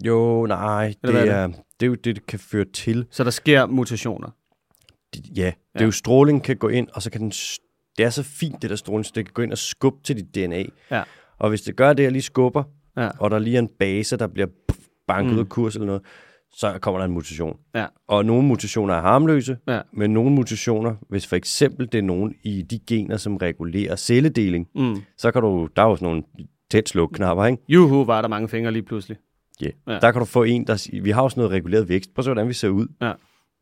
Jo, 0.07 0.47
nej, 0.47 0.95
det 1.05 1.11
hvad 1.11 1.27
er 1.27 1.47
det? 1.47 1.57
det 1.81 1.87
er 1.87 1.89
jo 1.89 1.95
det, 1.95 2.17
det 2.17 2.27
kan 2.27 2.39
føre 2.39 2.65
til. 2.65 3.07
Så 3.11 3.25
der 3.25 3.31
sker 3.31 3.67
mutationer. 3.67 4.29
Ja, 5.37 5.53
det 5.73 5.81
er 5.81 5.85
jo 5.85 5.91
stråling 5.91 6.45
kan 6.45 6.57
gå 6.57 6.69
ind, 6.69 6.89
og 6.95 7.03
så 7.03 7.11
kan 7.11 7.21
den, 7.21 7.31
det 7.99 8.05
er 8.05 8.11
så 8.11 8.23
fint, 8.23 8.63
det 8.63 8.71
der 8.71 8.77
stråling, 8.77 9.07
så 9.07 9.13
det 9.15 9.25
kan 9.25 9.33
gå 9.33 9.43
ind 9.43 9.53
og 9.53 9.59
skubbe 9.59 10.03
til 10.05 10.17
dit 10.17 10.35
DNA. 10.35 10.65
Ja. 10.91 11.03
Og 11.39 11.49
hvis 11.49 11.63
det 11.63 11.77
gør 11.77 11.93
det, 11.93 12.07
og 12.07 12.13
lige 12.13 12.23
skubber, 12.23 12.63
Ja. 12.97 13.09
og 13.19 13.31
der 13.31 13.39
lige 13.39 13.57
er 13.57 13.59
en 13.59 13.69
base, 13.79 14.17
der 14.17 14.27
bliver 14.27 14.49
banket 15.07 15.33
mm. 15.33 15.39
ud 15.39 15.45
af 15.45 15.49
kurs 15.49 15.75
eller 15.75 15.87
noget, 15.87 16.03
så 16.53 16.79
kommer 16.81 16.99
der 16.99 17.05
en 17.05 17.13
mutation. 17.13 17.57
Ja. 17.75 17.87
Og 18.09 18.25
nogle 18.25 18.47
mutationer 18.49 18.95
er 18.95 19.01
harmløse, 19.01 19.57
Ja. 19.69 19.81
men 19.93 20.11
nogle 20.11 20.31
mutationer, 20.35 20.95
hvis 21.09 21.27
for 21.27 21.37
eksempel 21.37 21.89
det 21.93 21.99
er 21.99 22.03
nogen 22.03 22.35
i 22.45 22.63
de 22.63 22.79
gener, 22.89 23.17
som 23.17 23.37
regulerer 23.37 23.97
celledeling, 23.97 24.69
Mm. 24.75 25.03
så 25.19 25.31
kan 25.31 25.43
du, 25.43 25.69
der 25.77 25.83
er 25.83 25.87
jo 25.87 25.97
sådan 25.97 26.07
nogle 26.07 26.23
tæt 26.71 26.89
slukknapper, 26.89 27.45
ikke? 27.45 27.63
Juhu, 27.69 28.05
var 28.05 28.21
der 28.23 28.29
mange 28.29 28.49
fingre 28.49 28.73
lige 28.73 28.83
pludselig. 28.83 29.17
Yeah. 29.63 29.73
Ja. 29.87 29.99
Der 29.99 30.13
kan 30.13 30.19
du 30.19 30.25
få 30.25 30.43
en, 30.43 30.67
der 30.67 31.01
vi 31.03 31.11
har 31.11 31.23
også 31.23 31.41
noget 31.41 31.53
reguleret 31.53 31.89
vækst. 31.89 32.15
Prøv 32.15 32.21
at 32.21 32.25
se, 32.25 32.29
hvordan 32.31 32.49
vi 32.49 32.53
ser 32.53 32.69
ud. 32.69 32.87
Ja. 33.03 33.13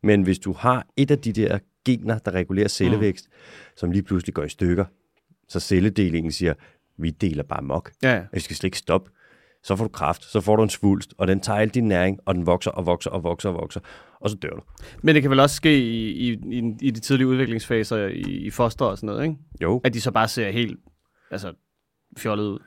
Men 0.03 0.23
hvis 0.23 0.39
du 0.39 0.53
har 0.53 0.87
et 0.97 1.11
af 1.11 1.19
de 1.19 1.33
der 1.33 1.59
gener, 1.85 2.19
der 2.19 2.31
regulerer 2.31 2.69
cellevækst, 2.69 3.29
mm. 3.29 3.77
som 3.77 3.91
lige 3.91 4.03
pludselig 4.03 4.35
går 4.35 4.43
i 4.43 4.49
stykker, 4.49 4.85
så 5.49 5.61
celledelingen 5.61 6.33
siger, 6.33 6.55
vi 6.99 7.11
deler 7.11 7.43
bare 7.43 7.63
mok. 7.63 7.93
Ja, 8.03 8.15
ja. 8.15 8.23
Vi 8.33 8.41
skal 8.41 8.57
slet 8.57 8.69
ikke 8.69 8.79
stoppe. 8.79 9.11
Så 9.65 9.77
får 9.77 9.85
du 9.85 9.89
kraft, 9.89 10.25
så 10.25 10.41
får 10.41 10.57
du 10.57 10.63
en 10.63 10.69
svulst, 10.71 11.15
og 11.19 11.29
den 11.29 11.41
tager 11.41 11.59
al 11.61 11.69
din 11.69 11.89
næring, 11.89 12.19
og 12.25 12.35
den 12.35 12.47
vokser 12.47 12.71
og 12.71 12.87
vokser 12.87 13.11
og 13.11 13.23
vokser 13.25 13.49
og 13.49 13.55
vokser, 13.55 13.81
og 14.21 14.31
så 14.31 14.37
dør 14.37 14.51
du. 14.51 14.61
Men 15.03 15.15
det 15.15 15.23
kan 15.23 15.31
vel 15.31 15.41
også 15.41 15.57
ske 15.57 15.79
i, 15.79 16.11
i, 16.11 16.33
i, 16.33 16.75
i 16.81 16.91
de 16.91 17.01
tidlige 17.01 17.27
udviklingsfaser 17.27 18.07
i, 18.07 18.21
i 18.21 18.51
foster 18.51 18.85
og 18.85 18.97
sådan 18.99 19.07
noget, 19.07 19.23
ikke? 19.25 19.37
Jo. 19.63 19.81
At 19.85 19.95
de 19.95 20.01
så 20.01 20.11
bare 20.11 20.29
ser 20.29 20.51
helt 20.51 20.79
altså, 21.31 21.53
fjollet 22.19 22.45
ud. 22.45 22.59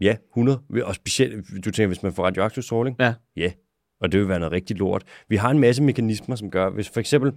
Ja, 0.00 0.16
100. 0.32 0.60
Og 0.84 0.94
specielt, 0.94 1.46
du 1.64 1.70
tænker, 1.70 1.86
hvis 1.86 2.02
man 2.02 2.12
får 2.12 2.24
radioaktiv 2.24 2.62
stråling? 2.62 2.96
Ja. 3.00 3.14
Ja, 3.36 3.52
og 4.00 4.12
det 4.12 4.20
vil 4.20 4.28
være 4.28 4.38
noget 4.38 4.52
rigtig 4.52 4.76
lort. 4.76 5.04
Vi 5.28 5.36
har 5.36 5.50
en 5.50 5.58
masse 5.58 5.82
mekanismer, 5.82 6.36
som 6.36 6.50
gør, 6.50 6.70
hvis 6.70 6.88
for 6.88 7.00
eksempel, 7.00 7.32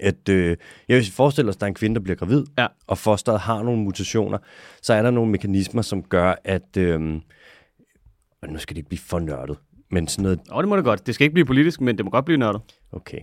at 0.00 0.28
øh, 0.28 0.56
jeg 0.88 0.96
vil 0.96 1.12
forestille 1.12 1.48
os, 1.48 1.56
at 1.56 1.60
der 1.60 1.66
er 1.66 1.68
en 1.68 1.74
kvinde, 1.74 1.94
der 1.94 2.00
bliver 2.00 2.16
gravid, 2.16 2.44
Ja. 2.58 2.66
og 2.86 2.98
fosteret 2.98 3.40
har 3.40 3.62
nogle 3.62 3.82
mutationer, 3.82 4.38
så 4.82 4.94
er 4.94 5.02
der 5.02 5.10
nogle 5.10 5.30
mekanismer, 5.30 5.82
som 5.82 6.02
gør, 6.02 6.34
at, 6.44 6.76
øh, 6.76 7.20
og 8.42 8.48
nu 8.48 8.58
skal 8.58 8.74
det 8.74 8.78
ikke 8.78 8.88
blive 8.88 9.00
for 9.00 9.18
nørdet, 9.18 9.56
men 9.90 10.08
sådan 10.08 10.22
noget, 10.22 10.40
Og 10.50 10.62
det 10.62 10.68
må 10.68 10.76
det 10.76 10.84
godt. 10.84 11.06
Det 11.06 11.14
skal 11.14 11.24
ikke 11.24 11.34
blive 11.34 11.46
politisk, 11.46 11.80
men 11.80 11.96
det 11.96 12.04
må 12.04 12.10
godt 12.10 12.24
blive 12.24 12.38
nørdet. 12.38 12.60
okay, 12.92 13.18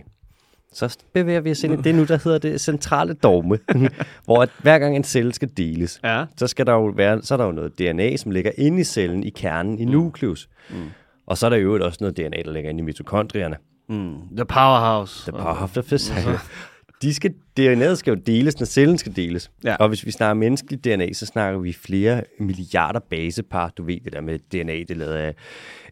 så 0.72 0.98
bevæger 1.14 1.40
vi 1.40 1.50
os 1.50 1.64
ind 1.64 1.72
i 1.78 1.82
det 1.82 1.94
nu, 1.94 2.04
der 2.04 2.18
hedder 2.24 2.38
det 2.38 2.60
centrale 2.60 3.14
dogme, 3.14 3.58
hvor 4.24 4.42
at 4.42 4.50
hver 4.62 4.78
gang 4.78 4.96
en 4.96 5.04
celle 5.04 5.32
skal 5.32 5.50
deles, 5.56 6.00
Ja. 6.04 6.24
så 6.36 6.46
skal 6.46 6.66
der 6.66 6.72
jo 6.72 6.84
være, 6.86 7.22
så 7.22 7.34
er 7.34 7.38
der 7.38 7.44
jo 7.44 7.52
noget 7.52 7.78
DNA, 7.78 8.16
som 8.16 8.30
ligger 8.30 8.50
inde 8.58 8.80
i 8.80 8.84
cellen, 8.84 9.22
i 9.24 9.30
kernen, 9.30 9.78
i 9.78 9.84
nukleus. 9.84 10.48
Mm. 10.70 10.76
Og 11.26 11.38
så 11.38 11.46
er 11.46 11.50
der 11.50 11.56
jo 11.56 11.84
også 11.84 11.98
noget 12.00 12.16
DNA, 12.16 12.42
der 12.44 12.52
ligger 12.52 12.70
inde 12.70 12.80
i 12.80 12.84
mitokondrierne. 12.84 13.56
Mm. 13.88 14.14
The 14.36 14.44
powerhouse. 14.44 15.22
The 15.22 15.32
power 15.32 15.62
of 15.62 15.70
the 15.72 15.82
physical. 15.82 16.34
De 17.02 17.14
skal, 17.14 17.34
DNA'et 17.60 17.94
skal 17.94 18.10
jo 18.10 18.20
deles, 18.26 18.60
når 18.60 18.64
cellen 18.64 18.98
skal 18.98 19.16
deles. 19.16 19.50
Ja. 19.64 19.74
Og 19.76 19.88
hvis 19.88 20.06
vi 20.06 20.10
snakker 20.10 20.34
menneskelig 20.34 20.84
DNA, 20.84 21.12
så 21.12 21.26
snakker 21.26 21.60
vi 21.60 21.72
flere 21.72 22.22
milliarder 22.40 23.00
basepar. 23.10 23.68
Du 23.76 23.82
ved 23.84 24.00
det 24.04 24.12
der 24.12 24.20
med 24.20 24.38
DNA, 24.38 24.72
det 24.72 24.90
er 24.90 24.94
lavet 24.94 25.12
af 25.14 25.34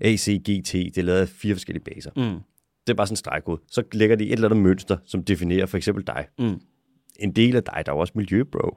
ACGT, 0.00 0.72
det 0.72 0.98
er 0.98 1.02
lavet 1.02 1.18
af 1.20 1.28
fire 1.28 1.54
forskellige 1.54 1.84
baser. 1.94 2.10
Mm. 2.16 2.22
Det 2.86 2.92
er 2.92 2.94
bare 2.94 3.06
sådan 3.06 3.12
en 3.12 3.16
stregkode. 3.16 3.60
Så 3.70 3.82
lægger 3.92 4.16
de 4.16 4.24
et 4.26 4.32
eller 4.32 4.48
andet 4.48 4.62
mønster, 4.62 4.96
som 5.06 5.22
definerer 5.24 5.66
for 5.66 5.76
eksempel 5.76 6.06
dig. 6.06 6.26
Mm. 6.38 6.60
En 7.18 7.32
del 7.32 7.56
af 7.56 7.62
dig, 7.64 7.82
der 7.86 7.92
er 7.92 7.96
også 7.96 8.12
miljø, 8.16 8.42
bro. 8.52 8.76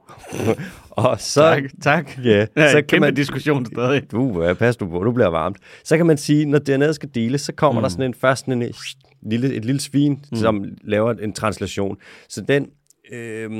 og 0.90 1.20
så, 1.20 1.40
Tak, 1.42 1.62
tak. 1.82 2.18
Ja, 2.24 2.46
Ja, 2.56 2.70
så 2.70 2.74
kan 2.76 2.84
kæmpe 2.84 3.06
man- 3.06 3.14
diskussion 3.14 3.66
stadig. 3.66 4.10
du, 4.10 4.20
uh, 4.50 4.56
pas 4.56 4.76
du 4.76 4.88
på, 4.88 5.02
nu 5.02 5.12
bliver 5.12 5.28
varmt. 5.28 5.56
Så 5.84 5.96
kan 5.96 6.06
man 6.06 6.16
sige, 6.18 6.44
når 6.46 6.58
DNA'et 6.58 6.92
skal 6.92 7.08
deles, 7.14 7.40
så 7.40 7.52
kommer 7.52 7.80
mm. 7.80 7.82
der 7.82 7.88
sådan 7.88 8.04
en, 8.04 8.14
først 8.14 8.40
sådan 8.46 8.62
en 8.62 8.72
lille, 9.22 9.54
et 9.54 9.64
lille 9.64 9.80
svin, 9.80 10.24
mm. 10.30 10.36
som 10.36 10.64
laver 10.82 11.14
en 11.14 11.32
translation. 11.32 11.96
Så 12.28 12.40
den, 12.40 12.70
øh, 13.12 13.50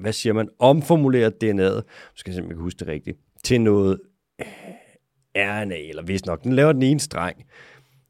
hvad 0.00 0.12
siger 0.12 0.32
man, 0.32 0.48
omformulerer 0.58 1.30
DNA'et, 1.30 1.82
skal 2.14 2.34
jeg 2.34 2.44
kan 2.44 2.56
huske 2.56 2.78
det 2.78 2.88
rigtigt, 2.88 3.18
til 3.44 3.60
noget 3.60 4.00
øh, 4.40 4.46
RNA, 5.36 5.88
eller 5.88 6.02
vist 6.02 6.26
nok. 6.26 6.42
Den 6.44 6.52
laver 6.52 6.72
den 6.72 6.82
ene 6.82 7.00
streng. 7.00 7.44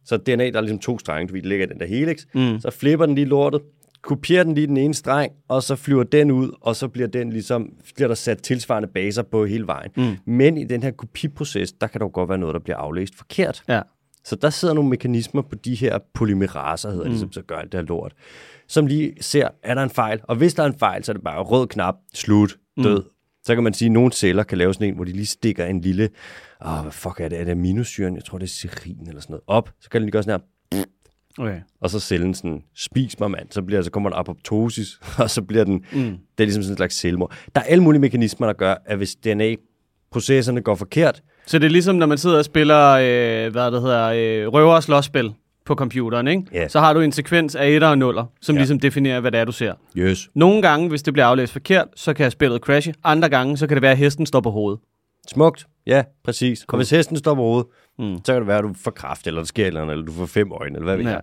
Så 0.05 0.17
DNA, 0.17 0.51
der 0.51 0.57
er 0.57 0.61
ligesom 0.61 0.79
to 0.79 0.99
strenge, 0.99 1.29
du 1.29 1.49
ligger 1.49 1.67
den 1.67 1.81
der 1.81 1.87
helix. 1.87 2.27
Mm. 2.35 2.61
Så 2.61 2.71
flipper 2.71 3.07
den 3.07 3.15
lige 3.15 3.25
lortet, 3.25 3.61
kopierer 4.03 4.45
den 4.45 4.55
lige 4.55 4.67
den 4.67 4.77
ene 4.77 4.95
streng, 4.95 5.33
og 5.49 5.63
så 5.63 5.77
flyver 5.77 6.05
den 6.05 6.31
ud, 6.31 6.51
og 6.61 6.77
så 6.77 6.89
bliver 6.89 7.09
den 7.09 7.31
ligesom, 7.31 7.73
bliver 7.95 8.09
der 8.09 8.15
sat 8.15 8.43
tilsvarende 8.43 8.89
baser 8.89 9.23
på 9.23 9.47
hele 9.47 9.67
vejen. 9.67 9.91
Mm. 9.97 10.33
Men 10.33 10.57
i 10.57 10.65
den 10.65 10.83
her 10.83 10.91
kopiproces, 10.91 11.73
der 11.73 11.87
kan 11.87 12.01
der 12.01 12.07
jo 12.07 12.11
godt 12.15 12.29
være 12.29 12.39
noget, 12.39 12.55
der 12.55 12.61
bliver 12.61 12.77
aflæst 12.77 13.15
forkert. 13.15 13.63
Ja. 13.69 13.81
Så 14.25 14.37
der 14.37 14.51
sidder 14.51 14.75
nogle 14.75 14.91
mekanismer 14.91 15.43
på 15.43 15.55
de 15.55 15.75
her 15.75 15.99
polymeraser, 16.15 16.91
hedder 16.91 17.05
mm. 17.05 17.11
det, 17.11 17.21
som 17.21 17.33
så 17.33 17.43
gør 17.43 17.57
alt 17.57 17.73
det 17.73 17.81
her 17.81 17.87
lort, 17.87 18.13
som 18.69 18.87
lige 18.87 19.13
ser, 19.21 19.49
er 19.63 19.75
der 19.75 19.83
en 19.83 19.91
fejl? 19.91 20.21
Og 20.23 20.37
hvis 20.37 20.55
der 20.55 20.63
er 20.63 20.67
en 20.67 20.79
fejl, 20.79 21.05
så 21.05 21.13
er 21.13 21.15
det 21.15 21.25
bare 21.25 21.43
rød 21.43 21.67
knap, 21.67 21.95
slut, 22.15 22.57
død. 22.83 23.03
Mm. 23.03 23.09
Så 23.45 23.55
kan 23.55 23.65
man 23.65 23.75
sige, 23.75 23.87
at 23.87 23.93
nogle 23.93 24.13
celler 24.13 24.43
kan 24.43 24.59
lave 24.59 24.75
sådan 24.75 24.89
en, 24.89 24.95
hvor 24.95 25.05
de 25.05 25.13
lige 25.13 25.27
stikker 25.27 25.67
en 25.67 25.81
lille, 25.81 26.11
åh, 26.67 26.81
hvad 26.83 26.93
fuck 26.93 27.21
er 27.21 27.29
det, 27.29 27.41
er 27.41 27.45
det 27.45 27.53
aminosyren? 27.53 28.17
Jeg 28.17 28.25
tror, 28.25 28.39
det 28.39 28.47
er 28.47 28.49
serin 28.49 29.09
eller 29.09 29.21
sådan 29.21 29.33
noget, 29.33 29.45
op. 29.47 29.71
Så 29.81 29.91
kan 29.91 30.01
den 30.01 30.07
lige 30.07 30.13
gøre 30.13 30.23
sådan 30.23 30.41
her, 30.41 30.47
Okay. 31.39 31.61
og 31.81 31.91
så 31.91 32.01
cellen 32.01 32.35
sådan, 32.35 32.63
spis 32.75 33.21
mig 33.21 33.31
mand, 33.31 33.49
så, 33.51 33.63
bliver, 33.63 33.83
så 33.83 33.91
kommer 33.91 34.11
der 34.11 34.17
apoptosis, 34.17 35.01
og 35.19 35.31
så 35.31 35.43
bliver 35.43 35.65
den, 35.65 35.75
mm. 35.75 36.01
det 36.03 36.19
er 36.39 36.45
ligesom 36.45 36.63
sådan 36.63 36.73
en 36.73 36.77
slags 36.77 36.97
selvmord. 36.97 37.33
Der 37.55 37.61
er 37.61 37.65
alle 37.65 37.85
mulige 37.85 38.01
mekanismer, 38.01 38.47
der 38.47 38.55
gør, 38.55 38.75
at 38.85 38.97
hvis 38.97 39.15
DNA-processerne 39.15 40.61
går 40.61 40.75
forkert, 40.75 41.23
Så 41.47 41.59
det 41.59 41.67
er 41.67 41.71
ligesom, 41.71 41.97
når 41.97 42.07
man 42.07 42.19
sidder 42.19 42.39
og 42.39 42.45
spiller, 42.45 42.91
øh, 42.91 43.53
hvad 43.53 43.71
det 43.73 43.81
hedder, 43.83 44.05
øh, 44.07 44.53
røver- 44.53 44.75
og 44.75 44.83
slåsspil 44.83 45.33
på 45.65 45.75
computeren, 45.75 46.29
ikke? 46.29 46.43
Ja. 46.53 46.69
Så 46.69 46.81
har 46.81 46.93
du 46.93 47.01
en 47.01 47.13
sekvens 47.13 47.55
af 47.55 47.69
etter 47.69 47.89
og 47.89 47.99
nuller, 47.99 48.25
som 48.41 48.55
ja. 48.55 48.59
ligesom 48.61 48.81
definerer, 48.81 49.21
hvad 49.21 49.33
det 49.33 49.41
er, 49.41 49.45
du 49.45 49.53
ser. 49.53 49.75
yes, 49.97 50.29
Nogle 50.35 50.63
gange, 50.63 50.89
hvis 50.89 51.03
det 51.03 51.13
bliver 51.13 51.27
aflæst 51.27 51.53
forkert, 51.53 51.89
så 51.97 52.15
kan 52.15 52.31
spillet 52.31 52.61
crashe. 52.61 52.95
Andre 53.05 53.29
gange, 53.29 53.57
så 53.57 53.67
kan 53.67 53.75
det 53.77 53.83
være, 53.83 53.93
at 53.93 53.99
hesten 53.99 54.27
står 54.27 54.41
på 54.41 54.51
hovedet. 54.51 54.81
Smukt. 55.31 55.67
Ja, 55.87 56.03
præcis. 56.25 56.59
Cool. 56.69 56.77
Og 56.77 56.79
hvis 56.79 56.91
hesten 56.91 57.17
står 57.17 57.35
på 57.35 57.41
hovedet, 57.43 57.67
Mm. 57.99 58.17
så 58.25 58.33
kan 58.33 58.41
det 58.41 58.47
være, 58.47 58.59
at 58.59 58.65
du 58.65 58.75
får 58.85 58.91
kraft, 58.91 59.27
eller 59.27 59.41
der 59.41 59.47
sker 59.47 59.67
eller 59.67 59.81
andet, 59.83 59.93
eller 59.93 60.07
du 60.07 60.13
får 60.13 60.27
fem 60.27 60.53
øjne, 60.53 60.75
eller 60.75 60.85
hvad 60.85 60.97
ved 60.97 61.05
Ja. 61.05 61.11
jeg. 61.11 61.21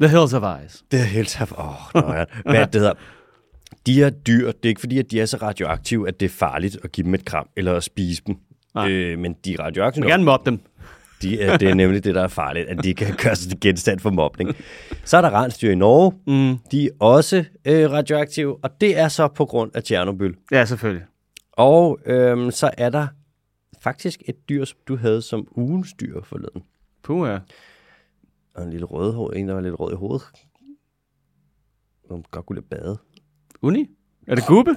The 0.00 0.08
Hills 0.08 0.32
Ice. 0.32 0.84
Det 0.90 1.00
er 1.00 1.04
helt 1.04 1.28
tabt. 1.28 1.52
Åh, 1.58 1.94
oh, 1.96 2.14
ja. 2.16 2.24
Hvad 2.50 2.66
det 2.66 2.74
hedder? 2.74 2.92
De 3.86 3.94
her 3.94 4.10
dyr, 4.10 4.46
det 4.46 4.64
er 4.64 4.68
ikke 4.68 4.80
fordi, 4.80 4.98
at 4.98 5.10
de 5.10 5.20
er 5.20 5.26
så 5.26 5.36
radioaktive, 5.42 6.08
at 6.08 6.20
det 6.20 6.26
er 6.26 6.30
farligt 6.30 6.78
at 6.84 6.92
give 6.92 7.04
dem 7.04 7.14
et 7.14 7.24
kram, 7.24 7.46
eller 7.56 7.72
at 7.74 7.82
spise 7.84 8.22
dem. 8.26 8.36
Nej. 8.74 8.90
Øh, 8.90 9.18
men 9.18 9.36
de 9.44 9.56
radioaktive 9.58 10.04
Du 10.04 10.08
gerne 10.08 10.24
mobbe 10.24 10.50
dem. 10.50 10.60
De 11.22 11.40
er, 11.40 11.56
det 11.56 11.68
er 11.70 11.74
nemlig 11.74 12.04
det, 12.04 12.14
der 12.14 12.22
er 12.22 12.28
farligt, 12.28 12.68
at 12.68 12.84
de 12.84 12.94
kan 12.94 13.14
gøre 13.22 13.36
sig 13.36 13.50
til 13.50 13.60
genstand 13.60 14.00
for 14.00 14.10
mobning. 14.10 14.50
Så 15.04 15.16
er 15.16 15.20
der 15.20 15.30
rensdyr 15.42 15.70
i 15.70 15.74
Norge. 15.74 16.12
Mm. 16.26 16.58
De 16.70 16.86
er 16.86 16.90
også 16.98 17.44
øh, 17.64 17.90
radioaktive, 17.90 18.64
og 18.64 18.80
det 18.80 18.98
er 18.98 19.08
så 19.08 19.28
på 19.28 19.44
grund 19.44 19.76
af 19.76 19.82
Tjernobyl. 19.82 20.34
Ja, 20.52 20.64
selvfølgelig. 20.64 21.06
Og 21.52 21.98
øhm, 22.06 22.50
så 22.50 22.70
er 22.78 22.90
der 22.90 23.06
faktisk 23.82 24.22
et 24.28 24.48
dyr, 24.48 24.64
som 24.64 24.78
du 24.88 24.96
havde 24.96 25.22
som 25.22 25.48
ugens 25.56 25.92
dyr 26.00 26.22
forleden. 26.22 26.62
Puh, 27.02 27.28
ja. 27.28 27.38
Og 28.54 28.62
en 28.64 28.70
lille 28.70 28.86
rød 28.86 29.36
en, 29.36 29.48
der 29.48 29.54
var 29.54 29.60
lidt 29.60 29.80
rød 29.80 29.92
i 29.92 29.96
hovedet. 29.96 30.22
Som 32.08 32.22
godt 32.30 32.46
kunne 32.46 32.56
lide 32.56 32.66
bade. 32.70 32.98
Uni? 33.62 33.86
Er 34.26 34.34
det 34.34 34.46
gubbe? 34.46 34.76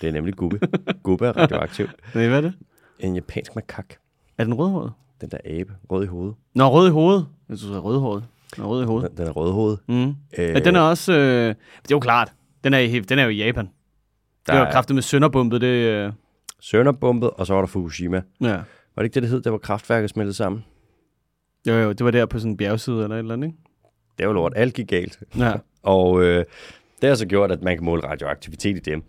Det 0.00 0.08
er 0.08 0.12
nemlig 0.12 0.34
gubbe. 0.34 0.60
gubbe 1.02 1.26
er 1.26 1.32
radioaktiv. 1.32 1.86
Nej, 2.14 2.28
hvad 2.28 2.36
er 2.36 2.40
det? 2.40 2.54
En 3.00 3.14
japansk 3.14 3.54
makak. 3.54 3.94
Er 4.38 4.44
den 4.44 4.54
rødhåret? 4.54 4.92
Den 5.20 5.28
der 5.30 5.38
abe. 5.44 5.72
Rød 5.90 6.04
i 6.04 6.06
hovedet. 6.06 6.34
Nå, 6.54 6.68
rød 6.70 6.88
i 6.88 6.90
hovedet. 6.90 7.26
Jeg 7.48 7.58
synes, 7.58 7.70
det 7.70 7.76
er 7.76 7.80
rødhåret. 7.82 8.24
Den 8.56 8.64
er 8.64 8.68
rød 8.68 8.82
i 8.82 8.86
hovedet. 8.86 9.10
Den, 9.10 9.18
den 9.18 9.26
er 9.26 9.30
rød 9.30 9.48
i 9.50 9.52
hovedet. 9.52 9.78
Mm. 9.88 10.08
Øh, 10.08 10.14
Ja, 10.38 10.58
den 10.58 10.76
er 10.76 10.80
også... 10.80 11.12
Øh, 11.12 11.48
det 11.48 11.48
er 11.48 11.54
jo 11.90 12.00
klart. 12.00 12.32
Den 12.64 12.74
er, 12.74 13.02
den 13.08 13.18
er 13.18 13.22
jo 13.24 13.28
i 13.30 13.36
Japan. 13.36 13.68
der 14.46 14.52
Det 14.52 14.60
var 14.62 14.72
kraftet 14.72 14.94
med 14.94 15.02
sønderbumpet, 15.02 15.60
det... 15.60 15.66
Øh, 15.66 16.12
Sønderbumpet, 16.60 17.30
og 17.30 17.46
så 17.46 17.54
var 17.54 17.60
der 17.60 17.66
Fukushima. 17.66 18.22
ja. 18.40 18.56
Var 18.96 19.02
det 19.02 19.04
ikke 19.04 19.14
det, 19.14 19.22
det 19.22 19.30
hed? 19.30 19.40
Der 19.40 19.50
var 19.50 19.58
kraftværket 19.58 20.10
smeltet 20.10 20.36
sammen. 20.36 20.64
Jo, 21.68 21.74
jo, 21.74 21.92
det 21.92 22.04
var 22.04 22.10
der 22.10 22.26
på 22.26 22.38
sådan 22.38 22.50
en 22.50 22.56
bjergside 22.56 23.02
eller 23.02 23.14
et 23.16 23.18
eller 23.18 23.34
andet, 23.34 23.46
ikke? 23.48 23.58
Det 24.18 24.26
var 24.26 24.32
lort. 24.32 24.52
Alt 24.56 24.74
gik 24.74 24.86
galt. 24.88 25.18
Ja. 25.38 25.52
Og 25.82 26.22
øh, 26.22 26.44
det 27.00 27.08
har 27.08 27.16
så 27.16 27.26
gjort, 27.26 27.50
at 27.52 27.62
man 27.62 27.76
kan 27.76 27.84
måle 27.84 28.02
radioaktivitet 28.04 28.76
i 28.76 28.80
dem. 28.80 29.02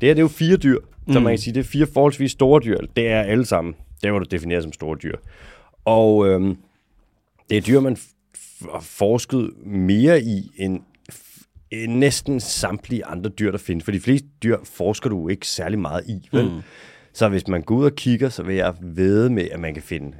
Det 0.00 0.08
her, 0.08 0.14
det 0.14 0.18
er 0.18 0.22
jo 0.24 0.28
fire 0.28 0.56
dyr. 0.56 0.78
Så 1.12 1.18
Mm. 1.18 1.24
man 1.24 1.32
kan 1.32 1.38
sige, 1.38 1.54
det 1.54 1.60
er 1.60 1.64
fire 1.64 1.86
forholdsvis 1.86 2.30
store 2.30 2.60
dyr. 2.64 2.78
Det 2.96 3.08
er 3.08 3.20
alle 3.22 3.44
sammen. 3.46 3.74
Det 4.02 4.08
er, 4.08 4.18
du 4.18 4.24
definerer 4.30 4.60
som 4.60 4.72
store 4.72 4.98
dyr. 5.02 5.16
Og 5.84 6.28
øh, 6.28 6.56
det 7.50 7.56
er 7.56 7.60
dyr, 7.60 7.80
man 7.80 7.96
har 8.72 8.80
forsket 8.80 9.50
mere 9.66 10.22
i 10.22 10.50
end, 10.56 10.80
næsten 11.88 12.40
samtlige 12.40 13.04
andre 13.04 13.30
dyr, 13.30 13.50
der 13.50 13.58
findes. 13.58 13.84
For 13.84 13.92
de 13.92 14.00
fleste 14.00 14.28
dyr 14.42 14.56
forsker 14.64 15.10
du 15.10 15.28
ikke 15.28 15.46
særlig 15.46 15.78
meget 15.78 16.04
i. 16.08 16.28
Vel? 16.32 16.44
Mm. 16.50 16.60
Så 17.14 17.28
hvis 17.28 17.48
man 17.48 17.62
går 17.62 17.74
ud 17.76 17.84
og 17.84 17.92
kigger, 17.96 18.28
så 18.28 18.42
vil 18.42 18.56
jeg 18.56 18.74
ved 18.80 19.28
med, 19.28 19.48
at 19.50 19.60
man 19.60 19.74
kan 19.74 19.82
finde 19.82 20.12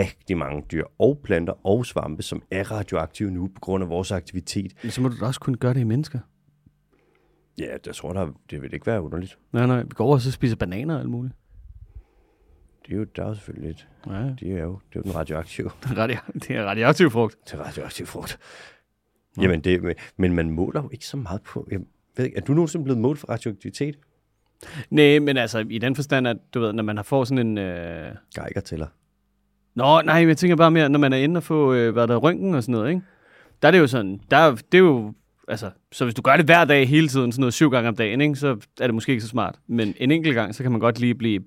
rigtig 0.00 0.36
mange 0.36 0.62
dyr 0.72 0.84
og 0.98 1.18
planter 1.24 1.66
og 1.66 1.86
svampe, 1.86 2.22
som 2.22 2.42
er 2.50 2.70
radioaktive 2.72 3.30
nu 3.30 3.46
på 3.46 3.60
grund 3.60 3.84
af 3.84 3.90
vores 3.90 4.12
aktivitet. 4.12 4.72
Men 4.82 4.90
så 4.90 5.00
må 5.00 5.08
du 5.08 5.14
da 5.20 5.24
også 5.26 5.40
kunne 5.40 5.56
gøre 5.56 5.74
det 5.74 5.80
i 5.80 5.84
mennesker. 5.84 6.18
Ja, 7.62 7.76
jeg 7.86 7.94
tror, 7.94 8.12
der, 8.12 8.28
det 8.50 8.62
vil 8.62 8.74
ikke 8.74 8.86
være 8.86 9.02
underligt. 9.02 9.38
Nej, 9.52 9.66
nej. 9.66 9.82
Vi 9.82 9.88
går 9.94 10.04
over 10.04 10.14
og 10.14 10.20
så 10.20 10.30
spiser 10.30 10.56
bananer 10.56 10.94
og 10.94 11.00
alt 11.00 11.10
muligt. 11.10 11.34
Det 12.86 12.92
er 12.92 12.96
jo, 12.96 13.04
der 13.16 13.22
er 13.24 13.28
jo 13.28 13.34
selvfølgelig 13.34 13.68
lidt. 13.68 13.88
Ja, 14.06 14.12
Det 14.40 14.52
er 14.58 14.62
jo, 14.62 14.78
det 14.88 14.96
er 14.96 15.00
jo 15.00 15.02
den 15.02 15.14
radioaktive 15.14 15.70
Radio- 15.98 16.16
det 16.34 16.50
er 16.50 16.64
radioaktiv 16.64 17.10
frugt. 17.10 17.36
til 17.46 17.58
radioaktiv 17.58 18.06
frugt. 18.06 18.38
Jamen, 19.40 19.60
det, 19.60 19.82
men- 19.82 19.94
men 20.16 20.34
man 20.34 20.50
måler 20.50 20.82
jo 20.82 20.88
ikke 20.92 21.06
så 21.06 21.16
meget 21.16 21.42
på... 21.42 21.68
Jeg 21.70 21.80
ved 22.16 22.24
ikke, 22.24 22.36
er 22.36 22.40
du 22.40 22.52
nogensinde 22.54 22.84
blevet 22.84 23.00
målt 23.00 23.18
for 23.18 23.28
radioaktivitet? 23.28 23.98
Nej, 24.90 25.18
men 25.18 25.36
altså 25.36 25.66
i 25.70 25.78
den 25.78 25.94
forstand, 25.96 26.28
at 26.28 26.36
du 26.54 26.60
ved, 26.60 26.72
når 26.72 26.82
man 26.82 26.96
har 26.96 27.02
fået 27.02 27.28
sådan 27.28 27.46
en... 27.46 27.58
Øh, 27.58 28.14
Geiger 28.34 28.60
tæller. 28.60 28.86
Nå, 29.74 30.00
nej, 30.02 30.26
jeg 30.26 30.36
tænker 30.36 30.56
bare 30.56 30.70
mere, 30.70 30.88
når 30.88 30.98
man 30.98 31.12
er 31.12 31.16
inde 31.16 31.38
og 31.38 31.42
få, 31.42 31.72
øh, 31.74 31.92
hvad 31.92 32.08
der 32.08 32.14
er 32.14 32.18
røntgen 32.18 32.54
og 32.54 32.62
sådan 32.62 32.72
noget, 32.72 32.88
ikke? 32.90 33.02
Der 33.62 33.68
er 33.68 33.72
det 33.72 33.78
jo 33.78 33.86
sådan, 33.86 34.20
der 34.30 34.36
er, 34.36 34.50
det 34.54 34.74
er 34.74 34.82
jo, 34.82 35.14
altså, 35.52 35.70
så 35.92 36.04
hvis 36.04 36.14
du 36.14 36.22
gør 36.22 36.36
det 36.36 36.44
hver 36.44 36.64
dag 36.64 36.88
hele 36.88 37.08
tiden, 37.08 37.32
sådan 37.32 37.40
noget 37.40 37.54
syv 37.54 37.70
gange 37.70 37.88
om 37.88 37.96
dagen, 37.96 38.20
ikke, 38.20 38.36
så 38.36 38.56
er 38.80 38.86
det 38.86 38.94
måske 38.94 39.10
ikke 39.10 39.22
så 39.22 39.28
smart. 39.28 39.58
Men 39.66 39.94
en 39.96 40.10
enkelt 40.10 40.34
gang, 40.34 40.54
så 40.54 40.62
kan 40.62 40.72
man 40.72 40.80
godt 40.80 40.98
lige 41.00 41.14
blive, 41.14 41.40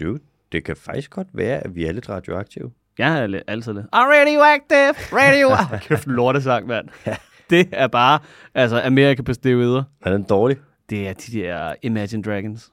Dude, 0.00 0.20
det 0.52 0.64
kan 0.64 0.76
faktisk 0.76 1.10
godt 1.10 1.28
være, 1.32 1.60
at 1.60 1.74
vi 1.74 1.84
er 1.84 1.92
lidt 1.92 2.08
radioaktive. 2.08 2.70
jeg 2.98 3.24
er 3.24 3.40
altid 3.46 3.72
lidt, 3.72 3.86
I'm 3.86 3.98
radioactive, 3.98 4.94
radio. 5.12 5.78
Kæft, 5.78 6.06
lortesang, 6.06 6.66
mand. 6.66 6.88
Det 7.50 7.68
er 7.72 7.86
bare, 7.86 8.18
altså, 8.54 8.80
Amerika 8.80 9.22
på 9.22 9.32
steroider. 9.32 9.82
Er 10.02 10.12
den 10.12 10.22
dårlig? 10.22 10.56
Det 10.90 11.08
er 11.08 11.12
de 11.12 11.38
der 11.38 11.74
Imagine 11.82 12.22
Dragons. 12.22 12.72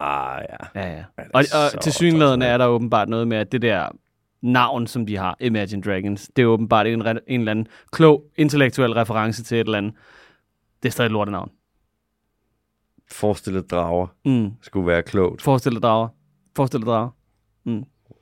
Ah, 0.00 0.42
ja. 0.50 0.80
Ja, 0.80 0.92
ja. 0.96 1.04
Og, 1.34 1.44
og 1.74 1.80
til 1.80 1.92
synligheden 1.92 2.42
er 2.42 2.58
der 2.58 2.66
åbenbart 2.66 3.08
noget 3.08 3.28
med, 3.28 3.36
at 3.36 3.52
det 3.52 3.62
der 3.62 3.88
navn, 4.42 4.86
som 4.86 5.06
de 5.06 5.16
har, 5.16 5.36
Imagine 5.40 5.82
Dragons, 5.82 6.30
det 6.36 6.42
er 6.42 6.46
åbenbart 6.46 6.86
en, 6.86 7.06
en 7.06 7.18
eller 7.40 7.50
anden 7.50 7.66
klog, 7.92 8.24
intellektuel 8.36 8.92
reference 8.92 9.44
til 9.44 9.54
et 9.56 9.64
eller 9.64 9.78
andet. 9.78 9.92
Det 10.82 10.88
er 10.88 10.92
stadig 10.92 11.06
et 11.06 11.12
lortenavn. 11.12 11.50
Forestillet 13.10 13.70
drager 13.70 14.06
Mm. 14.24 14.50
skulle 14.62 14.86
være 14.86 15.02
klogt. 15.02 15.42
Forestil 15.42 15.72
dig 15.72 15.82
drager. 15.82 16.08
Forestil 16.56 16.80
dig 16.80 16.86
drager. 16.86 17.10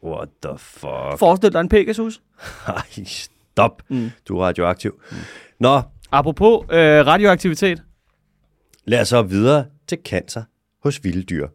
What 0.05 0.29
the 0.43 0.59
fuck? 0.59 1.19
Forestil 1.19 1.53
dig 1.53 1.61
en 1.61 1.69
Pegasus. 1.69 2.23
Ej, 2.67 3.05
stop. 3.05 3.83
Mm. 3.89 4.11
Du 4.29 4.39
er 4.39 4.45
radioaktiv. 4.47 5.01
Nå, 5.61 5.83
Apropos 6.13 6.65
øh, 6.71 7.07
radioaktivitet. 7.07 7.83
lad 8.85 9.01
os 9.01 9.09
så 9.09 9.23
videre 9.23 9.65
til 9.87 9.99
cancer 10.05 10.43
hos 10.83 11.05
vilde 11.05 11.23
dyr. 11.23 11.49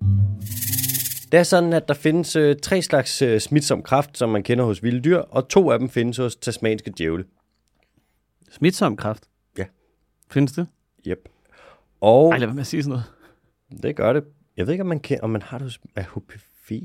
Det 1.31 1.39
er 1.39 1.43
sådan, 1.43 1.73
at 1.73 1.87
der 1.87 1.93
findes 1.93 2.35
øh, 2.35 2.55
tre 2.63 2.81
slags 2.81 3.21
øh, 3.21 3.39
smitsom 3.39 3.83
kræft, 3.83 4.17
som 4.17 4.29
man 4.29 4.43
kender 4.43 4.63
hos 4.65 4.83
vilde 4.83 5.01
dyr, 5.01 5.17
og 5.17 5.47
to 5.47 5.71
af 5.71 5.79
dem 5.79 5.89
findes 5.89 6.17
hos 6.17 6.35
tasmanske 6.35 6.93
djævle. 6.97 7.23
Smitsom 8.51 8.97
kræft. 8.97 9.23
Ja. 9.57 9.65
Findes 10.31 10.51
det? 10.53 10.67
Yep. 11.07 11.29
Og 12.01 12.31
Ej, 12.31 12.37
lad 12.37 12.47
være 12.47 12.53
med 12.55 12.61
at 12.61 12.67
sige 12.67 12.83
sådan 12.83 12.89
noget. 13.69 13.83
det 13.83 13.95
gør 13.95 14.13
det. 14.13 14.23
Jeg 14.57 14.65
ved 14.67 14.73
ikke, 14.73 14.81
om 14.81 14.87
man, 14.87 14.99
kan, 14.99 15.19
om 15.23 15.29
man 15.29 15.41
har 15.41 15.57
det 15.57 15.65
hos 15.65 15.79
HPV. 15.97 16.81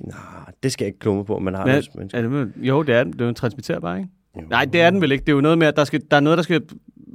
Nej, 0.00 0.52
det 0.62 0.72
skal 0.72 0.84
jeg 0.84 0.88
ikke 0.88 0.98
klumme 0.98 1.24
på, 1.24 1.36
om 1.36 1.42
man 1.42 1.54
har 1.54 1.64
det 1.64 1.74
hos 1.74 1.88
Men, 1.94 1.98
mennesker. 1.98 2.18
er 2.18 2.22
det, 2.22 2.30
med- 2.30 2.46
jo, 2.56 2.82
det 2.82 2.94
er 2.94 3.04
den. 3.04 3.12
Det 3.12 3.20
er 3.20 3.24
jo 3.24 3.28
en 3.28 3.34
transmitterbar, 3.34 3.96
ikke? 3.96 4.08
Nej, 4.48 4.64
det 4.64 4.80
er 4.80 4.90
den 4.90 5.00
vel 5.00 5.12
ikke. 5.12 5.22
Det 5.24 5.28
er 5.28 5.34
jo 5.34 5.40
noget 5.40 5.58
med, 5.58 5.66
at 5.66 5.76
der, 5.76 5.84
skal, 5.84 6.02
der 6.10 6.16
er 6.16 6.20
noget, 6.20 6.36
der 6.36 6.42
skal 6.42 6.62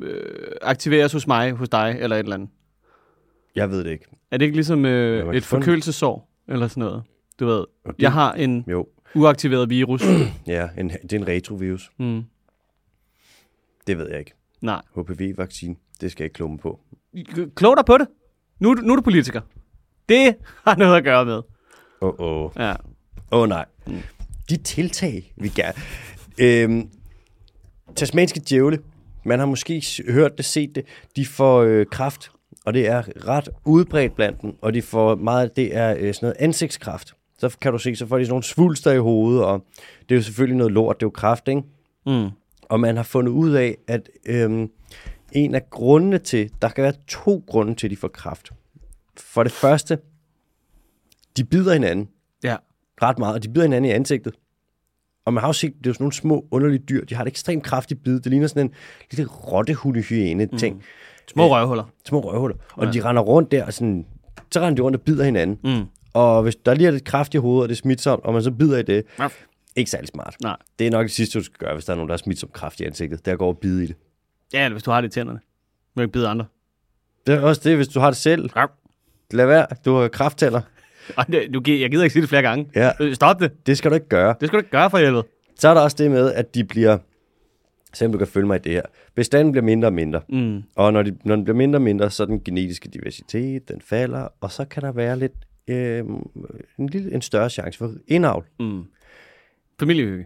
øh, 0.01 0.23
aktiveres 0.61 1.13
hos 1.13 1.27
mig, 1.27 1.51
hos 1.51 1.69
dig, 1.69 1.97
eller 1.99 2.15
et 2.15 2.19
eller 2.19 2.35
andet. 2.35 2.49
Jeg 3.55 3.69
ved 3.69 3.83
det 3.83 3.91
ikke. 3.91 4.05
Er 4.31 4.37
det 4.37 4.45
ikke 4.45 4.57
ligesom 4.57 4.85
øh, 4.85 5.35
et 5.35 5.43
forkølelsesår, 5.43 6.29
eller 6.47 6.67
sådan 6.67 6.81
noget? 6.81 7.03
Du 7.39 7.45
ved, 7.45 7.65
det- 7.85 7.95
jeg 7.99 8.11
har 8.11 8.33
en 8.33 8.65
Jo, 8.67 8.87
uaktiveret 9.15 9.69
virus. 9.69 10.03
ja, 10.47 10.69
en, 10.77 10.89
det 10.89 11.13
er 11.13 11.17
en 11.19 11.27
retrovirus. 11.27 11.91
mm. 11.99 12.23
Det 13.87 13.97
ved 13.97 14.09
jeg 14.09 14.19
ikke. 14.19 14.33
Nej. 14.61 14.81
HPV-vaccine, 14.95 15.75
det 16.01 16.11
skal 16.11 16.23
jeg 16.23 16.25
ikke 16.25 16.33
klumme 16.33 16.57
på. 16.57 16.79
Klog 17.55 17.77
dig 17.77 17.85
på 17.85 17.97
det. 17.97 18.07
Nu, 18.59 18.73
nu 18.73 18.91
er 18.91 18.95
du 18.95 19.01
politiker. 19.01 19.41
Det 20.09 20.35
har 20.67 20.75
noget 20.75 20.97
at 20.97 21.03
gøre 21.03 21.25
med. 21.25 21.41
Åh, 22.01 22.09
oh, 22.09 22.15
åh. 22.19 22.45
Oh. 22.45 22.51
Ja. 22.55 22.71
Åh 23.31 23.41
oh, 23.41 23.49
nej. 23.49 23.65
De 24.49 24.57
tiltag, 24.57 25.33
vi 25.37 25.47
gerne... 25.47 25.73
Øhm, 26.39 26.89
tasmanske 27.95 28.39
djævle, 28.49 28.79
man 29.25 29.39
har 29.39 29.45
måske 29.45 29.83
hørt 30.09 30.37
det, 30.37 30.45
set 30.45 30.75
det, 30.75 30.85
de 31.15 31.25
får 31.25 31.61
øh, 31.61 31.85
kraft, 31.85 32.31
og 32.65 32.73
det 32.73 32.87
er 32.87 33.27
ret 33.27 33.49
udbredt 33.65 34.15
blandt 34.15 34.41
dem, 34.41 34.55
og 34.61 34.73
de 34.73 34.81
får 34.81 35.15
meget, 35.15 35.55
det 35.55 35.75
er 35.75 35.95
øh, 35.99 36.13
sådan 36.13 36.17
noget 36.21 36.35
ansigtskræft. 36.39 37.13
Så 37.37 37.57
kan 37.61 37.71
du 37.71 37.77
se, 37.77 37.95
så 37.95 38.05
får 38.05 38.17
de 38.17 38.25
sådan 38.25 38.31
nogle 38.31 38.43
svulster 38.43 38.91
i 38.91 38.97
hovedet, 38.97 39.43
og 39.45 39.65
det 40.09 40.11
er 40.11 40.19
jo 40.19 40.21
selvfølgelig 40.23 40.57
noget 40.57 40.73
lort, 40.73 40.95
det 40.99 41.03
er 41.03 41.07
jo 41.07 41.11
kraft, 41.11 41.47
ikke? 41.47 41.61
Mm. 42.05 42.29
Og 42.63 42.79
man 42.79 42.95
har 42.95 43.03
fundet 43.03 43.31
ud 43.31 43.51
af, 43.51 43.77
at 43.87 44.09
øhm, 44.25 44.69
en 45.31 45.55
af 45.55 45.69
grundene 45.69 46.17
til, 46.17 46.51
der 46.61 46.69
kan 46.69 46.83
være 46.83 46.93
to 47.07 47.43
grunde 47.47 47.75
til, 47.75 47.87
at 47.87 47.91
de 47.91 47.97
får 47.97 48.07
kraft. 48.07 48.51
For 49.17 49.43
det 49.43 49.51
første, 49.51 49.97
de 51.37 51.43
bider 51.43 51.73
hinanden 51.73 52.09
Ja. 52.43 52.55
ret 53.01 53.19
meget, 53.19 53.35
og 53.35 53.43
de 53.43 53.49
bider 53.49 53.65
hinanden 53.65 53.91
i 53.91 53.93
ansigtet. 53.93 54.33
Og 55.25 55.33
man 55.33 55.41
har 55.41 55.47
jo 55.49 55.53
set, 55.53 55.73
det 55.77 55.85
er 55.85 55.89
jo 55.89 55.93
sådan 55.93 56.03
nogle 56.03 56.13
små, 56.13 56.47
underlige 56.51 56.83
dyr. 56.89 57.05
De 57.05 57.15
har 57.15 57.21
et 57.23 57.27
ekstremt 57.27 57.63
kraftigt 57.63 58.03
bid. 58.03 58.19
Det 58.19 58.25
ligner 58.25 58.47
sådan 58.47 58.65
en 58.67 58.73
lille 59.11 59.31
rottehundehyæne-ting. 59.31 60.75
Mm. 60.75 60.81
Små 61.27 61.47
røvhuller. 61.55 61.83
Små 62.07 62.19
røvhuller. 62.19 62.57
Og 62.73 62.93
de 62.93 63.03
render 63.05 63.21
rundt 63.21 63.51
der, 63.51 63.65
og 63.65 63.73
sådan, 63.73 64.05
så 64.51 64.59
render 64.59 64.75
de 64.75 64.81
rundt 64.81 64.95
og 64.97 65.01
bider 65.01 65.23
hinanden. 65.25 65.59
Mm. 65.79 65.85
Og 66.13 66.43
hvis 66.43 66.55
der 66.55 66.73
lige 66.73 66.87
er 66.87 66.91
lidt 66.91 67.03
kraft 67.03 67.33
i 67.33 67.37
hovedet, 67.37 67.63
og 67.63 67.69
det 67.69 67.75
er 67.75 67.79
smitsomt, 67.81 68.23
og 68.25 68.33
man 68.33 68.43
så 68.43 68.51
bider 68.51 68.77
i 68.77 68.83
det, 68.83 69.03
Ja. 69.19 69.27
ikke 69.75 69.91
særlig 69.91 70.07
smart. 70.07 70.35
Nej. 70.41 70.55
Det 70.79 70.87
er 70.87 70.91
nok 70.91 71.03
det 71.03 71.11
sidste, 71.11 71.39
du 71.39 71.43
skal 71.43 71.57
gøre, 71.57 71.73
hvis 71.73 71.85
der 71.85 71.93
er 71.93 71.95
nogen, 71.97 72.09
der 72.09 72.13
har 72.13 72.17
smitsom 72.17 72.49
kraft 72.53 72.79
i 72.79 72.83
ansigtet. 72.85 73.19
Det 73.25 73.27
er 73.27 73.31
at 73.33 73.39
gå 73.39 73.45
og 73.47 73.57
bide 73.57 73.83
i 73.83 73.87
det. 73.87 73.95
Ja, 74.53 74.63
eller 74.65 74.73
hvis 74.75 74.83
du 74.83 74.91
har 74.91 75.01
det 75.01 75.07
i 75.07 75.11
tænderne. 75.11 75.39
Du 75.95 76.01
ikke 76.01 76.11
bide 76.13 76.27
andre. 76.27 76.45
Det 77.27 77.35
er 77.35 77.41
også 77.41 77.61
det, 77.63 77.75
hvis 77.75 77.87
du 77.87 77.99
har 77.99 78.09
det 78.09 78.17
selv. 78.17 78.49
Ja. 78.55 78.65
Lad 79.31 79.45
være, 79.45 79.65
du 79.85 79.95
har 79.95 80.07
det, 81.31 81.53
du, 81.53 81.61
jeg 81.67 81.91
gider 81.91 82.03
ikke 82.03 82.13
sige 82.13 82.21
det 82.21 82.29
flere 82.29 82.41
gange. 82.41 82.67
Ja. 82.75 82.91
Øh, 82.99 83.15
Stop 83.15 83.39
det. 83.39 83.51
Det 83.67 83.77
skal 83.77 83.91
du 83.91 83.95
ikke 83.95 84.07
gøre. 84.09 84.35
Det 84.41 84.47
skal 84.49 84.57
du 84.57 84.59
ikke 84.59 84.69
gøre 84.71 84.89
for 84.89 84.97
helvede. 84.97 85.23
Så 85.59 85.69
er 85.69 85.73
der 85.73 85.81
også 85.81 85.97
det 85.99 86.11
med, 86.11 86.33
at 86.33 86.55
de 86.55 86.63
bliver, 86.63 86.97
selvom 87.93 88.11
du 88.11 88.17
kan 88.17 88.27
følge 88.27 88.47
mig 88.47 88.55
i 88.55 88.59
det 88.63 88.71
her, 88.71 88.81
bestanden 89.15 89.51
bliver 89.51 89.65
mindre 89.65 89.87
og 89.87 89.93
mindre. 89.93 90.21
Mm. 90.29 90.63
Og 90.75 90.93
når, 90.93 91.03
de, 91.03 91.17
når 91.25 91.35
den 91.35 91.43
bliver 91.43 91.57
mindre 91.57 91.77
og 91.77 91.81
mindre, 91.81 92.09
så 92.09 92.23
er 92.23 92.27
den 92.27 92.43
genetiske 92.43 92.89
diversitet, 92.89 93.67
den 93.69 93.81
falder, 93.81 94.27
og 94.41 94.51
så 94.51 94.65
kan 94.65 94.83
der 94.83 94.91
være 94.91 95.19
lidt, 95.19 95.33
øh, 95.67 95.99
en, 96.79 96.87
lille, 96.89 97.13
en 97.13 97.21
større 97.21 97.49
chance 97.49 97.77
for 97.79 97.93
indavl, 98.07 98.45
Mm. 98.59 98.83
Familiehygge. 99.79 100.25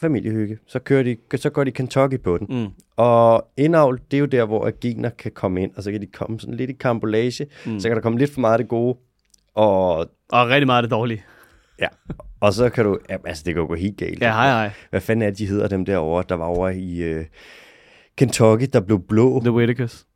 familiehygge. 0.00 0.58
Så, 0.66 0.78
kører 0.78 1.02
de, 1.02 1.16
så 1.36 1.50
går 1.50 1.64
de 1.64 1.70
Kentucky 1.70 2.20
på 2.20 2.38
den. 2.38 2.46
Mm. 2.62 2.66
Og 2.96 3.48
indavl, 3.56 4.00
det 4.10 4.16
er 4.16 4.20
jo 4.20 4.26
der, 4.26 4.44
hvor 4.44 4.70
gener 4.80 5.10
kan 5.10 5.32
komme 5.32 5.62
ind, 5.62 5.70
og 5.76 5.82
så 5.82 5.92
kan 5.92 6.00
de 6.00 6.06
komme 6.06 6.40
sådan 6.40 6.54
lidt 6.54 6.70
i 6.70 6.72
kambolage, 6.72 7.46
mm. 7.66 7.80
så 7.80 7.88
kan 7.88 7.96
der 7.96 8.02
komme 8.02 8.18
lidt 8.18 8.30
for 8.30 8.40
meget 8.40 8.52
af 8.52 8.58
det 8.58 8.68
gode, 8.68 8.96
og, 9.54 9.96
Og 10.32 10.48
rigtig 10.48 10.66
meget 10.66 10.78
af 10.78 10.82
det 10.82 10.90
dårlige. 10.90 11.24
ja, 11.80 11.86
og 12.44 12.52
så 12.54 12.70
kan 12.70 12.84
du, 12.84 12.98
ja, 13.10 13.16
altså 13.24 13.42
det 13.46 13.54
kan 13.54 13.60
jo 13.60 13.66
gå 13.66 13.74
helt 13.74 13.96
galt. 13.96 14.22
Ja, 14.22 14.32
hej 14.32 14.48
hej. 14.48 14.70
Hvad 14.90 15.00
fanden 15.00 15.22
er 15.22 15.30
det, 15.30 15.38
de 15.38 15.46
hedder 15.46 15.68
dem 15.68 15.84
derovre, 15.84 16.24
der 16.28 16.34
var 16.34 16.44
over 16.44 16.68
i 16.68 16.96
øh, 17.02 17.24
Kentucky, 18.16 18.66
der 18.72 18.80
blev 18.80 19.00
blå? 19.08 19.40
The 19.40 19.52
Whittakers. 19.52 20.06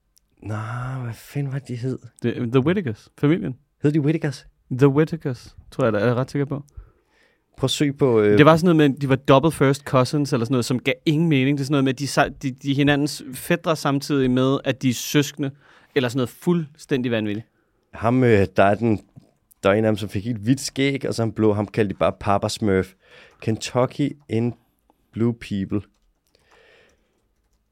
Nej, 0.42 1.02
hvad 1.02 1.14
fanden 1.14 1.52
var 1.52 1.58
det, 1.58 1.68
de 1.68 1.74
hed? 1.76 1.98
The, 2.22 2.32
the 2.32 2.60
Whittakers. 2.60 3.08
Familien. 3.18 3.54
Hed 3.82 3.92
de 3.92 4.00
Whittakers? 4.00 4.46
The 4.70 4.88
Whittakers, 4.88 5.56
tror 5.70 5.84
jeg, 5.84 5.92
der 5.92 5.98
er 5.98 6.14
ret 6.14 6.30
sikker 6.30 6.46
på. 6.46 6.62
Prøv 7.56 7.66
at 7.66 7.70
søg 7.70 7.96
på... 7.98 8.20
Øh, 8.20 8.38
Det 8.38 8.46
var 8.46 8.56
sådan 8.56 8.76
noget 8.76 8.90
med, 8.90 8.96
at 8.96 9.02
de 9.02 9.08
var 9.08 9.16
double 9.16 9.52
first 9.52 9.82
cousins, 9.84 10.32
eller 10.32 10.44
sådan 10.44 10.52
noget, 10.52 10.64
som 10.64 10.78
gav 10.78 10.94
ingen 11.06 11.28
mening. 11.28 11.58
Det 11.58 11.62
er 11.62 11.66
sådan 11.66 11.84
noget 11.84 11.84
med, 11.84 12.26
at 12.26 12.42
de, 12.42 12.48
de, 12.48 12.56
de 12.62 12.74
hinandens 12.74 13.22
fædre 13.34 13.76
samtidig 13.76 14.30
med, 14.30 14.58
at 14.64 14.82
de 14.82 14.88
er 14.88 14.94
søskende, 14.94 15.50
eller 15.94 16.08
sådan 16.08 16.18
noget 16.18 16.28
fuldstændig 16.28 17.12
vanvittigt. 17.12 17.46
Ham, 17.94 18.24
øh, 18.24 18.46
der 18.56 18.62
er 18.62 18.74
den... 18.74 19.00
Der 19.68 19.74
er 19.74 19.78
en 19.78 19.85
af 19.85 19.88
dem, 19.88 19.96
som 19.96 20.09
fik 20.09 20.24
helt 20.24 20.38
hvidt 20.38 20.61
skæg, 20.61 21.09
og 21.09 21.14
så 21.14 21.22
han 21.22 21.33
blå. 21.33 21.52
Ham 21.52 21.66
kaldte 21.66 21.94
de 21.94 21.98
bare 21.98 22.12
Papa 22.20 22.48
Smurf. 22.48 22.94
Kentucky 23.40 24.16
in 24.28 24.54
Blue 25.12 25.35
People. 25.35 25.81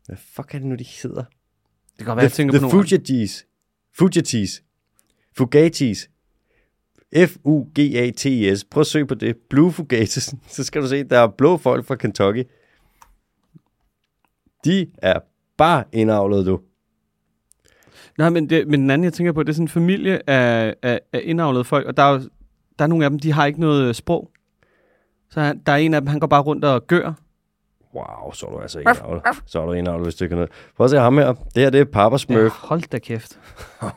Hvad 0.06 0.16
fuck 0.16 0.54
er 0.54 0.58
det 0.58 0.66
nu, 0.66 0.74
de 0.74 0.84
hedder? 1.02 1.24
Det 1.24 1.98
kan 1.98 2.06
godt 2.06 2.16
være, 2.16 2.22
jeg 2.22 2.30
The, 2.30 2.36
tænker 2.36 2.52
the 2.52 2.60
på 2.60 2.72
nogle 2.72 2.88
Fugatis. 2.88 3.46
Fugatis. 3.98 4.62
Fugatis. 5.36 6.10
F-U-G-A-T-I-S. 7.16 8.64
Prøv 8.64 8.80
at 8.80 8.86
søge 8.86 9.06
på 9.06 9.14
det. 9.14 9.36
Blue 9.50 9.72
Fugatis. 9.72 10.34
Så 10.48 10.64
skal 10.64 10.82
du 10.82 10.88
se, 10.88 11.04
der 11.04 11.18
er 11.18 11.28
blå 11.28 11.56
folk 11.56 11.84
fra 11.86 11.96
Kentucky. 11.96 12.44
De 14.64 14.90
er 14.98 15.18
bare 15.56 15.84
indavlet, 15.92 16.46
du. 16.46 16.60
Nej, 18.18 18.30
men, 18.30 18.50
det, 18.50 18.68
men 18.68 18.80
den 18.80 18.90
anden, 18.90 19.04
jeg 19.04 19.12
tænker 19.12 19.32
på, 19.32 19.42
det 19.42 19.48
er 19.48 19.52
sådan 19.54 19.64
en 19.64 19.68
familie 19.68 20.30
af, 20.30 20.74
af, 20.82 21.00
af 21.12 21.20
indavlede 21.24 21.64
folk, 21.64 21.86
og 21.86 21.96
der 21.96 22.02
er, 22.02 22.18
der 22.78 22.84
er 22.84 22.86
nogle 22.86 23.04
af 23.04 23.10
dem, 23.10 23.18
de 23.18 23.32
har 23.32 23.46
ikke 23.46 23.60
noget 23.60 23.88
øh, 23.88 23.94
sprog. 23.94 24.30
Så 25.30 25.40
han, 25.40 25.58
der 25.66 25.72
er 25.72 25.76
en 25.76 25.94
af 25.94 26.00
dem, 26.00 26.06
han 26.08 26.20
går 26.20 26.26
bare 26.26 26.42
rundt 26.42 26.64
og 26.64 26.86
gør. 26.86 27.12
Wow, 27.94 28.32
så 28.32 28.46
er 28.46 28.50
du 28.50 28.58
altså 28.58 28.78
indavlet. 28.78 29.22
Så 29.46 29.60
er 29.60 29.66
du 29.66 29.72
indavlet, 29.72 30.06
hvis 30.06 30.14
du 30.14 30.24
ikke 30.24 30.30
kan 30.30 30.36
noget. 30.36 30.50
Prøv 30.76 30.84
at 30.84 30.90
se 30.90 30.98
ham 30.98 31.18
her. 31.18 31.32
Det 31.32 31.62
her, 31.62 31.70
det 31.70 31.80
er 31.80 31.84
Papa 31.84 32.18
Smurf. 32.18 32.38
Ja, 32.38 32.48
hold 32.48 32.90
da 32.90 32.98
kæft. 32.98 33.38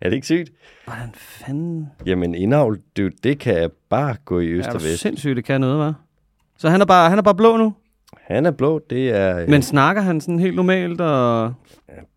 Er 0.00 0.08
det 0.08 0.12
ikke 0.16 0.26
sygt? 0.26 0.50
Hvordan 0.84 1.10
fanden... 1.14 1.88
Jamen, 2.06 2.34
indavl, 2.34 2.78
det, 2.96 3.24
det 3.24 3.38
kan 3.38 3.70
bare 3.90 4.16
gå 4.24 4.40
i 4.40 4.46
øst 4.46 4.68
Er 4.68 4.72
og 4.72 4.80
du 4.80 4.84
vest. 4.84 4.98
sindssygt, 4.98 5.36
det 5.36 5.44
kan 5.44 5.60
noget, 5.60 5.90
hva'? 5.90 5.94
Så 6.56 6.68
han 6.68 6.80
er 6.80 6.84
bare, 6.86 7.08
han 7.10 7.18
er 7.18 7.22
bare 7.22 7.34
blå 7.34 7.56
nu? 7.56 7.74
Han 8.16 8.46
er 8.46 8.50
blå, 8.50 8.78
det 8.90 9.10
er 9.10 9.48
Men 9.48 9.62
snakker 9.62 10.02
han 10.02 10.20
sådan 10.20 10.38
helt 10.38 10.56
normalt, 10.56 11.00
og... 11.00 11.54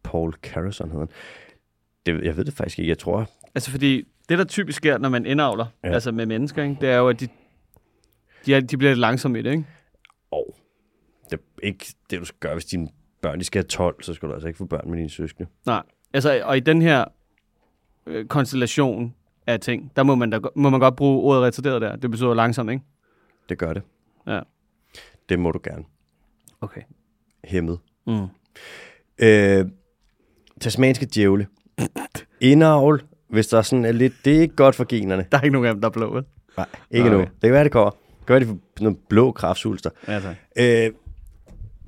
Paul 0.03 0.33
Carrison 0.33 0.91
hedder 0.91 1.05
han. 1.05 1.09
Det, 2.05 2.25
jeg 2.25 2.37
ved 2.37 2.45
det 2.45 2.53
faktisk 2.53 2.79
ikke. 2.79 2.89
Jeg 2.89 2.97
tror, 2.97 3.29
Altså, 3.55 3.71
fordi 3.71 4.03
det, 4.29 4.37
der 4.37 4.43
typisk 4.43 4.77
sker, 4.77 4.97
når 4.97 5.09
man 5.09 5.25
indavler, 5.25 5.65
Ja. 5.83 5.93
altså 5.93 6.11
med 6.11 6.25
mennesker, 6.25 6.63
ikke? 6.63 6.77
det 6.81 6.89
er 6.89 6.97
jo, 6.97 7.09
at 7.09 7.19
de, 7.19 7.27
de, 8.45 8.55
er, 8.55 8.59
de 8.59 8.77
bliver 8.77 8.91
lidt 8.91 8.99
langsomme 8.99 9.39
i 9.39 9.41
det, 9.41 9.51
ikke? 9.51 9.65
Og 10.31 10.55
det 11.31 11.39
er 11.39 11.65
ikke 11.67 11.85
det, 12.09 12.19
du 12.19 12.25
skal 12.25 12.37
gøre, 12.39 12.53
hvis 12.53 12.65
dine 12.65 12.87
børn 13.21 13.39
de 13.39 13.43
skal 13.43 13.59
have 13.59 13.67
12, 13.67 14.03
så 14.03 14.13
skal 14.13 14.29
du 14.29 14.33
altså 14.33 14.47
ikke 14.47 14.57
få 14.57 14.65
børn 14.65 14.89
med 14.89 14.97
dine 14.97 15.09
søskende. 15.09 15.49
Nej. 15.65 15.83
Altså, 16.13 16.41
og 16.45 16.57
i 16.57 16.59
den 16.59 16.81
her 16.81 17.05
øh, 18.05 18.25
konstellation 18.25 19.15
af 19.47 19.59
ting. 19.59 19.91
Der 19.95 20.03
må 20.03 20.15
man, 20.15 20.29
da, 20.29 20.39
må 20.55 20.69
man 20.69 20.79
godt 20.79 20.95
bruge 20.95 21.21
ordet 21.21 21.43
retarderet 21.43 21.81
der. 21.81 21.95
Det 21.95 22.11
betyder 22.11 22.33
langsomt, 22.33 22.71
ikke? 22.71 22.83
Det 23.49 23.57
gør 23.57 23.73
det. 23.73 23.81
Ja. 24.27 24.39
Det 25.31 25.39
må 25.39 25.51
du 25.51 25.59
gerne. 25.63 25.83
Okay. 26.61 26.81
Hæmmet. 27.43 27.79
Mm. 28.07 28.27
Øh, 29.19 29.65
tasmanske 30.61 31.05
djævle. 31.05 31.47
Indavl, 32.41 33.03
hvis 33.29 33.47
der 33.47 33.57
er 33.57 33.61
sådan 33.61 33.85
er 33.85 33.91
lidt... 33.91 34.13
Det 34.25 34.37
er 34.37 34.41
ikke 34.41 34.55
godt 34.55 34.75
for 34.75 34.85
generne. 34.89 35.25
Der 35.31 35.37
er 35.37 35.41
ikke 35.41 35.53
nogen 35.53 35.67
af 35.67 35.73
dem, 35.73 35.81
der 35.81 35.87
er 35.87 35.91
blå, 35.91 36.13
vel? 36.13 36.23
Nej, 36.57 36.65
ikke 36.91 37.09
Nej. 37.09 37.17
nu. 37.17 37.21
Det 37.21 37.41
kan 37.41 37.51
være, 37.51 37.63
det 37.63 37.71
kommer. 37.71 37.89
Det 37.89 38.27
kan 38.27 38.33
være, 38.33 38.39
de 38.39 38.45
får 38.45 38.57
noget 38.81 38.97
blå 39.09 39.31
kraftsvulster. 39.31 39.89
Ja, 40.07 40.19
tak. 40.19 40.35
Øh, 40.57 40.91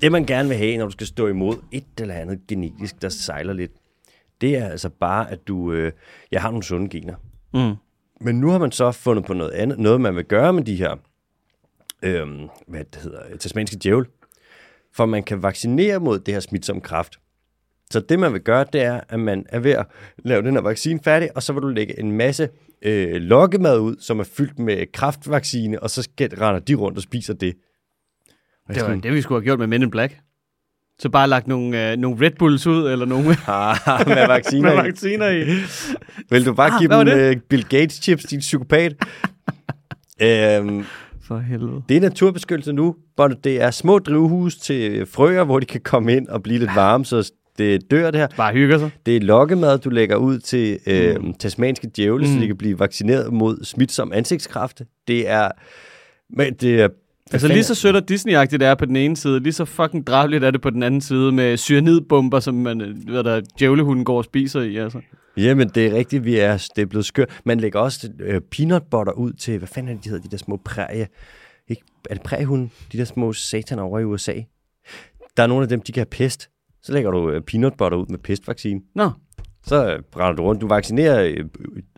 det, 0.00 0.12
man 0.12 0.26
gerne 0.26 0.48
vil 0.48 0.58
have, 0.58 0.76
når 0.76 0.84
du 0.84 0.90
skal 0.90 1.06
stå 1.06 1.26
imod 1.26 1.56
et 1.72 1.84
eller 2.00 2.14
andet 2.14 2.40
genetisk, 2.48 3.02
der 3.02 3.08
sejler 3.08 3.52
lidt, 3.52 3.72
det 4.40 4.56
er 4.56 4.68
altså 4.68 4.88
bare, 4.88 5.30
at 5.30 5.48
du... 5.48 5.72
Øh, 5.72 5.92
jeg 6.32 6.42
har 6.42 6.50
nogle 6.50 6.64
sunde 6.64 6.88
gener. 6.88 7.14
Mm. 7.54 7.74
Men 8.20 8.40
nu 8.40 8.50
har 8.50 8.58
man 8.58 8.72
så 8.72 8.92
fundet 8.92 9.24
på 9.24 9.34
noget 9.34 9.50
andet, 9.50 9.78
noget 9.78 10.00
man 10.00 10.16
vil 10.16 10.24
gøre 10.24 10.52
med 10.52 10.64
de 10.64 10.76
her, 10.76 10.96
øh, 12.04 12.26
hvad 12.66 12.84
det 12.84 13.02
hedder, 13.02 13.36
tasmanske 13.36 13.76
djævel, 13.82 14.06
for 14.94 15.06
man 15.06 15.22
kan 15.22 15.42
vaccinere 15.42 16.00
mod 16.00 16.18
det 16.18 16.34
her 16.34 16.40
smitsomme 16.40 16.82
kraft. 16.82 17.18
Så 17.90 18.00
det, 18.00 18.18
man 18.18 18.32
vil 18.32 18.40
gøre, 18.40 18.64
det 18.72 18.82
er, 18.82 19.00
at 19.08 19.20
man 19.20 19.46
er 19.48 19.60
ved 19.60 19.72
at 19.72 19.86
lave 20.18 20.42
den 20.42 20.54
her 20.54 20.60
vaccine 20.60 21.00
færdig, 21.04 21.36
og 21.36 21.42
så 21.42 21.52
vil 21.52 21.62
du 21.62 21.68
lægge 21.68 22.00
en 22.00 22.12
masse 22.12 22.48
øh, 22.82 23.14
lokkemad 23.14 23.78
ud, 23.78 23.96
som 24.00 24.20
er 24.20 24.24
fyldt 24.24 24.58
med 24.58 24.92
kraftvaccine, 24.92 25.82
og 25.82 25.90
så 25.90 26.08
render 26.20 26.58
de 26.58 26.74
rundt 26.74 26.98
og 26.98 27.02
spiser 27.02 27.34
det. 27.34 27.54
Det 28.68 28.82
var 28.82 28.94
det, 28.94 29.12
vi 29.12 29.20
skulle 29.20 29.40
have 29.40 29.44
gjort 29.44 29.58
med 29.58 29.66
Men 29.66 29.82
in 29.82 29.90
Black. 29.90 30.16
Så 30.98 31.08
bare 31.08 31.28
lagt 31.28 31.46
nogle, 31.46 31.90
øh, 31.90 31.96
nogle 31.96 32.26
Red 32.26 32.30
Bulls 32.38 32.66
ud, 32.66 32.90
eller 32.90 33.06
nogle 33.06 33.26
med, 33.26 33.36
Ah, 33.46 34.08
med 34.08 34.26
vacciner 34.26 34.74
med 34.74 34.82
vacciner 34.82 35.28
i. 35.28 35.44
Vil 36.30 36.46
du 36.46 36.54
bare 36.54 36.70
Ah, 36.70 36.80
give 36.80 36.98
dem 36.98 37.08
øh, 37.08 37.36
Bill 37.36 37.64
Gates 37.68 37.94
chips, 37.94 38.24
din 38.24 38.40
psykopat? 38.40 38.94
øhm, 40.22 40.84
For 41.26 41.38
helvede. 41.38 41.82
det 41.88 41.96
er 41.96 42.00
naturbeskyttelse 42.00 42.72
nu, 42.72 42.96
hvor 43.14 43.28
det 43.28 43.62
er 43.62 43.70
små 43.70 43.98
drivhus 43.98 44.56
til 44.56 45.06
frøer, 45.06 45.44
hvor 45.44 45.60
de 45.60 45.66
kan 45.66 45.80
komme 45.80 46.12
ind 46.16 46.28
og 46.28 46.42
blive 46.42 46.58
lidt 46.58 46.70
varme, 46.74 47.04
så 47.04 47.32
det 47.58 47.90
dør 47.90 48.10
det 48.10 48.20
her. 48.20 48.28
Bare 48.36 48.52
hygger 48.52 48.78
sig. 48.78 48.90
Det 49.06 49.16
er 49.16 49.20
lokkemad, 49.20 49.78
du 49.78 49.90
lægger 49.90 50.16
ud 50.16 50.38
til 50.38 50.78
øh, 50.86 51.16
tasmanske 51.38 51.90
djævle, 51.96 52.26
mm. 52.26 52.32
så 52.32 52.40
de 52.40 52.46
kan 52.46 52.56
blive 52.56 52.78
vaccineret 52.78 53.32
mod 53.32 53.64
smitsom 53.64 54.12
ansigtskræft. 54.12 54.82
Det 55.08 55.28
er... 55.28 55.48
Men 56.30 56.54
det 56.54 56.80
er 56.80 56.88
Altså 57.32 57.48
lige 57.48 57.64
så 57.64 57.74
sødt 57.74 57.96
og 57.96 58.02
Disney-agtigt 58.10 58.58
det 58.58 58.62
er 58.62 58.74
på 58.74 58.84
den 58.84 58.96
ene 58.96 59.16
side, 59.16 59.40
lige 59.40 59.52
så 59.52 59.64
fucking 59.64 60.06
drabeligt 60.06 60.44
er 60.44 60.50
det 60.50 60.60
på 60.60 60.70
den 60.70 60.82
anden 60.82 61.00
side 61.00 61.32
med 61.32 61.56
cyanidbomber, 61.56 62.40
som 62.40 62.54
man, 62.54 62.80
øh, 62.80 62.96
ved 63.06 63.24
der, 63.24 63.40
djævlehunden 63.58 64.04
går 64.04 64.16
og 64.16 64.24
spiser 64.24 64.60
i. 64.60 64.76
Altså. 64.76 65.00
Jamen, 65.36 65.68
det 65.68 65.86
er 65.86 65.92
rigtigt, 65.94 66.24
vi 66.24 66.36
er, 66.38 66.68
det 66.76 66.82
er 66.82 66.86
blevet 66.86 67.04
skørt. 67.06 67.40
Man 67.44 67.60
lægger 67.60 67.80
også 67.80 68.10
øh, 68.20 68.40
peanut 68.40 68.82
butter 68.90 69.12
ud 69.12 69.32
til, 69.32 69.58
hvad 69.58 69.68
fanden 69.68 69.90
er 69.90 69.94
det, 69.94 70.04
de 70.04 70.08
hedder, 70.08 70.22
de 70.22 70.30
der 70.30 70.36
små 70.36 70.60
prærie... 70.64 71.06
Ikke, 71.68 71.82
er 72.10 72.14
det 72.14 72.22
præriehunde? 72.22 72.68
De 72.92 72.98
der 72.98 73.04
små 73.04 73.32
sataner 73.32 73.82
over 73.82 73.98
i 73.98 74.04
USA. 74.04 74.32
Der 75.36 75.42
er 75.42 75.46
nogle 75.46 75.62
af 75.62 75.68
dem, 75.68 75.80
de 75.80 75.92
kan 75.92 76.00
have 76.00 76.06
pest. 76.26 76.48
Så 76.82 76.92
lægger 76.92 77.10
du 77.10 77.30
øh, 77.30 77.42
peanut 77.42 77.72
butter 77.78 77.98
ud 77.98 78.06
med 78.08 78.18
pestvaccine. 78.18 78.80
Nå, 78.94 79.10
Så 79.66 79.92
øh, 79.92 80.02
brænder 80.12 80.36
du 80.36 80.42
rundt. 80.42 80.60
Du 80.60 80.68
vaccinerer 80.68 81.24
øh, 81.24 81.44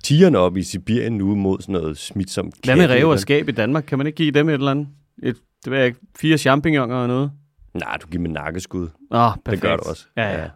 tigerne 0.05 0.39
op 0.39 0.57
i 0.57 0.63
Sibirien 0.63 1.13
nu 1.13 1.35
mod 1.35 1.61
sådan 1.61 1.73
noget 1.73 1.99
smitsomt. 1.99 2.55
hvad 2.65 2.77
med 2.77 2.91
ræve 2.91 3.11
og 3.13 3.19
skab 3.19 3.49
i 3.49 3.53
Danmark? 3.53 3.85
Kan 3.87 3.99
man 3.99 4.07
ikke 4.07 4.17
give 4.17 4.31
dem 4.31 4.49
et 4.49 4.53
eller 4.53 4.71
andet? 4.71 4.89
Et, 5.23 5.37
det 5.65 5.71
ved 5.71 5.79
jeg 5.79 5.87
ikke, 5.87 6.01
fire 6.19 6.39
champignoner 6.39 6.97
og 6.97 7.09
noget? 7.09 7.31
Nej, 7.75 7.97
du 8.03 8.07
giver 8.07 8.23
dem 8.25 8.33
nakkeskud. 8.33 8.89
Oh, 9.11 9.31
perfekt. 9.45 9.51
Det 9.51 9.61
gør 9.61 9.77
du 9.77 9.83
også. 9.89 10.07
Ja, 10.17 10.43
ja. 10.43 10.49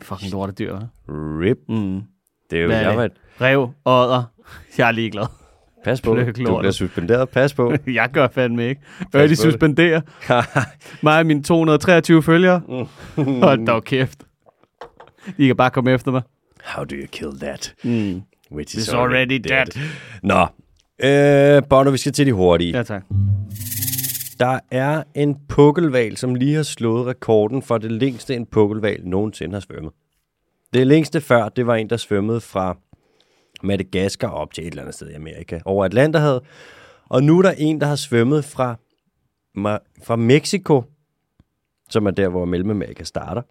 Fucking 0.00 0.32
lortedyr, 0.32 0.78
hva'? 0.78 0.84
Rip. 1.08 1.56
Mm. 1.68 2.02
Det 2.50 2.58
er 2.58 2.62
jo, 2.62 2.66
Hvad 2.68 2.80
jeg 2.80 2.96
var 2.96 3.04
et, 3.04 3.12
Rev, 3.40 3.70
odder. 3.84 4.22
Jeg 4.78 4.88
er 4.88 4.92
ligeglad. 4.92 5.26
pas 5.84 6.00
på. 6.00 6.14
Pløk 6.14 6.36
Du 6.36 6.42
lortet. 6.42 6.58
bliver 6.60 6.72
suspenderet. 6.72 7.28
Pas 7.28 7.54
på. 7.54 7.72
jeg 7.86 8.10
gør 8.12 8.28
fandme 8.28 8.68
ikke. 8.68 8.80
Hvad 9.10 9.28
de 9.28 9.36
suspenderer? 9.36 10.00
Mig 11.04 11.18
og 11.18 11.26
mine 11.26 11.42
223 11.42 12.22
følgere. 12.22 12.60
Hold 13.16 13.66
da 13.66 13.80
kæft. 13.80 14.24
De 15.36 15.46
kan 15.46 15.56
bare 15.56 15.70
komme 15.70 15.90
efter 15.92 16.10
mig. 16.12 16.22
How 16.64 16.84
do 16.84 16.94
you 16.96 17.06
kill 17.12 17.38
that? 17.40 17.74
Mm. 17.84 18.22
Which 18.52 18.76
is 18.76 18.88
It's 18.88 18.96
already 18.96 19.38
dead. 19.48 19.66
Nå, 20.22 20.46
øh, 21.04 21.62
Bono, 21.70 21.90
vi 21.90 21.98
skal 21.98 22.12
til 22.12 22.26
de 22.26 22.32
hurtige. 22.32 22.76
Ja, 22.76 22.82
tak. 22.82 23.02
Der 24.40 24.58
er 24.70 25.02
en 25.14 25.36
pukkelval, 25.48 26.16
som 26.16 26.34
lige 26.34 26.54
har 26.54 26.62
slået 26.62 27.06
rekorden 27.06 27.62
for 27.62 27.78
det 27.78 27.92
længste, 27.92 28.34
en 28.34 28.46
pukkelval 28.46 29.00
nogensinde 29.04 29.52
har 29.54 29.60
svømmet. 29.60 29.92
Det 30.74 30.86
længste 30.86 31.20
før, 31.20 31.48
det 31.48 31.66
var 31.66 31.74
en, 31.74 31.90
der 31.90 31.96
svømmede 31.96 32.40
fra 32.40 32.76
Madagaskar 33.62 34.28
op 34.28 34.52
til 34.52 34.64
et 34.66 34.70
eller 34.70 34.82
andet 34.82 34.94
sted 34.94 35.10
i 35.10 35.14
Amerika, 35.14 35.58
over 35.64 35.84
Atlanterhavet. 35.84 36.40
Og 37.08 37.22
nu 37.22 37.38
er 37.38 37.42
der 37.42 37.50
en, 37.58 37.80
der 37.80 37.86
har 37.86 37.96
svømmet 37.96 38.44
fra, 38.44 38.76
Ma- 39.58 40.02
fra 40.04 40.16
Mexico, 40.16 40.82
som 41.90 42.06
er 42.06 42.10
der, 42.10 42.28
hvor 42.28 42.44
Mellemamerika 42.44 43.04
starter, 43.04 43.42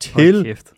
til 0.00 0.44
kæft. 0.44 0.72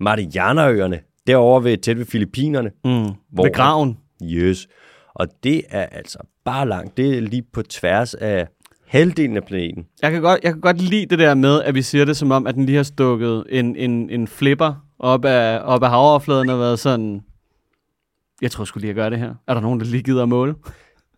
Marianerøerne, 0.00 1.00
derovre 1.26 1.64
ved, 1.64 1.78
tæt 1.78 1.98
ved 1.98 2.04
Filippinerne. 2.06 2.70
Mm. 2.84 2.90
Hvor- 3.32 3.44
Ved 3.44 3.52
graven. 3.52 3.98
Yes. 4.22 4.68
Og 5.14 5.28
det 5.42 5.62
er 5.68 5.86
altså 5.86 6.18
bare 6.44 6.68
langt. 6.68 6.96
Det 6.96 7.16
er 7.16 7.20
lige 7.20 7.42
på 7.52 7.62
tværs 7.62 8.14
af 8.14 8.48
halvdelen 8.86 9.36
af 9.36 9.44
planeten. 9.44 9.86
Jeg 10.02 10.12
kan, 10.12 10.22
godt, 10.22 10.40
jeg 10.42 10.52
kan 10.52 10.60
godt 10.60 10.80
lide 10.80 11.06
det 11.06 11.18
der 11.18 11.34
med, 11.34 11.62
at 11.62 11.74
vi 11.74 11.82
siger 11.82 12.04
det 12.04 12.16
som 12.16 12.30
om, 12.30 12.46
at 12.46 12.54
den 12.54 12.66
lige 12.66 12.76
har 12.76 12.82
stukket 12.82 13.44
en, 13.48 13.76
en, 13.76 14.10
en 14.10 14.28
flipper 14.28 14.74
op 14.98 15.24
af, 15.24 15.60
op 15.64 15.82
af 15.82 15.90
havoverfladen 15.90 16.50
og 16.50 16.58
været 16.58 16.78
sådan... 16.78 17.22
Jeg 18.42 18.50
tror 18.50 18.64
sgu 18.64 18.78
lige 18.78 18.90
at 18.90 18.96
gøre 18.96 19.10
det 19.10 19.18
her. 19.18 19.34
Er 19.46 19.54
der 19.54 19.60
nogen, 19.60 19.80
der 19.80 19.86
lige 19.86 20.02
gider 20.02 20.22
at 20.22 20.28
måle? 20.28 20.54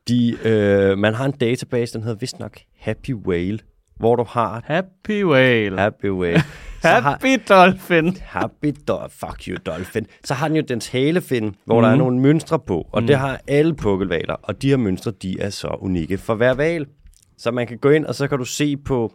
De, 0.09 0.37
øh, 0.45 0.99
man 0.99 1.15
har 1.15 1.25
en 1.25 1.33
database, 1.33 1.93
den 1.93 2.03
hedder 2.03 2.19
vist 2.19 2.39
nok 2.39 2.59
Happy 2.79 3.15
Whale, 3.15 3.59
hvor 3.97 4.17
du 4.17 4.25
har 4.29 4.63
Happy 4.65 5.25
whale. 5.25 5.79
Happy 5.79 6.11
Whale. 6.11 6.43
Så 6.87 6.93
har, 6.93 7.11
Happy 7.11 7.43
dolphin. 7.49 8.17
happy 8.23 8.73
do- 8.91 9.09
fuck 9.09 9.49
you 9.49 9.57
dolphin. 9.67 10.07
Så 10.25 10.35
har 10.35 10.49
den 10.49 10.57
jo 10.57 10.63
dens 10.69 10.89
halefin, 10.89 11.55
hvor 11.65 11.81
mm. 11.81 11.83
der 11.85 11.91
er 11.91 11.97
nogle 11.97 12.21
mønstre 12.21 12.59
på, 12.59 12.89
og 12.93 13.01
mm. 13.03 13.07
det 13.07 13.17
har 13.17 13.41
alle 13.47 13.75
pukkelvaler, 13.75 14.35
og 14.43 14.63
de 14.63 14.69
her 14.69 14.77
mønstre, 14.77 15.11
de 15.11 15.41
er 15.41 15.51
så 15.51 15.69
unikke 15.81 16.19
for 16.19 16.35
hver 16.35 16.55
val. 16.55 16.87
Så 17.39 17.51
man 17.51 17.67
kan 17.67 17.79
gå 17.79 17.91
ind, 17.91 18.05
og 18.05 18.15
så 18.15 18.29
kan 18.29 18.39
du 18.39 18.45
se 18.45 18.77
på, 18.77 19.13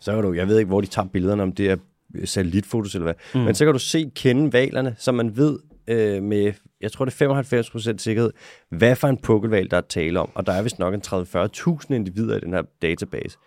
så 0.00 0.12
kan 0.14 0.22
du, 0.22 0.32
jeg 0.32 0.48
ved 0.48 0.58
ikke, 0.58 0.68
hvor 0.68 0.80
de 0.80 0.86
tager 0.86 1.08
billederne, 1.08 1.42
om 1.42 1.52
det 1.52 1.70
er 1.70 1.76
satellitfotos 2.24 2.94
eller 2.94 3.04
hvad, 3.04 3.14
mm. 3.34 3.40
men 3.40 3.54
så 3.54 3.64
kan 3.64 3.72
du 3.72 3.78
se 3.78 4.10
kende 4.14 4.52
valerne, 4.52 4.94
så 4.98 5.12
man 5.12 5.36
ved 5.36 5.58
øh, 5.88 6.22
med, 6.22 6.52
jeg 6.80 6.92
tror 6.92 7.04
det 7.04 7.20
er 7.20 7.92
95% 7.94 7.98
sikkerhed, 7.98 8.32
hvad 8.68 8.96
for 8.96 9.08
en 9.08 9.16
pukkelval, 9.16 9.70
der 9.70 9.76
er 9.76 9.80
tale 9.88 10.20
om. 10.20 10.30
Og 10.34 10.46
der 10.46 10.52
er 10.52 10.62
vist 10.62 10.78
nok 10.78 10.94
en 10.94 11.02
30-40.000 11.06 11.94
individer 11.94 12.36
i 12.36 12.40
den 12.40 12.52
her 12.52 12.62
database. 12.82 13.38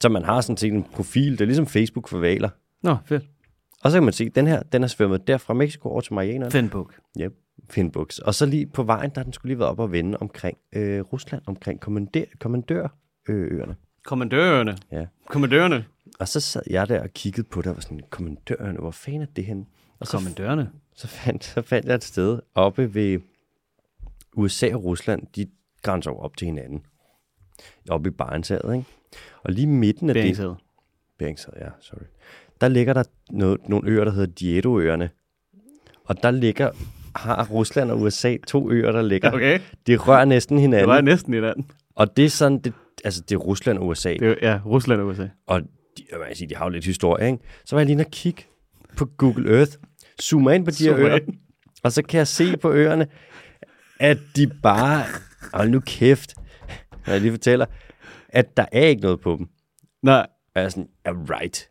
Så 0.00 0.08
man 0.08 0.24
har 0.24 0.40
sådan 0.40 0.56
set 0.56 0.72
en 0.72 0.84
profil, 0.84 1.32
det 1.32 1.40
er 1.40 1.44
ligesom 1.44 1.66
Facebook 1.66 2.08
for 2.08 2.18
valer. 2.18 2.48
Nå, 2.82 2.96
fedt. 3.04 3.24
Og 3.82 3.90
så 3.90 3.96
kan 3.96 4.04
man 4.04 4.12
se, 4.12 4.28
den 4.28 4.46
her, 4.46 4.62
den 4.62 4.82
er 4.82 4.86
svømmet 4.86 5.26
der 5.26 5.38
fra 5.38 5.54
Mexico 5.54 5.88
over 5.88 6.00
til 6.00 6.14
Marianerne. 6.14 6.50
Finbook. 6.50 6.94
Yep, 7.20 7.34
Finnbuks. 7.70 8.18
Og 8.18 8.34
så 8.34 8.46
lige 8.46 8.66
på 8.66 8.82
vejen, 8.82 9.10
der 9.10 9.18
har 9.18 9.24
den 9.24 9.32
skulle 9.32 9.50
lige 9.50 9.58
været 9.58 9.70
op 9.70 9.78
og 9.78 9.92
vende 9.92 10.18
omkring 10.20 10.58
øh, 10.72 11.00
Rusland, 11.00 11.42
omkring 11.46 11.80
kommandør, 11.80 12.24
kommandørøerne. 12.38 13.76
Kommandørerne. 14.04 14.76
Ja. 14.92 15.06
Kommandørerne. 15.28 15.84
Og 16.20 16.28
så 16.28 16.40
sad 16.40 16.62
jeg 16.70 16.88
der 16.88 17.02
og 17.02 17.10
kiggede 17.10 17.48
på 17.50 17.62
det, 17.62 17.66
og 17.70 17.76
var 17.76 17.80
sådan, 17.80 18.00
kommandørerne, 18.10 18.78
hvor 18.78 18.90
fanden 18.90 19.22
er 19.22 19.26
det 19.36 19.44
henne? 19.44 19.64
Og 19.98 20.06
så, 20.06 20.16
Kommandørerne. 20.16 20.70
så, 20.94 21.08
fandt, 21.08 21.44
så 21.44 21.62
fandt 21.62 21.86
jeg 21.86 21.94
et 21.94 22.04
sted 22.04 22.40
oppe 22.54 22.94
ved 22.94 23.20
USA 24.36 24.74
og 24.74 24.84
Rusland, 24.84 25.26
de 25.36 25.46
grænser 25.82 26.10
jo 26.10 26.18
op 26.18 26.36
til 26.36 26.46
hinanden. 26.46 26.82
Oppe 27.90 28.08
i 28.08 28.12
Barentshavet, 28.12 28.76
ikke? 28.76 28.86
Og 29.42 29.52
lige 29.52 29.66
midten 29.66 30.08
af 30.10 30.14
det... 30.14 30.22
Beringshavet. 30.22 30.56
Beringshavet, 31.18 31.58
ja, 31.60 31.68
sorry. 31.80 32.02
Der 32.60 32.68
ligger 32.68 32.92
der 32.92 33.02
noget, 33.30 33.68
nogle 33.68 33.90
øer, 33.90 34.04
der 34.04 34.12
hedder 34.12 34.26
Diedoøerne. 34.26 35.10
Og 36.04 36.22
der 36.22 36.30
ligger, 36.30 36.70
har 37.16 37.46
Rusland 37.50 37.90
og 37.90 38.00
USA 38.00 38.36
to 38.46 38.70
øer, 38.70 38.92
der 38.92 39.02
ligger. 39.02 39.32
Okay. 39.32 39.60
De 39.86 39.96
rører 39.96 40.24
næsten 40.24 40.56
Det 40.56 40.62
hinanden. 40.62 40.88
var 40.88 40.94
jeg 40.94 41.02
næsten 41.02 41.34
i 41.34 41.40
den. 41.40 41.70
Og 41.94 42.16
det 42.16 42.24
er 42.24 42.28
sådan, 42.30 42.58
det, 42.58 42.72
altså 43.04 43.20
det 43.20 43.34
er 43.34 43.38
Rusland 43.38 43.78
og 43.78 43.86
USA. 43.86 44.14
Det 44.14 44.22
er, 44.28 44.34
ja, 44.52 44.60
Rusland 44.66 45.00
og 45.00 45.06
USA. 45.06 45.28
Og 45.46 45.60
de, 45.98 46.02
jeg 46.12 46.18
vil 46.18 46.36
sige, 46.36 46.48
de 46.48 46.56
har 46.56 46.64
jo 46.64 46.68
lidt 46.70 46.84
historie, 46.84 47.26
ikke? 47.26 47.38
Så 47.64 47.76
var 47.76 47.80
jeg 47.80 47.86
lige 47.86 48.00
og 48.00 48.10
kigge 48.10 48.42
på 48.96 49.04
Google 49.16 49.56
Earth, 49.58 49.72
zoomer 50.22 50.50
ind 50.50 50.64
på 50.64 50.70
de 50.70 50.84
her 50.84 50.98
øer, 50.98 51.14
ind. 51.16 51.34
og 51.82 51.92
så 51.92 52.02
kan 52.02 52.18
jeg 52.18 52.26
se 52.26 52.56
på 52.56 52.72
øerne, 52.72 53.06
at 54.00 54.18
de 54.36 54.50
bare, 54.62 55.04
hold 55.54 55.70
nu 55.70 55.80
kæft, 55.80 56.34
når 57.06 57.12
jeg 57.12 57.20
lige 57.20 57.32
fortæller, 57.32 57.66
at 58.28 58.56
der 58.56 58.64
er 58.72 58.86
ikke 58.86 59.02
noget 59.02 59.20
på 59.20 59.36
dem. 59.38 59.48
Nej, 60.02 60.26
Og 60.54 60.60
jeg 60.60 60.64
er 60.64 60.68
sådan, 60.68 60.88
ja, 61.06 61.10
right. 61.10 61.68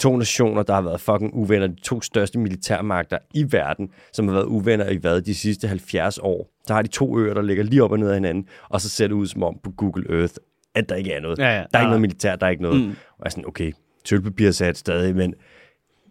To 0.00 0.16
nationer, 0.16 0.62
der 0.62 0.74
har 0.74 0.80
været 0.80 1.00
fucking 1.00 1.34
uvenner, 1.34 1.66
de 1.66 1.80
to 1.80 2.00
største 2.00 2.38
militærmagter 2.38 3.18
i 3.34 3.52
verden, 3.52 3.90
som 4.12 4.28
har 4.28 4.34
været 4.34 4.44
uvenner 4.46 4.88
i 4.88 4.96
hvad, 4.96 5.20
de 5.22 5.34
sidste 5.34 5.68
70 5.68 6.18
år. 6.18 6.50
Så 6.66 6.74
har 6.74 6.82
de 6.82 6.88
to 6.88 7.18
øer, 7.18 7.34
der 7.34 7.42
ligger 7.42 7.64
lige 7.64 7.82
op 7.84 7.92
og 7.92 7.98
ned 7.98 8.08
af 8.08 8.14
hinanden, 8.14 8.48
og 8.68 8.80
så 8.80 8.88
ser 8.88 9.06
det 9.06 9.14
ud 9.14 9.26
som 9.26 9.42
om 9.42 9.58
på 9.62 9.70
Google 9.70 10.20
Earth, 10.20 10.34
at 10.74 10.88
der 10.88 10.94
ikke 10.94 11.12
er 11.12 11.20
noget. 11.20 11.38
Ja, 11.38 11.44
ja. 11.44 11.50
Der 11.52 11.58
er 11.58 11.62
ikke 11.64 11.78
Ja. 11.78 11.84
noget 11.84 12.00
militær, 12.00 12.36
der 12.36 12.46
er 12.46 12.50
ikke 12.50 12.62
noget. 12.62 12.80
Mm. 12.80 12.88
Og 12.90 12.94
jeg 13.18 13.26
er 13.26 13.30
sådan, 13.30 13.46
okay, 13.46 13.72
sølvpapir 14.04 14.50
sat 14.50 14.78
stadig, 14.78 15.16
men 15.16 15.34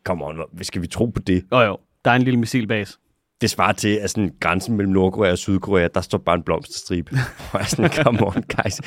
come 0.03 0.25
on, 0.25 0.37
skal 0.61 0.81
vi 0.81 0.87
tro 0.87 1.05
på 1.05 1.19
det? 1.21 1.45
jo 1.51 1.59
jo. 1.61 1.77
Der 2.05 2.11
er 2.11 2.15
en 2.15 2.21
lille 2.21 2.39
missilbase. 2.39 2.97
Det 3.41 3.49
svarer 3.49 3.73
til, 3.73 3.89
at 4.01 4.09
sådan 4.09 4.31
grænsen 4.39 4.77
mellem 4.77 4.93
Nordkorea 4.93 5.31
og 5.31 5.37
Sydkorea, 5.37 5.87
der 5.93 6.01
står 6.01 6.17
bare 6.17 6.35
en 6.35 6.43
blomsterstribe. 6.43 7.11
Og 7.53 7.53
jeg 7.53 7.59
er 7.61 7.65
sådan, 7.65 7.91
come 8.03 8.27
on, 8.27 8.33
guys. 8.33 8.81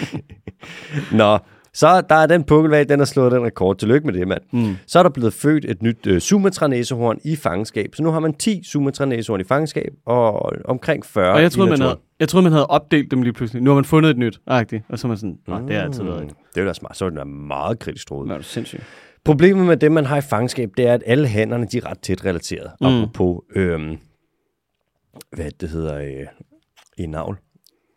Nå, 1.13 1.39
så 1.75 2.01
der 2.01 2.15
er 2.15 2.27
den 2.27 2.45
pukkelvalg, 2.45 2.89
den 2.89 2.99
har 2.99 3.07
slået 3.07 3.33
den 3.33 3.43
rekord. 3.45 3.77
Tillykke 3.79 4.07
med 4.07 4.15
det, 4.15 4.29
mand. 4.29 4.41
Mm. 4.53 4.77
Så 4.87 4.99
er 4.99 5.03
der 5.03 5.11
blevet 5.11 5.33
født 5.33 5.65
et 5.65 5.83
nyt 5.83 6.07
uh, 6.07 6.19
Sumatra-næsehorn 6.19 7.19
i 7.25 7.37
fangenskab. 7.37 7.91
Så 7.95 8.03
nu 8.03 8.11
har 8.11 8.21
man 8.21 8.35
10 8.35 8.63
Sumatra-næsehorn 8.65 9.41
i 9.41 9.45
fangenskab, 9.45 9.93
og 10.07 10.53
omkring 10.65 11.07
40 11.07 11.33
Og 11.33 11.43
jeg 11.43 11.53
troede, 11.53 11.71
man 11.71 11.81
havde, 11.81 11.97
jeg 12.21 12.29
troede, 12.29 12.43
man 12.43 12.53
havde 12.53 12.67
opdelt 12.67 13.11
dem 13.11 13.23
lige 13.23 13.33
pludselig. 13.33 13.63
Nu 13.63 13.71
har 13.71 13.75
man 13.75 13.85
fundet 13.85 14.11
et 14.11 14.19
nyt, 14.19 14.41
agtigt. 14.47 14.85
Og 14.89 14.99
så 14.99 15.07
er 15.07 15.09
man 15.09 15.17
sådan, 15.19 15.39
Nå, 15.49 15.59
det 15.69 15.77
har 15.77 15.83
altid 15.83 16.03
været 16.03 16.19
et. 16.19 16.25
Mm, 16.25 16.35
Det 16.55 16.61
er 16.61 16.65
da 16.65 16.73
smart. 16.73 16.97
Så 16.97 17.05
er 17.05 17.11
da 17.11 17.25
meget 17.25 17.79
kritisk 17.79 18.09
troet. 18.09 18.29
Det 18.29 18.37
er 18.37 18.43
sindssygt. 18.43 18.83
Problemet 19.25 19.67
med 19.67 19.77
det, 19.77 19.93
man 19.93 20.07
har 20.07 20.17
i 20.17 20.21
fangenskab, 20.21 20.71
det 20.77 20.87
er, 20.87 20.95
at 20.95 21.03
alle 21.07 21.27
hænderne, 21.29 21.67
de 21.73 21.79
er 21.79 21.91
ret 21.91 21.99
tæt 21.99 22.25
relateret. 22.25 22.71
Mm. 22.81 22.87
Apropos, 22.87 23.41
øhm, 23.57 23.99
hvad 25.33 25.51
det 25.51 25.69
hedder, 25.69 25.99
øh, 25.99 26.27
i 26.99 27.07
navl. 27.07 27.39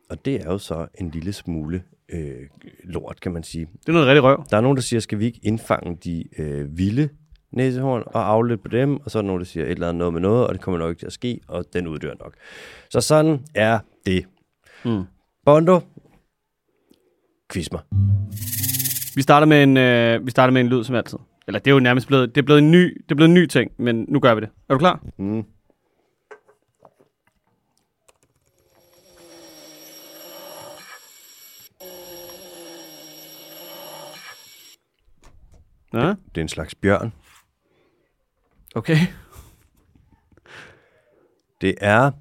Og 0.09 0.25
det 0.25 0.35
er 0.35 0.45
jo 0.45 0.57
så 0.57 0.87
en 0.99 1.09
lille 1.09 1.33
smule 1.33 1.83
øh, 2.09 2.35
lort, 2.83 3.21
kan 3.21 3.31
man 3.31 3.43
sige. 3.43 3.65
Det 3.65 3.89
er 3.89 3.93
noget 3.93 4.07
rigtig 4.07 4.23
røv. 4.23 4.45
Der 4.49 4.57
er 4.57 4.61
nogen, 4.61 4.75
der 4.75 4.81
siger, 4.81 4.99
skal 4.99 5.19
vi 5.19 5.25
ikke 5.25 5.39
indfange 5.43 5.97
de 6.03 6.23
øh, 6.37 6.77
vilde 6.77 7.09
næsehorn 7.51 8.03
og 8.05 8.29
afle 8.29 8.57
på 8.57 8.67
dem? 8.67 8.97
Og 8.97 9.11
så 9.11 9.17
er 9.17 9.21
der 9.21 9.27
nogen, 9.27 9.39
der 9.39 9.45
siger 9.45 9.65
et 9.65 9.71
eller 9.71 9.89
andet 9.89 9.99
noget 9.99 10.13
med 10.13 10.21
noget, 10.21 10.47
og 10.47 10.53
det 10.53 10.61
kommer 10.61 10.77
nok 10.77 10.89
ikke 10.89 10.99
til 10.99 11.05
at 11.05 11.13
ske, 11.13 11.39
og 11.47 11.65
den 11.73 11.87
uddør 11.87 12.13
nok. 12.19 12.33
Så 12.89 13.01
sådan 13.01 13.39
er 13.55 13.79
det. 14.05 14.25
Mm. 14.85 15.03
Bondo, 15.45 15.79
quiz 17.53 17.71
mig. 17.71 17.81
Vi 19.15 19.21
starter 19.21 19.47
med 19.47 19.63
en, 19.63 19.77
øh, 19.77 20.25
vi 20.25 20.31
starter 20.31 20.53
med 20.53 20.61
en 20.61 20.67
lyd 20.67 20.83
som 20.83 20.95
altid. 20.95 21.17
Eller 21.47 21.59
det 21.59 21.71
er 21.71 21.73
jo 21.73 21.79
nærmest 21.79 22.07
blevet, 22.07 22.35
det 22.35 22.41
er 22.41 22.45
blevet 22.45 22.61
en 22.61 22.71
ny, 22.71 23.01
det 23.03 23.11
er 23.11 23.15
blevet 23.15 23.29
en 23.29 23.33
ny 23.33 23.45
ting, 23.45 23.71
men 23.77 24.05
nu 24.07 24.19
gør 24.19 24.35
vi 24.35 24.41
det. 24.41 24.49
Er 24.69 24.73
du 24.73 24.77
klar? 24.77 25.03
Mm. 25.17 25.43
Ja, 35.93 36.07
Det 36.07 36.37
er 36.37 36.41
en 36.41 36.47
slags 36.47 36.75
bjørn. 36.75 37.13
okay. 38.75 38.97
Det 41.61 41.75
er 41.81 42.11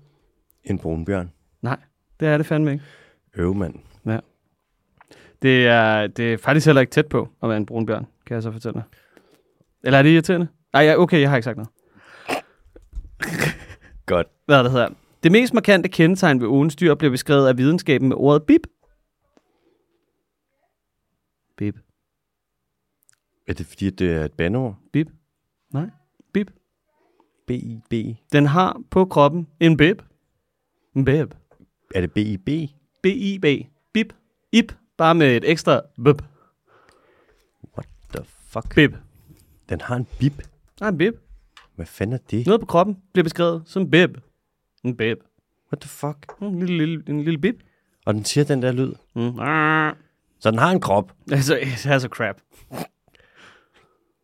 en 0.65 0.79
brunbjørn. 0.79 1.33
Nej, 1.63 1.77
det 2.21 2.29
er 2.29 2.37
det 2.37 2.47
fandme 2.47 2.73
ikke. 2.73 2.85
Øvmand. 3.35 3.75
Ja. 4.07 4.19
Det 5.43 5.67
er, 5.67 6.07
det 6.07 6.33
er 6.33 6.39
faktisk 6.39 6.67
heller 6.67 6.81
ikke 6.81 6.91
tæt 6.91 7.07
på 7.07 7.29
at 7.43 7.49
være 7.49 7.57
en 7.57 7.67
brunbjørn, 7.67 8.07
kan 8.27 8.35
jeg 8.35 8.43
så 8.43 8.53
fortælle 8.53 8.75
dig. 8.75 8.83
Eller 9.85 9.99
er 9.99 10.03
det 10.03 10.11
irriterende? 10.11 10.49
Nej, 10.73 10.83
ja, 10.83 10.97
okay, 10.99 11.21
jeg 11.21 11.31
har 11.31 11.37
ikke 11.37 11.45
sagt 11.45 11.57
noget. 11.57 11.71
Godt. 14.07 14.27
Hvad 14.47 14.59
er 14.59 14.63
det 14.63 14.73
hedder? 14.73 14.89
Det 15.23 15.33
mest 15.33 15.55
markante 15.55 15.89
kendetegn 15.89 16.41
ved 16.41 16.47
ugens 16.49 16.77
dyr 16.77 16.95
bliver 16.95 17.11
beskrevet 17.11 17.49
af 17.49 17.57
videnskaben 17.59 18.09
med 18.09 18.17
ordet 18.17 18.43
bip. 18.43 18.61
Bip. 21.57 21.75
Er 23.51 23.55
det 23.55 23.67
fordi, 23.67 23.91
det 23.91 24.13
er 24.13 24.25
et 24.25 24.33
bandord? 24.33 24.77
Bip. 24.93 25.07
Nej. 25.71 25.91
Bip. 26.33 26.51
B-I-B? 27.47 27.93
Den 28.33 28.47
har 28.47 28.81
på 28.91 29.05
kroppen 29.05 29.47
en 29.61 29.77
bip. 29.77 30.03
En 30.97 31.05
bip. 31.05 31.35
Er 31.95 32.01
det 32.01 32.13
B-I-B? 32.13 32.49
B-I-B. 33.03 33.45
Bip. 33.93 34.15
Ip. 34.53 34.73
Bare 34.97 35.15
med 35.15 35.37
et 35.37 35.51
ekstra 35.51 35.81
bip. 36.05 36.23
What 37.77 37.89
the 38.15 38.25
fuck? 38.25 38.75
Bip. 38.75 38.97
Den 39.69 39.81
har 39.81 39.97
en 39.97 40.07
bip. 40.21 40.43
Nej, 40.81 40.89
en 40.89 40.99
bip. 40.99 41.15
Hvad 41.75 41.87
fanden 41.87 42.15
er 42.15 42.19
det? 42.31 42.47
Noget 42.47 42.61
på 42.61 42.67
kroppen 42.67 42.97
bliver 43.13 43.25
beskrevet 43.25 43.63
som 43.67 43.91
bip. 43.91 44.11
En 44.85 44.97
bip. 44.97 45.19
What 45.73 45.81
the 45.81 45.89
fuck? 45.89 46.33
En 46.43 46.59
lille, 46.59 46.87
lille, 46.87 47.05
en 47.09 47.25
lille 47.25 47.39
bip. 47.39 47.63
Og 48.07 48.15
den 48.15 48.25
siger 48.25 48.45
den 48.45 48.63
der 48.63 48.73
lyd. 48.73 48.93
Mm. 49.15 49.39
Ah. 49.39 49.95
Så 50.39 50.51
den 50.51 50.59
har 50.59 50.71
en 50.71 50.81
krop. 50.81 51.13
Altså, 51.33 51.55
det 51.55 51.93
er 51.93 51.99
så 51.99 52.09
crap. 52.09 52.37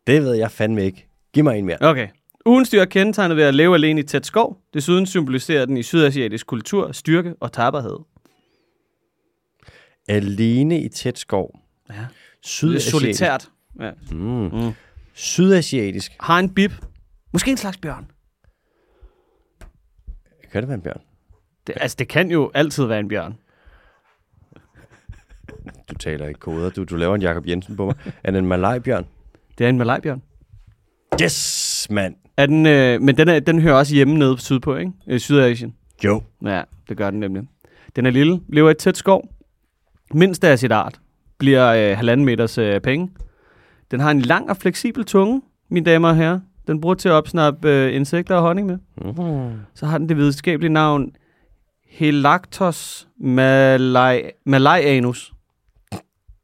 Det 0.07 0.23
ved 0.23 0.35
jeg 0.35 0.51
fandme 0.51 0.85
ikke. 0.85 1.07
Giv 1.33 1.45
mig 1.45 1.59
en 1.59 1.67
mere. 1.67 1.77
Okay. 1.81 2.09
Ugens 2.47 2.71
dyr 2.71 2.81
er 2.81 2.85
kendetegnet 2.85 3.37
ved 3.37 3.45
at 3.45 3.55
leve 3.55 3.75
alene 3.75 4.01
i 4.01 4.05
tæt 4.05 4.27
skov. 4.27 4.59
Desuden 4.75 5.07
symboliserer 5.07 5.65
den 5.65 5.77
i 5.77 5.83
sydasiatisk 5.83 6.47
kultur 6.47 6.93
styrke 6.93 7.35
og 7.41 7.53
tapperhed. 7.53 7.99
Alene 10.09 10.81
i 10.81 10.89
tæt 10.89 11.19
skov. 11.19 11.61
Ja. 11.91 12.07
Sydasiatisk. 12.43 12.91
solitært. 12.91 13.49
Ja. 13.81 13.91
Mm. 14.11 14.51
Mm. 14.53 14.73
Sydasiatisk. 15.15 16.13
Har 16.21 16.39
en 16.39 16.55
bip. 16.55 16.73
Måske 17.33 17.51
en 17.51 17.57
slags 17.57 17.77
bjørn. 17.77 18.11
Kan 20.53 20.63
det 20.63 20.69
være 20.69 20.75
en 20.75 20.83
bjørn? 20.83 21.01
Det, 21.67 21.75
altså, 21.81 21.97
det 21.99 22.09
kan 22.09 22.31
jo 22.31 22.51
altid 22.55 22.85
være 22.85 23.01
en 23.01 23.09
bjørn. 23.09 23.39
Du 25.91 25.95
taler 25.95 26.29
ikke 26.29 26.41
koder. 26.41 26.71
Du, 26.71 26.85
du 26.85 26.97
laver 26.97 27.15
en 27.15 27.23
Jakob 27.23 27.47
Jensen 27.47 27.77
på 27.77 27.87
mig. 27.87 27.95
Er 28.25 28.31
det 28.31 28.39
en 28.39 28.47
malajbjørn? 28.47 29.07
Det 29.59 29.65
er 29.65 29.69
en 29.69 29.79
malajbjørn. 29.79 30.23
Yes, 31.23 31.87
mand. 31.91 32.15
Er 32.37 32.47
den, 32.47 32.67
øh, 32.67 33.03
men 33.03 33.17
den, 33.17 33.29
er, 33.29 33.39
den 33.41 33.61
hører 33.61 33.75
også 33.75 33.95
hjemme 33.95 34.19
nede 34.19 34.41
sydpå, 34.41 34.77
ikke? 34.77 34.93
Øh, 35.09 35.19
Sydasien. 35.21 35.75
Jo. 36.05 36.23
Ja, 36.45 36.63
det 36.89 36.97
gør 36.97 37.11
den 37.11 37.21
nemlig. 37.21 37.43
Den 37.97 38.07
er 38.07 38.11
lille, 38.11 38.41
lever 38.49 38.69
i 38.69 38.71
et 38.71 38.79
tæt 38.79 38.97
skov. 38.97 39.29
Mindst 40.15 40.45
af 40.45 40.59
sit 40.59 40.73
art. 40.73 41.01
Bliver 41.39 41.91
øh, 41.91 41.97
halvanden 41.97 42.27
meters 42.27 42.59
øh, 42.59 42.81
penge. 42.81 43.11
Den 43.91 44.01
har 44.01 44.11
en 44.11 44.21
lang 44.21 44.51
og 44.51 44.57
fleksibel 44.57 45.05
tunge, 45.05 45.43
mine 45.71 45.87
damer 45.87 46.09
og 46.09 46.17
herrer. 46.17 46.41
Den 46.67 46.81
bruger 46.81 46.95
til 46.95 47.09
at 47.09 47.13
opsnappe 47.13 47.71
øh, 47.71 47.95
insekter 47.95 48.35
og 48.35 48.43
honning 48.43 48.67
med. 48.67 48.79
Mm. 48.97 49.59
Så 49.75 49.87
har 49.87 49.99
den 49.99 50.09
det 50.09 50.17
videnskabelige 50.17 50.73
navn 50.73 51.13
Helactos 51.89 53.09
malai, 53.21 54.23
malaianus. 54.47 55.33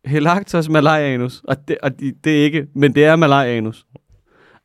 Helactos 0.04 0.68
malaianus. 0.68 1.42
Og, 1.44 1.68
det, 1.68 1.78
og 1.82 2.00
det, 2.00 2.24
det 2.24 2.40
er 2.40 2.44
ikke, 2.44 2.66
men 2.74 2.94
det 2.94 3.04
er 3.04 3.16
malaianus. 3.16 3.86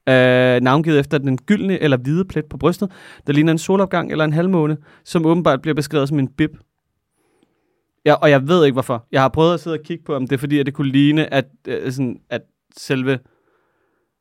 Øh, 0.09 0.61
navngivet 0.61 0.99
efter 0.99 1.17
den 1.17 1.37
gyldne 1.37 1.79
eller 1.79 1.97
hvide 1.97 2.25
plet 2.25 2.45
på 2.45 2.57
brystet, 2.57 2.91
der 3.27 3.33
ligner 3.33 3.51
en 3.51 3.57
solopgang 3.57 4.11
eller 4.11 4.25
en 4.25 4.33
halvmåne, 4.33 4.77
som 5.03 5.25
åbenbart 5.25 5.61
bliver 5.61 5.75
beskrevet 5.75 6.07
som 6.07 6.19
en 6.19 6.27
bib. 6.27 6.51
Ja, 8.05 8.13
og 8.13 8.29
jeg 8.29 8.47
ved 8.47 8.65
ikke 8.65 8.73
hvorfor. 8.73 9.07
Jeg 9.11 9.21
har 9.21 9.29
prøvet 9.29 9.53
at 9.53 9.59
sidde 9.59 9.73
og 9.73 9.83
kigge 9.83 10.03
på, 10.03 10.15
om 10.15 10.27
det 10.27 10.35
er 10.35 10.39
fordi, 10.39 10.59
at 10.59 10.65
det 10.65 10.73
kunne 10.73 10.91
ligne, 10.91 11.33
at, 11.33 11.45
øh, 11.67 11.91
sådan, 11.91 12.19
at 12.29 12.41
selve, 12.77 13.19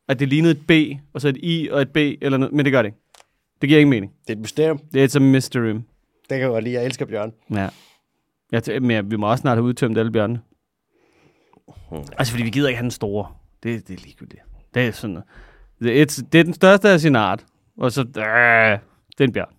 at 0.08 0.20
det 0.20 0.28
lignede 0.28 0.52
et 0.52 0.66
B, 0.66 1.00
og 1.14 1.20
så 1.20 1.28
et 1.28 1.36
I 1.36 1.68
og 1.72 1.82
et 1.82 1.90
B, 1.90 1.96
eller 1.96 2.38
noget, 2.38 2.54
men 2.54 2.64
det 2.64 2.72
gør 2.72 2.82
det 2.82 2.88
ikke. 2.88 2.98
Det 3.60 3.68
giver 3.68 3.80
ingen 3.80 3.90
mening. 3.90 4.12
Det 4.26 4.32
er 4.32 4.36
et 4.36 4.40
mysterium. 4.40 4.78
Det 4.78 5.00
er 5.00 5.04
et 5.16 5.22
mystery. 5.22 5.68
Det 5.68 5.84
kan 6.28 6.40
jeg 6.40 6.48
godt 6.48 6.64
lide. 6.64 6.74
Jeg 6.74 6.84
elsker 6.84 7.06
bjørn. 7.06 7.32
Ja. 7.50 7.68
Jeg 8.52 8.82
men 8.82 9.10
vi 9.10 9.16
må 9.16 9.30
også 9.30 9.40
snart 9.40 9.56
have 9.56 9.64
udtømt 9.64 9.98
alle 9.98 10.12
bjørnene. 10.12 10.40
Hmm. 11.90 12.04
Altså, 12.18 12.32
fordi 12.32 12.44
vi 12.44 12.50
gider 12.50 12.68
ikke 12.68 12.76
have 12.76 12.82
den 12.82 12.90
store. 12.90 13.34
Det, 13.62 13.88
det 13.88 13.94
er 13.94 14.02
ligegyldigt. 14.04 14.42
Det 14.74 14.86
er 14.86 14.92
sådan. 14.92 15.22
Det 15.80 15.98
er, 15.98 16.02
et, 16.02 16.20
det 16.32 16.40
er 16.40 16.44
den 16.44 16.54
største 16.54 16.88
af 16.88 17.00
sin 17.00 17.16
art. 17.16 17.44
Og 17.78 17.92
så, 17.92 18.00
øh, 18.00 18.78
det 19.18 19.20
er 19.20 19.24
en 19.24 19.32
bjørn. 19.32 19.54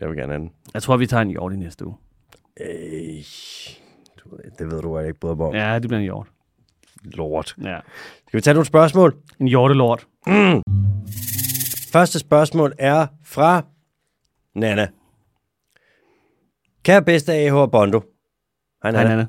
Jeg 0.00 0.08
vil 0.08 0.16
gerne 0.16 0.32
have 0.32 0.42
den. 0.42 0.52
Jeg 0.74 0.82
tror, 0.82 0.96
vi 0.96 1.06
tager 1.06 1.22
en 1.22 1.30
hjort 1.30 1.52
i 1.52 1.56
næste 1.56 1.86
uge. 1.86 1.96
Øh, 2.60 3.24
du 4.16 4.36
det 4.58 4.70
ved 4.70 4.82
du, 4.82 4.98
jeg 4.98 5.08
ikke 5.08 5.20
bryder 5.20 5.34
mig 5.34 5.46
om. 5.46 5.54
Ja. 5.54 5.74
Det 5.74 5.82
bliver 5.88 5.98
en 5.98 6.04
hjort. 6.04 6.28
Lort. 7.04 7.54
Ja. 7.62 7.78
Skal 8.28 8.38
vi 8.38 8.40
tage 8.40 8.54
nogle 8.54 8.66
spørgsmål? 8.66 9.16
En 9.40 9.48
hjortelort. 9.48 10.06
Første 11.92 12.18
spørgsmål 12.18 12.72
er 12.78 13.06
fra 13.24 13.62
Nana. 14.54 14.88
Kære 16.82 17.02
bedste 17.02 17.32
AH 17.32 17.54
og 17.54 17.70
Bondo. 17.70 18.02
Hej 18.82 18.92
Hej, 18.92 19.04
Nana. 19.04 19.26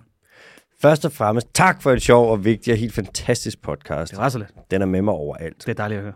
Først 0.81 1.05
og 1.05 1.11
fremmest, 1.11 1.47
tak 1.53 1.81
for 1.81 1.91
et 1.91 2.01
sjov 2.01 2.31
og 2.31 2.45
vigtigt 2.45 2.73
og 2.73 2.77
helt 2.77 2.93
fantastisk 2.93 3.61
podcast. 3.61 4.15
Det 4.15 4.31
så 4.31 4.37
lidt. 4.37 4.71
Den 4.71 4.81
er 4.81 4.85
med 4.85 5.01
mig 5.01 5.13
overalt. 5.13 5.57
Det 5.57 5.69
er 5.69 5.73
dejligt 5.73 5.97
at 5.97 6.03
høre. 6.03 6.13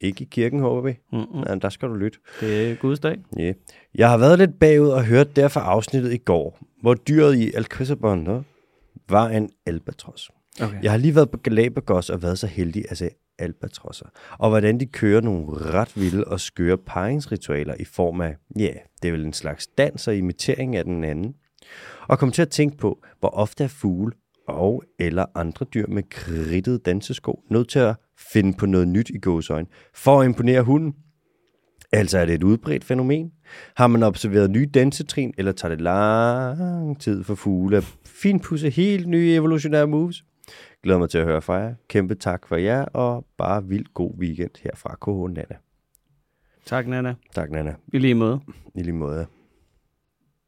Ikke 0.00 0.24
i 0.24 0.28
kirken, 0.30 0.60
håber 0.60 0.80
vi. 0.80 0.98
Mm-mm. 1.12 1.44
Ja, 1.48 1.54
der 1.54 1.68
skal 1.68 1.88
du 1.88 1.94
lytte. 1.94 2.18
Det 2.40 2.70
er 2.70 2.74
Guds 2.74 3.00
dag. 3.00 3.16
Yeah. 3.40 3.54
Jeg 3.94 4.10
har 4.10 4.16
været 4.16 4.38
lidt 4.38 4.58
bagud 4.60 4.88
og 4.88 5.04
hørt 5.04 5.36
derfor 5.36 5.60
afsnittet 5.60 6.12
i 6.12 6.16
går, 6.16 6.58
hvor 6.80 6.94
dyret 6.94 7.36
i 7.36 7.52
Alcazabon 7.54 8.44
var 9.08 9.28
en 9.28 9.50
albatros. 9.66 10.30
Okay. 10.62 10.82
Jeg 10.82 10.90
har 10.90 10.98
lige 10.98 11.14
været 11.14 11.30
på 11.30 11.38
Galapagos 11.38 12.10
og 12.10 12.22
været 12.22 12.38
så 12.38 12.46
heldig 12.46 12.84
at 12.88 12.98
se 12.98 13.10
albatrosser, 13.38 14.06
og 14.38 14.48
hvordan 14.48 14.80
de 14.80 14.86
kører 14.86 15.20
nogle 15.20 15.56
ret 15.56 15.92
vilde 16.00 16.24
og 16.24 16.40
skøre 16.40 16.78
paringsritualer 16.78 17.74
i 17.80 17.84
form 17.84 18.20
af, 18.20 18.36
ja, 18.58 18.72
det 19.02 19.08
er 19.08 19.12
vel 19.12 19.24
en 19.24 19.32
slags 19.32 19.66
dans 19.66 20.08
og 20.08 20.16
imitering 20.16 20.76
af 20.76 20.84
den 20.84 21.04
anden. 21.04 21.34
Og 22.08 22.18
kom 22.18 22.30
til 22.30 22.42
at 22.42 22.48
tænke 22.48 22.76
på, 22.76 23.02
hvor 23.20 23.28
ofte 23.28 23.64
er 23.64 23.68
fugle 23.68 24.12
og 24.48 24.82
eller 24.98 25.26
andre 25.34 25.66
dyr 25.74 25.86
med 25.88 26.02
kridtede 26.10 26.78
dansesko 26.78 27.42
nødt 27.50 27.68
til 27.68 27.78
at 27.78 27.96
finde 28.32 28.52
på 28.58 28.66
noget 28.66 28.88
nyt 28.88 29.10
i 29.10 29.18
gåsøjne 29.18 29.66
for 29.94 30.20
at 30.20 30.26
imponere 30.26 30.62
hunden. 30.62 30.94
Altså 31.92 32.18
er 32.18 32.26
det 32.26 32.34
et 32.34 32.42
udbredt 32.42 32.84
fænomen? 32.84 33.32
Har 33.76 33.86
man 33.86 34.02
observeret 34.02 34.50
nye 34.50 34.66
dansetrin, 34.66 35.34
eller 35.38 35.52
tager 35.52 35.74
det 35.74 35.80
lang 35.80 37.00
tid 37.00 37.24
for 37.24 37.34
fugle 37.34 37.76
at 37.76 37.96
finpudse 38.06 38.70
helt 38.70 39.08
nye 39.08 39.34
evolutionære 39.34 39.86
moves? 39.86 40.24
Glæder 40.82 40.98
mig 40.98 41.10
til 41.10 41.18
at 41.18 41.24
høre 41.24 41.42
fra 41.42 41.54
jer. 41.54 41.74
Kæmpe 41.88 42.14
tak 42.14 42.48
for 42.48 42.56
jer, 42.56 42.84
og 42.84 43.26
bare 43.38 43.64
vildt 43.64 43.94
god 43.94 44.14
weekend 44.18 44.50
her 44.62 44.70
fra 44.74 44.96
KH 45.02 45.34
Nana. 45.34 45.56
Tak, 46.66 46.86
Nana. 46.86 47.14
Tak, 47.34 47.50
Nana. 47.50 47.74
I 47.92 47.98
lige 47.98 48.14
måde. 48.14 48.40
I 48.74 48.82
lige 48.82 48.92
måde. 48.92 49.26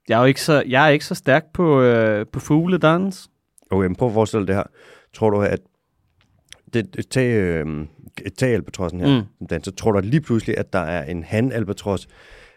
Jeg 0.09 0.17
er 0.17 0.21
jo 0.21 0.27
ikke 0.27 0.43
så, 0.43 0.63
jeg 0.67 0.85
er 0.85 0.89
ikke 0.89 1.05
så 1.05 1.15
stærk 1.15 1.45
på, 1.55 1.81
øh, 1.81 2.27
på 2.33 2.41
fugledans. 2.41 3.29
Okay, 3.71 3.87
men 3.87 3.97
prøv 3.97 4.09
at 4.09 4.15
forestille 4.15 4.47
det 4.47 4.55
her. 4.55 4.63
Tror 5.15 5.31
du, 5.31 5.41
at 5.41 5.61
det, 6.75 7.07
tag, 7.11 7.33
øh, 7.35 7.67
tag 8.39 8.55
albatrossen 8.55 9.01
her, 9.01 9.23
Mm. 9.41 9.47
danser, 9.47 9.73
tror 9.73 9.93
du 9.93 9.99
lige 10.01 10.21
pludselig, 10.21 10.59
at 10.59 10.73
der 10.73 10.79
er 10.79 11.05
en 11.05 11.23
han-albatros, 11.25 12.09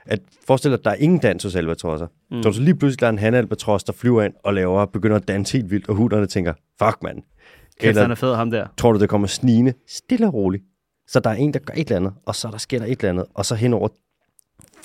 at 0.05 0.19
forestil 0.47 0.71
dig, 0.71 0.79
at 0.79 0.85
der 0.85 0.91
er 0.91 0.95
ingen 0.95 1.19
dans 1.19 1.43
hos 1.43 1.55
albatrosser. 1.55 2.07
Mm. 2.31 2.41
Tror 2.41 2.51
du 2.51 2.55
så 2.55 2.61
lige 2.61 2.75
pludselig, 2.75 2.99
der 2.99 3.05
er 3.07 3.11
en 3.11 3.19
han-albatros, 3.19 3.83
der 3.83 3.93
flyver 3.93 4.23
ind 4.23 4.33
og 4.43 4.53
laver, 4.53 4.85
begynder 4.85 5.15
at 5.15 5.27
danse 5.27 5.57
helt 5.57 5.71
vildt, 5.71 5.89
og 5.89 5.95
huderne 5.95 6.27
tænker, 6.27 6.53
fuck 6.83 7.03
mand. 7.03 7.21
Eller 7.81 8.01
han 8.01 8.11
er 8.11 8.15
fed, 8.15 8.35
ham 8.35 8.51
der. 8.51 8.67
tror 8.77 8.91
du, 8.91 8.99
det 8.99 9.09
kommer 9.09 9.27
snigende, 9.27 9.73
stille 9.87 10.27
og 10.27 10.33
roligt. 10.33 10.63
Så 11.07 11.19
der 11.19 11.29
er 11.29 11.33
en, 11.33 11.53
der 11.53 11.59
gør 11.59 11.73
et 11.73 11.79
eller 11.79 11.95
andet, 11.95 12.13
og 12.25 12.35
så 12.35 12.47
der 12.51 12.57
sker 12.57 12.79
der 12.79 12.85
et 12.85 12.91
eller 12.99 13.09
andet, 13.09 13.25
og 13.33 13.45
så 13.45 13.55
hen 13.55 13.73
over 13.73 13.87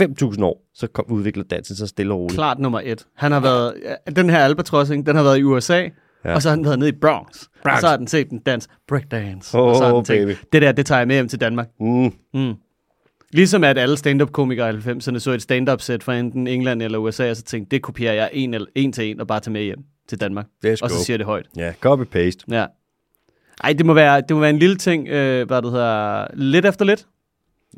5.000 0.02 0.44
år, 0.44 0.70
så 0.74 0.86
kom, 0.86 1.04
udvikler 1.08 1.44
dansen 1.44 1.76
så 1.76 1.86
stille 1.86 2.12
og 2.14 2.18
roligt. 2.18 2.34
Klart 2.34 2.58
nummer 2.58 2.80
et. 2.84 3.06
Han 3.14 3.32
har 3.32 3.40
været, 3.40 3.74
den 4.16 4.30
her 4.30 4.38
albatros, 4.38 4.88
den 4.88 5.16
har 5.16 5.22
været 5.22 5.38
i 5.38 5.42
USA, 5.42 5.88
ja. 6.24 6.34
Og 6.34 6.42
så 6.42 6.48
har 6.48 6.56
den 6.56 6.64
været 6.64 6.78
nede 6.78 6.88
i 6.88 6.92
Bronx. 7.00 7.44
Bronx. 7.62 7.74
Og 7.74 7.80
så 7.80 7.88
har 7.88 7.96
den 7.96 8.06
set 8.06 8.30
den 8.30 8.38
dans, 8.38 8.68
breakdance. 8.88 9.58
Oh, 9.58 9.68
og 9.68 9.76
så 9.76 9.84
har 9.84 9.94
den 9.94 10.04
tænkt, 10.04 10.26
baby. 10.26 10.36
det 10.52 10.62
der, 10.62 10.72
det 10.72 10.86
tager 10.86 10.98
jeg 10.98 11.08
med 11.08 11.16
hjem 11.16 11.28
til 11.28 11.40
Danmark. 11.40 11.68
Mm. 11.80 12.12
Mm. 12.34 12.54
Ligesom 13.30 13.64
at 13.64 13.78
alle 13.78 13.96
stand-up-komikere 13.96 14.70
i 14.74 14.76
90'erne 14.76 15.18
så 15.18 15.30
et 15.30 15.42
stand-up-sæt 15.42 16.02
fra 16.02 16.16
enten 16.16 16.46
England 16.46 16.82
eller 16.82 16.98
USA, 16.98 17.30
og 17.30 17.36
så 17.36 17.42
tænkte, 17.42 17.70
det 17.76 17.82
kopierer 17.82 18.14
jeg 18.14 18.30
en, 18.32 18.54
eller, 18.54 18.66
en 18.74 18.92
til 18.92 19.10
en 19.10 19.20
og 19.20 19.26
bare 19.26 19.40
tager 19.40 19.52
med 19.52 19.62
hjem 19.62 19.78
til 20.08 20.20
Danmark. 20.20 20.46
Let's 20.66 20.70
Og 20.82 20.90
så 20.90 20.96
go. 20.96 21.02
siger 21.04 21.16
det 21.16 21.26
højt. 21.26 21.46
Ja, 21.56 21.72
copy-paste. 21.86 22.44
Ja. 22.50 22.66
Ej, 23.64 23.72
det 23.72 23.86
må 23.86 23.94
være, 23.94 24.20
det 24.20 24.30
må 24.30 24.40
være 24.40 24.50
en 24.50 24.58
lille 24.58 24.76
ting, 24.76 25.08
øh, 25.08 25.46
hvad 25.46 25.62
det 25.62 25.70
hedder, 25.70 26.26
lidt 26.34 26.66
efter 26.66 26.84
lidt. 26.84 27.06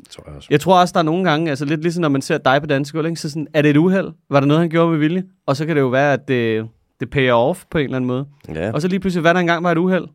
Tror 0.09 0.23
jeg 0.27 0.35
også. 0.35 0.47
Jeg 0.51 0.59
tror 0.61 0.79
også, 0.81 0.91
der 0.93 0.99
er 0.99 1.03
nogle 1.03 1.29
gange, 1.29 1.49
altså 1.49 1.65
lidt 1.65 1.81
ligesom 1.81 2.01
når 2.01 2.09
man 2.09 2.21
ser 2.21 2.37
dig 2.37 2.61
på 2.61 2.67
dansegulv, 2.67 3.05
ikke? 3.07 3.19
så 3.21 3.29
sådan, 3.29 3.47
er 3.53 3.61
det 3.61 3.69
et 3.71 3.77
uheld? 3.77 4.07
Var 4.29 4.39
der 4.39 4.47
noget, 4.47 4.59
han 4.61 4.69
gjorde 4.69 4.91
med 4.91 4.99
vilje? 4.99 5.23
Og 5.45 5.57
så 5.57 5.65
kan 5.65 5.75
det 5.75 5.81
jo 5.81 5.87
være, 5.87 6.13
at 6.13 6.27
det, 6.27 6.67
det 6.99 7.09
payer 7.09 7.33
off 7.33 7.63
på 7.71 7.77
en 7.77 7.83
eller 7.83 7.95
anden 7.95 8.07
måde. 8.07 8.27
Ja, 8.55 8.71
Og 8.71 8.81
så 8.81 8.87
lige 8.87 8.99
pludselig, 8.99 9.21
hvad 9.21 9.33
der 9.33 9.39
engang 9.39 9.63
var 9.63 9.71
et 9.71 9.77
uheld? 9.77 10.07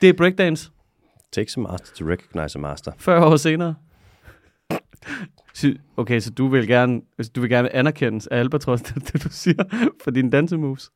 Det 0.00 0.08
er 0.08 0.12
breakdance, 0.12 0.70
takes 1.32 1.56
a 1.56 1.60
master 1.60 1.94
to 1.94 2.04
recognize 2.10 2.58
a 2.58 2.60
master. 2.60 2.92
40 2.98 3.24
år 3.26 3.36
senere. 3.36 3.74
Så- 5.54 5.74
Okay, 5.96 6.20
så 6.20 6.30
du 6.30 6.48
vil 6.48 6.66
gerne, 6.68 7.00
altså, 7.18 7.32
du 7.36 7.40
vil 7.40 7.50
gerne 7.50 7.74
anerkendes 7.76 8.26
af 8.26 8.38
Albatros, 8.38 8.82
det, 8.82 9.12
det 9.12 9.22
du 9.24 9.28
siger, 9.30 9.64
for 10.04 10.10
dine 10.10 10.30
dansemoves. 10.30 10.90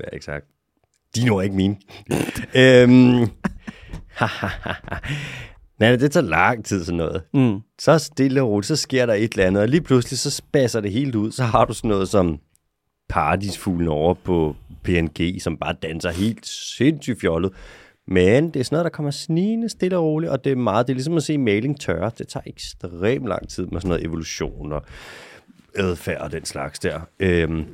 Ja, 0.00 0.16
exakt. 0.16 0.46
De 1.14 1.20
er 1.26 1.40
ikke 1.40 1.56
mine. 1.56 1.76
øhm, 2.56 3.26
Nej, 5.80 5.96
det 5.96 6.12
tager 6.12 6.26
lang 6.26 6.64
tid 6.64 6.84
sådan 6.84 6.96
noget. 6.96 7.22
Mm. 7.34 7.60
Så 7.78 7.98
stille 7.98 8.42
og 8.42 8.48
roligt, 8.48 8.66
så 8.66 8.76
sker 8.76 9.06
der 9.06 9.14
et 9.14 9.32
eller 9.32 9.46
andet, 9.46 9.62
og 9.62 9.68
lige 9.68 9.80
pludselig 9.80 10.18
så 10.18 10.30
spasser 10.30 10.80
det 10.80 10.92
helt 10.92 11.14
ud. 11.14 11.32
Så 11.32 11.44
har 11.44 11.64
du 11.64 11.74
sådan 11.74 11.88
noget 11.88 12.08
som 12.08 12.38
paradisfuglen 13.08 13.88
over 13.88 14.14
på 14.14 14.56
PNG, 14.82 15.42
som 15.42 15.56
bare 15.56 15.74
danser 15.82 16.10
helt 16.10 16.46
sindssygt 16.46 17.20
fjollet. 17.20 17.52
Men 18.06 18.50
det 18.50 18.60
er 18.60 18.64
sådan 18.64 18.76
noget, 18.76 18.84
der 18.84 18.90
kommer 18.90 19.10
snigende 19.10 19.68
stille 19.68 19.98
og 19.98 20.04
roligt, 20.04 20.32
og 20.32 20.44
det 20.44 20.52
er 20.52 20.56
meget, 20.56 20.86
det 20.86 20.92
er 20.92 20.94
ligesom 20.94 21.16
at 21.16 21.22
se 21.22 21.38
maling 21.38 21.80
tørre. 21.80 22.10
Det 22.18 22.28
tager 22.28 22.44
ekstremt 22.46 23.26
lang 23.26 23.48
tid 23.48 23.66
med 23.66 23.80
sådan 23.80 23.88
noget 23.88 24.04
evolution 24.04 24.72
og 24.72 24.82
adfærd 25.76 26.20
og 26.20 26.32
den 26.32 26.44
slags 26.44 26.78
der. 26.78 27.00
Øhm, 27.20 27.66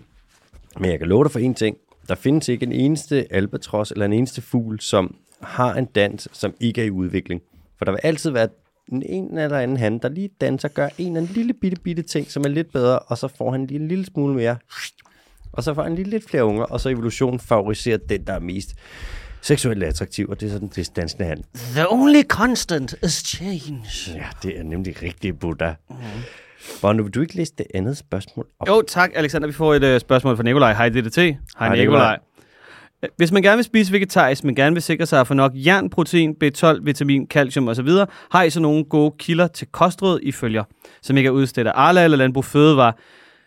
men 0.79 0.91
jeg 0.91 0.99
kan 0.99 1.09
love 1.09 1.25
dig 1.25 1.33
for 1.33 1.39
en 1.39 1.55
ting. 1.55 1.77
Der 2.09 2.15
findes 2.15 2.49
ikke 2.49 2.67
en 2.67 2.73
eneste 2.73 3.27
albatros 3.31 3.91
eller 3.91 4.07
en 4.07 4.13
eneste 4.13 4.43
fugl, 4.43 4.81
som 4.81 5.17
har 5.41 5.75
en 5.75 5.85
dans, 5.85 6.29
som 6.33 6.55
ikke 6.61 6.81
er 6.81 6.85
i 6.85 6.91
udvikling. 6.91 7.43
For 7.79 7.85
der 7.85 7.93
vil 7.93 8.01
altid 8.03 8.31
være 8.31 8.49
en, 8.93 9.03
en 9.03 9.39
eller 9.39 9.59
anden 9.59 9.77
han, 9.77 9.99
der 9.99 10.09
lige 10.09 10.31
danser, 10.41 10.69
gør 10.69 10.89
en 10.99 11.07
eller 11.07 11.21
anden 11.21 11.35
lille 11.35 11.53
bitte, 11.53 11.77
bitte 11.81 12.03
ting, 12.03 12.31
som 12.31 12.45
er 12.45 12.49
lidt 12.49 12.73
bedre, 12.73 12.99
og 12.99 13.19
så 13.19 13.29
får 13.29 13.53
han 13.53 13.67
lige 13.67 13.81
en 13.81 13.89
lille 13.89 14.07
smule 14.07 14.35
mere. 14.35 14.57
Og 15.53 15.65
så 15.65 15.75
får 15.75 15.83
han 15.83 15.95
lige 15.95 16.11
lidt 16.11 16.31
flere 16.31 16.45
unger, 16.45 16.65
og 16.65 16.81
så 16.81 16.89
evolutionen 16.89 17.41
favoriserer 17.41 17.99
den, 18.09 18.27
der 18.27 18.33
er 18.33 18.41
mest 18.41 18.75
seksuelt 19.41 19.83
attraktiv, 19.83 20.29
og 20.29 20.41
det 20.41 20.47
er 20.47 20.53
sådan 20.53 20.69
det 20.69 20.97
dansende 20.97 21.25
han. 21.25 21.45
The 21.75 21.93
only 21.93 22.23
constant 22.23 22.95
is 23.03 23.13
change. 23.13 23.83
Ja, 24.15 24.27
det 24.43 24.59
er 24.59 24.63
nemlig 24.63 25.03
rigtig 25.03 25.39
Buddha. 25.39 25.73
Mm. 25.91 25.97
Bono, 26.81 27.03
vil 27.03 27.15
du 27.15 27.21
ikke 27.21 27.37
læse 27.37 27.53
det 27.59 27.67
andet 27.75 27.97
spørgsmål 27.97 28.47
op? 28.61 28.69
Jo, 28.69 28.83
tak, 28.89 29.11
Alexander. 29.15 29.49
Vi 29.49 29.53
får 29.53 29.75
et 29.75 29.95
uh, 29.95 30.01
spørgsmål 30.01 30.37
fra 30.37 30.43
Nikolaj. 30.43 30.73
Hej, 30.73 30.89
DDT. 30.89 31.17
Hej, 31.17 31.37
Hej 31.59 31.69
Nikolaj. 31.69 31.77
Nikolaj. 31.77 32.19
Hvis 33.17 33.33
man 33.33 33.43
gerne 33.43 33.57
vil 33.57 33.65
spise 33.65 33.93
vegetarisk, 33.93 34.45
men 34.45 34.55
gerne 34.55 34.75
vil 34.75 34.83
sikre 34.83 35.07
sig 35.07 35.21
at 35.21 35.27
få 35.27 35.35
nok 35.35 35.53
jern, 35.55 35.91
protein, 35.91 36.37
B12, 36.45 36.81
vitamin, 36.83 37.27
calcium 37.27 37.69
osv., 37.69 37.89
har 38.31 38.43
I 38.43 38.51
så 38.51 38.61
nogle 38.61 38.85
gode 38.85 39.15
kilder 39.19 39.47
til 39.47 39.67
kostråd, 39.73 40.21
I 40.23 40.33
følger, 40.33 40.65
som 41.03 41.17
ikke 41.17 41.27
er 41.27 41.31
udstedt 41.31 41.67
af 41.67 41.73
Arla 41.75 42.05
eller 42.05 42.17
Landbrug 42.17 42.45
Fødevare. 42.45 42.93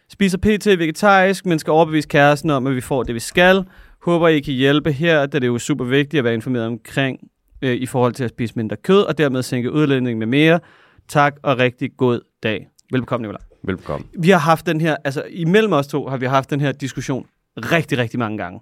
Spiser 0.09 0.37
PT 0.37 0.65
vegetarisk, 0.65 1.45
men 1.45 1.59
skal 1.59 1.71
overbevise 1.71 2.07
kæresten 2.07 2.49
om, 2.49 2.67
at 2.67 2.75
vi 2.75 2.81
får 2.81 3.03
det, 3.03 3.15
vi 3.15 3.19
skal. 3.19 3.63
Håber, 4.01 4.27
I 4.27 4.39
kan 4.39 4.53
hjælpe 4.53 4.91
her, 4.91 5.25
da 5.25 5.39
det 5.39 5.43
er 5.43 5.47
jo 5.51 5.57
super 5.57 5.85
vigtigt 5.85 6.19
at 6.19 6.23
være 6.23 6.33
informeret 6.33 6.65
omkring 6.65 7.19
øh, 7.61 7.75
i 7.75 7.85
forhold 7.85 8.13
til 8.13 8.23
at 8.23 8.29
spise 8.29 8.53
mindre 8.55 8.75
kød, 8.75 9.01
og 9.01 9.17
dermed 9.17 9.43
sænke 9.43 9.71
udlænding 9.71 10.19
med 10.19 10.27
mere. 10.27 10.59
Tak, 11.07 11.35
og 11.43 11.57
rigtig 11.57 11.89
god 11.97 12.19
dag. 12.43 12.67
Velkommen, 12.91 13.27
Nicolaj. 13.27 13.41
Velkommen. 13.63 14.09
Vi 14.19 14.29
har 14.29 14.39
haft 14.39 14.65
den 14.65 14.81
her, 14.81 14.95
altså 15.03 15.23
imellem 15.29 15.73
os 15.73 15.87
to 15.87 16.07
har 16.07 16.17
vi 16.17 16.25
haft 16.25 16.49
den 16.49 16.59
her 16.59 16.71
diskussion 16.71 17.25
rigtig, 17.57 17.97
rigtig 17.97 18.19
mange 18.19 18.37
gange. 18.37 18.59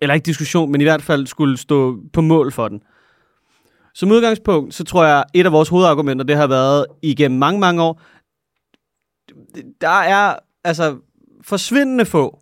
Eller 0.00 0.14
ikke 0.14 0.26
diskussion, 0.26 0.72
men 0.72 0.80
i 0.80 0.84
hvert 0.84 1.02
fald 1.02 1.26
skulle 1.26 1.56
stå 1.56 1.98
på 2.12 2.20
mål 2.20 2.52
for 2.52 2.68
den. 2.68 2.82
Som 3.94 4.10
udgangspunkt, 4.10 4.74
så 4.74 4.84
tror 4.84 5.04
jeg, 5.04 5.24
et 5.34 5.46
af 5.46 5.52
vores 5.52 5.68
hovedargumenter, 5.68 6.24
det 6.24 6.36
har 6.36 6.46
været 6.46 6.86
igennem 7.02 7.38
mange, 7.38 7.60
mange 7.60 7.82
år, 7.82 8.00
der 9.80 9.88
er 9.88 10.36
altså 10.64 10.96
forsvindende 11.42 12.04
få, 12.04 12.40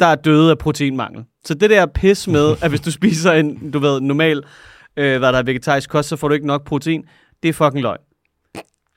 der 0.00 0.06
er 0.06 0.14
døde 0.14 0.50
af 0.50 0.58
proteinmangel. 0.58 1.24
Så 1.44 1.54
det 1.54 1.70
der 1.70 1.86
pis 1.86 2.28
med, 2.28 2.56
at 2.62 2.68
hvis 2.68 2.80
du 2.80 2.90
spiser 2.90 3.32
en, 3.32 3.70
du 3.70 3.78
ved, 3.78 4.00
normal, 4.00 4.44
øh, 4.96 5.18
hvad 5.18 5.32
der 5.32 5.38
er 5.38 5.42
vegetarisk 5.42 5.90
kost, 5.90 6.08
så 6.08 6.16
får 6.16 6.28
du 6.28 6.34
ikke 6.34 6.46
nok 6.46 6.64
protein, 6.64 7.04
det 7.42 7.48
er 7.48 7.52
fucking 7.52 7.82
løgn. 7.82 8.00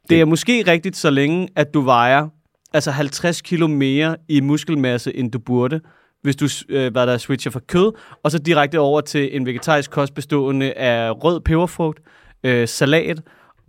Det 0.10 0.22
er 0.22 0.26
måske 0.26 0.64
rigtigt, 0.68 0.98
så 0.98 1.10
længe 1.10 1.50
at 1.56 1.74
du 1.74 1.82
vejer 1.82 2.28
altså 2.74 2.92
50 2.92 3.42
kilo 3.42 3.68
mere 3.68 4.18
i 4.28 4.42
muskelmasse, 4.42 5.16
end 5.16 5.32
du 5.32 5.40
burde, 5.40 5.82
hvis 6.24 6.36
du 6.36 6.48
øh, 6.70 6.92
hvad 6.92 7.08
der 7.08 7.18
switcher 7.18 7.52
fra 7.52 7.60
kød, 7.68 7.92
og 8.24 8.32
så 8.32 8.40
direkte 8.40 8.80
over 8.80 9.02
til 9.02 9.36
en 9.36 9.46
vegetarisk 9.46 9.92
kost 9.92 10.14
bestående 10.14 10.74
af 10.74 11.24
rød 11.24 11.42
peberfrugt, 11.42 12.00
øh, 12.44 12.68
salat 12.68 13.22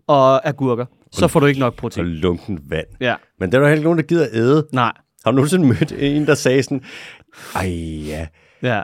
og 0.06 0.48
agurker. 0.48 0.86
Så 1.12 1.28
får 1.28 1.40
du 1.40 1.46
ikke 1.46 1.60
nok 1.60 1.72
Og 1.72 1.76
protein. 1.76 2.06
lunken 2.06 2.60
vand. 2.68 2.86
Ja, 3.00 3.14
Men 3.40 3.52
der 3.52 3.58
er 3.58 3.62
jo 3.62 3.66
heller 3.66 3.76
ikke 3.76 3.84
nogen, 3.84 3.98
der 3.98 4.04
gider 4.04 4.26
æde. 4.32 4.66
nej. 4.72 4.92
Har 5.24 5.30
du 5.30 5.34
nogensinde 5.34 5.66
mødt 5.66 5.92
en, 5.98 6.26
der 6.26 6.34
sagde 6.34 6.62
sådan, 6.62 6.82
ej 7.54 7.68
ja, 8.06 8.26
Ja. 8.62 8.82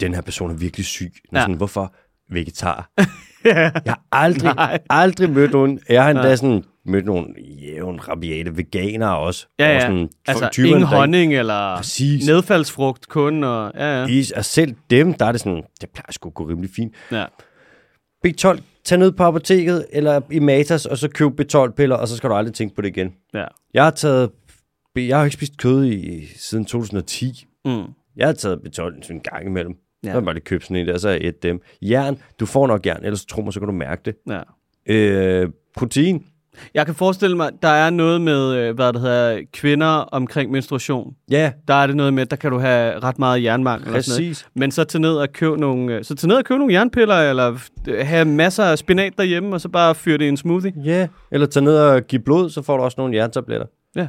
den 0.00 0.14
her 0.14 0.20
person 0.22 0.50
er 0.50 0.54
virkelig 0.54 0.86
syg. 0.86 1.12
Ja. 1.32 1.38
Ja. 1.38 1.42
Sådan, 1.42 1.56
hvorfor 1.56 1.94
vegetar? 2.32 2.90
Jeg 3.44 3.72
har 3.86 4.02
aldrig, 4.12 4.54
Nej. 4.54 4.78
aldrig 4.90 5.30
mødt 5.30 5.52
nogen. 5.52 5.80
Jeg 5.88 6.02
har 6.02 6.10
endda 6.10 6.36
sådan 6.36 6.64
mødt 6.86 7.04
nogle 7.06 7.26
jævn, 7.62 8.08
rabiate 8.08 8.56
veganere 8.56 9.18
også. 9.18 9.46
Ja, 9.58 9.66
Og 9.68 9.72
ja. 9.74 9.80
Sådan, 9.80 10.08
Altså 10.26 10.48
typerne, 10.52 10.68
ingen 10.70 10.82
der 10.82 10.96
honning 10.98 11.34
eller 11.34 11.76
Præcis. 11.76 12.26
nedfaldsfrugt 12.26 13.08
kun. 13.08 13.44
Og, 13.44 13.72
ja, 13.74 14.00
ja. 14.00 14.06
Is, 14.06 14.30
og 14.30 14.44
selv 14.44 14.74
dem, 14.90 15.14
der 15.14 15.26
er 15.26 15.32
det 15.32 15.40
sådan, 15.40 15.62
det 15.80 15.90
plejer 15.90 16.12
sgu 16.12 16.28
at 16.28 16.34
gå 16.34 16.44
rimelig 16.48 16.70
fint. 16.76 16.94
ja. 17.12 17.24
B12, 18.26 18.58
tag 18.84 18.98
ned 18.98 19.12
på 19.12 19.22
apoteket 19.24 19.86
eller 19.92 20.20
i 20.30 20.38
Matas, 20.38 20.86
og 20.86 20.98
så 20.98 21.08
køb 21.08 21.40
B12-piller, 21.40 21.96
og 21.96 22.08
så 22.08 22.16
skal 22.16 22.30
du 22.30 22.34
aldrig 22.34 22.54
tænke 22.54 22.74
på 22.74 22.82
det 22.82 22.88
igen. 22.88 23.14
ja. 23.34 23.44
Jeg 23.74 23.84
har 23.84 23.90
taget, 23.90 24.30
jeg 24.96 25.16
har 25.18 25.24
ikke 25.24 25.34
spist 25.34 25.56
kød 25.58 25.84
i, 25.86 26.26
siden 26.36 26.64
2010. 26.64 27.46
Mm. 27.64 27.82
Jeg 28.16 28.26
har 28.28 28.32
taget 28.32 28.58
B12 28.58 28.72
sådan 28.72 29.02
en 29.10 29.20
gang 29.20 29.46
imellem. 29.46 29.72
Ja. 29.72 30.08
Ja. 30.08 30.10
Så 30.10 30.10
har 30.12 30.18
jeg 30.20 30.24
bare 30.24 30.34
lige 30.34 30.44
købt 30.44 30.64
sådan 30.64 30.76
en 30.76 30.86
der, 30.88 30.98
så 30.98 31.08
har 31.08 31.14
jeg 31.14 31.24
et 31.24 31.42
dem. 31.42 31.60
Jern, 31.82 32.18
du 32.40 32.46
får 32.46 32.66
nok 32.66 32.86
jern, 32.86 33.04
ellers 33.04 33.24
tro 33.26 33.42
mig, 33.42 33.52
så 33.52 33.60
kan 33.60 33.66
du 33.66 33.72
mærke 33.74 34.02
det. 34.04 34.14
ja. 34.28 34.40
Øh, 34.86 35.48
protein, 35.76 36.26
Jeg 36.74 36.86
kan 36.86 36.94
forestille 36.94 37.36
mig, 37.36 37.50
der 37.62 37.68
er 37.68 37.90
noget 37.90 38.20
med, 38.20 38.54
øh, 38.54 38.74
hvad 38.74 38.92
det 38.92 39.00
hedder, 39.00 39.40
kvinder 39.52 39.86
omkring 39.86 40.50
menstruation. 40.50 41.14
ja, 41.30 41.52
Der 41.68 41.74
er 41.74 41.86
det 41.86 41.96
noget 41.96 42.14
med, 42.14 42.26
der 42.26 42.36
kan 42.36 42.50
du 42.50 42.58
have 42.58 42.98
ret 43.00 43.18
meget 43.18 43.42
jernmangel. 43.42 43.94
og 43.96 44.04
sådan 44.04 44.20
noget. 44.22 44.30
præcis. 44.30 44.46
Men 44.56 44.70
så 44.70 44.84
til 44.84 45.00
ned 45.00 45.14
og 45.14 45.28
købe 45.32 45.56
nogle, 45.60 45.94
øh, 45.96 46.04
så 46.04 46.14
til 46.14 46.28
ned 46.28 46.36
og 46.36 46.44
købe 46.44 46.58
nogle 46.58 46.74
jernpiller, 46.74 47.14
eller 47.30 47.58
øh, 47.88 48.06
have 48.06 48.24
masser 48.24 48.64
af 48.64 48.78
spinat 48.78 49.12
derhjemme, 49.18 49.54
og 49.56 49.60
så 49.60 49.68
bare 49.68 49.94
fyre 49.94 50.18
det 50.18 50.24
i 50.24 50.28
en 50.28 50.36
smoothie. 50.36 50.72
Ja, 50.84 51.08
eller 51.32 51.46
tag 51.46 51.62
ned 51.62 51.76
og 51.78 52.02
give 52.06 52.22
blod, 52.22 52.50
så 52.50 52.62
får 52.62 52.76
du 52.76 52.82
også 52.82 52.94
nogle 52.98 53.16
jerntabletter. 53.16 53.66
Ja. 53.96 54.06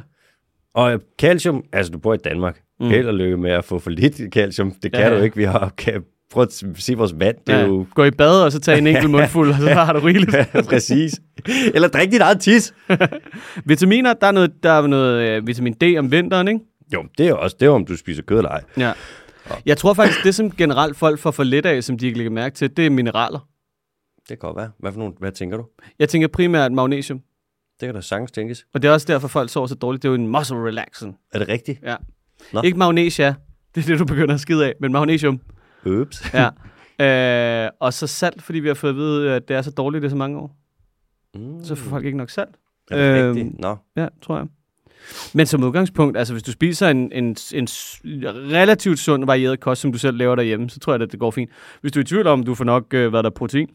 Og 0.74 0.92
øh, 0.92 0.98
calcium, 1.20 1.64
altså 1.72 1.92
du 1.92 1.98
bor 1.98 2.14
i 2.14 2.18
Danmark. 2.24 2.60
Mm. 2.80 2.86
Held 2.88 3.08
og 3.08 3.14
lykke 3.14 3.36
med 3.36 3.50
at 3.50 3.64
få 3.64 3.78
for 3.78 3.90
lidt 3.90 4.20
calcium. 4.32 4.70
Det 4.82 4.92
kan 4.92 5.00
Ja, 5.00 5.08
ja, 5.12 5.18
du 5.18 5.22
ikke. 5.22 5.36
Vi 5.36 5.44
har, 5.44 5.72
prøv 6.34 6.42
at 6.42 6.62
se 6.78 6.94
vores 6.94 7.14
vand. 7.18 7.36
Det 7.46 7.54
er 7.54 7.58
Ja. 7.58 7.66
jo 7.66 7.86
Gå 7.94 8.04
i 8.04 8.10
bad, 8.10 8.42
og 8.44 8.52
så 8.52 8.60
tage 8.60 8.78
en 8.78 8.86
enkelt 8.86 9.10
mundfuld, 9.16 9.50
og 9.50 9.56
så 9.60 9.68
har 9.74 9.92
du 9.92 9.98
rigeligt. 9.98 10.36
præcis. 10.70 11.20
Eller 11.74 11.88
drik 11.88 12.10
dit 12.12 12.20
eget 12.20 12.40
tis. 12.40 12.74
Vitaminer, 13.64 14.12
der 14.14 14.26
er 14.26 14.32
noget, 14.32 14.52
der 14.62 14.70
er 14.70 14.86
noget 14.86 15.28
øh, 15.28 15.46
vitamin 15.46 15.72
D 15.72 15.82
om 15.98 16.10
vinteren, 16.12 16.48
ikke? 16.48 16.60
Jo, 16.94 17.04
det 17.18 17.28
er 17.28 17.34
også 17.34 17.56
det, 17.60 17.66
er, 17.66 17.70
om 17.70 17.86
du 17.86 17.96
spiser 17.96 18.22
kød 18.22 18.36
eller 18.36 18.50
ej. 18.50 18.62
Ja. 18.76 18.92
Jeg 19.66 19.76
tror 19.78 19.94
faktisk, 19.94 20.24
det 20.24 20.34
som 20.34 20.50
generelt 20.50 20.96
folk 20.96 21.18
får 21.18 21.30
for 21.30 21.42
lidt 21.44 21.66
af, 21.66 21.84
som 21.84 21.98
de 21.98 22.06
ikke 22.06 22.18
lægger 22.18 22.30
mærke 22.32 22.54
til, 22.54 22.76
det 22.76 22.86
er 22.86 22.90
mineraler. 22.90 23.48
Det 24.18 24.28
kan 24.28 24.38
godt 24.38 24.56
være. 24.56 24.70
Hvad, 24.78 24.92
for 24.92 24.98
nogle, 24.98 25.14
hvad 25.18 25.32
tænker 25.32 25.56
du? 25.56 25.64
Jeg 25.98 26.08
tænker 26.08 26.28
primært 26.28 26.72
magnesium. 26.72 27.20
Det 27.80 27.86
kan 27.86 27.94
da 27.94 28.00
sagtens 28.00 28.30
tænkes. 28.30 28.64
Og 28.74 28.82
det 28.82 28.88
er 28.88 28.92
også 28.92 29.06
derfor, 29.12 29.28
folk 29.28 29.50
sover 29.50 29.66
så 29.66 29.74
dårligt. 29.74 30.02
Det 30.02 30.08
er 30.08 30.12
jo 30.12 30.14
en 30.18 30.28
muscle 30.28 30.56
relaxant. 30.56 31.16
Er 31.32 31.38
det 31.38 31.48
rigtigt? 31.48 31.78
Ja. 31.82 31.96
Nå. 32.52 32.62
Ikke 32.62 32.78
magnesia. 32.78 33.34
Det 33.74 33.82
er 33.82 33.86
det, 33.86 33.98
du 33.98 34.04
begynder 34.04 34.34
at 34.34 34.40
skide 34.40 34.66
af. 34.66 34.72
Men 34.80 34.92
magnesium. 34.92 35.40
Ups. 35.86 36.32
Ja. 36.34 36.48
øh, 37.64 37.70
og 37.80 37.92
så 37.92 38.06
salt, 38.06 38.42
fordi 38.42 38.58
vi 38.58 38.68
har 38.68 38.74
fået 38.74 38.90
at 38.90 38.96
vide, 38.96 39.32
at 39.32 39.48
det 39.48 39.56
er 39.56 39.62
så 39.62 39.70
dårligt 39.70 40.02
det 40.02 40.08
er 40.08 40.10
så 40.10 40.16
mange 40.16 40.38
år. 40.38 40.56
Mm. 41.34 41.64
Så 41.64 41.74
får 41.74 41.90
folk 41.90 42.04
ikke 42.04 42.18
nok 42.18 42.30
salt. 42.30 42.50
Er 42.90 42.96
det 43.14 43.22
Øhm, 43.24 43.36
rigtigt? 43.36 43.60
Nå. 43.60 43.76
Ja, 43.96 44.06
tror 44.22 44.36
jeg. 44.36 44.46
Men 45.34 45.46
som 45.46 45.62
udgangspunkt, 45.62 46.16
altså 46.18 46.34
hvis 46.34 46.42
du 46.42 46.52
spiser 46.52 46.88
en, 46.88 47.12
en, 47.12 47.24
en 47.54 47.68
relativt 48.52 48.98
sund, 48.98 49.24
varieret 49.26 49.60
kost, 49.60 49.80
som 49.80 49.92
du 49.92 49.98
selv 49.98 50.16
laver 50.16 50.34
derhjemme, 50.34 50.70
så 50.70 50.80
tror 50.80 50.92
jeg, 50.92 51.02
at 51.02 51.12
det 51.12 51.20
går 51.20 51.30
fint. 51.30 51.50
Hvis 51.80 51.92
du 51.92 51.98
er 52.00 52.02
i 52.02 52.06
tvivl 52.06 52.26
om, 52.26 52.42
du 52.42 52.54
får 52.54 52.64
nok, 52.64 52.94
øh, 52.94 53.08
hvad 53.10 53.22
der 53.22 53.30
er 53.30 53.34
protein, 53.34 53.68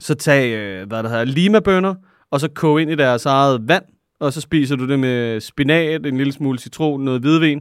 så 0.00 0.14
tag, 0.14 0.54
øh, 0.54 0.88
hvad 0.88 1.02
der 1.02 1.08
hedder, 1.08 1.24
limabønner, 1.24 1.94
og 2.30 2.40
så 2.40 2.48
kog 2.48 2.82
ind 2.82 2.90
i 2.90 2.94
deres 2.94 3.26
eget 3.26 3.68
vand, 3.68 3.84
og 4.20 4.32
så 4.32 4.40
spiser 4.40 4.76
du 4.76 4.88
det 4.88 4.98
med 4.98 5.40
spinat, 5.40 6.06
en 6.06 6.16
lille 6.16 6.32
smule 6.32 6.58
citron, 6.58 7.04
noget 7.04 7.20
hvidvin, 7.20 7.60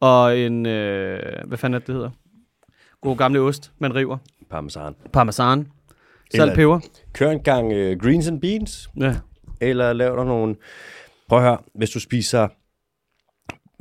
og 0.00 0.38
en, 0.38 0.66
øh, 0.66 1.20
hvad 1.46 1.58
fanden 1.58 1.74
er 1.74 1.78
det, 1.78 1.86
det 1.86 1.94
hedder? 1.94 2.10
God 3.02 3.16
gamle 3.16 3.40
ost, 3.40 3.72
man 3.78 3.94
river. 3.94 4.16
Parmesan. 4.50 4.94
Parmesan. 5.12 5.66
Salt, 6.34 6.54
peber. 6.54 6.80
Kør 7.12 7.30
en 7.30 7.40
gang 7.40 7.66
uh, 7.66 7.98
greens 7.98 8.28
and 8.28 8.40
beans, 8.40 8.90
Ja. 9.00 9.14
eller 9.60 9.92
lav 9.92 10.16
dig 10.16 10.24
nogle... 10.24 10.56
Prøv 11.28 11.38
at 11.38 11.44
høre, 11.44 11.58
hvis 11.74 11.90
du 11.90 12.00
spiser... 12.00 12.48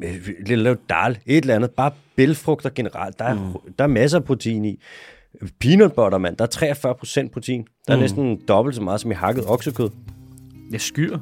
øh, 0.04 0.28
Lidt 0.46 0.60
lav 0.60 0.76
dal, 0.90 1.18
et 1.26 1.38
eller 1.38 1.56
andet. 1.56 1.72
Bare 1.72 1.92
bælfrugter 2.16 2.70
generelt. 2.70 3.20
Der 3.20 3.26
er, 3.26 3.34
mm. 3.34 3.74
der 3.78 3.84
er 3.84 3.88
masser 3.88 4.18
af 4.18 4.24
protein 4.24 4.66
i. 4.66 4.80
Peanut 5.60 5.94
butter, 5.94 6.18
mand. 6.18 6.38
Der 6.38 6.44
er 6.44 6.48
43 6.50 6.96
procent 6.96 7.32
protein. 7.32 7.66
Der 7.88 7.94
er 7.94 7.98
mm. 7.98 8.02
næsten 8.02 8.42
dobbelt 8.48 8.76
så 8.76 8.82
meget 8.82 9.02
som 9.02 9.12
i 9.12 9.14
hakket 9.14 9.44
oksekød. 9.48 9.90
Jeg 10.72 10.82
skyr. 10.82 11.18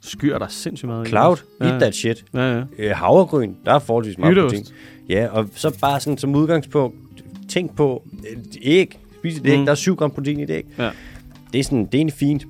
Skyr 0.00 0.38
der 0.38 0.44
er 0.46 0.50
sindssygt 0.50 0.88
meget. 0.88 1.08
Cloud, 1.08 1.36
Ja, 1.60 1.66
eat 1.66 1.80
that 1.80 1.94
shit. 1.94 2.24
Ja, 2.34 2.54
ja. 2.58 2.64
Øh, 2.78 2.96
havregryn, 2.96 3.54
der 3.64 3.74
er 3.74 3.78
forholdsvis 3.78 4.18
meget 4.18 4.30
Hytteost. 4.34 4.54
protein. 4.54 4.66
Ja, 5.08 5.28
og 5.30 5.48
så 5.54 5.78
bare 5.80 6.00
sådan 6.00 6.18
som 6.18 6.34
udgangspunkt, 6.34 6.96
tænk 7.48 7.76
på 7.76 8.02
øh, 8.30 8.36
æg. 8.62 8.98
Spis 9.18 9.36
et 9.38 9.46
æg, 9.46 9.58
Mm. 9.58 9.64
der 9.64 9.70
er 9.72 9.76
7 9.76 9.94
gram 9.96 10.10
protein 10.10 10.40
i 10.40 10.42
et 10.42 10.50
æg. 10.50 10.64
Ja. 10.78 10.90
Det 11.52 11.58
er, 11.58 11.64
sådan, 11.64 11.84
det 11.86 11.94
er 11.94 11.98
egentlig 11.98 12.14
fint. 12.14 12.46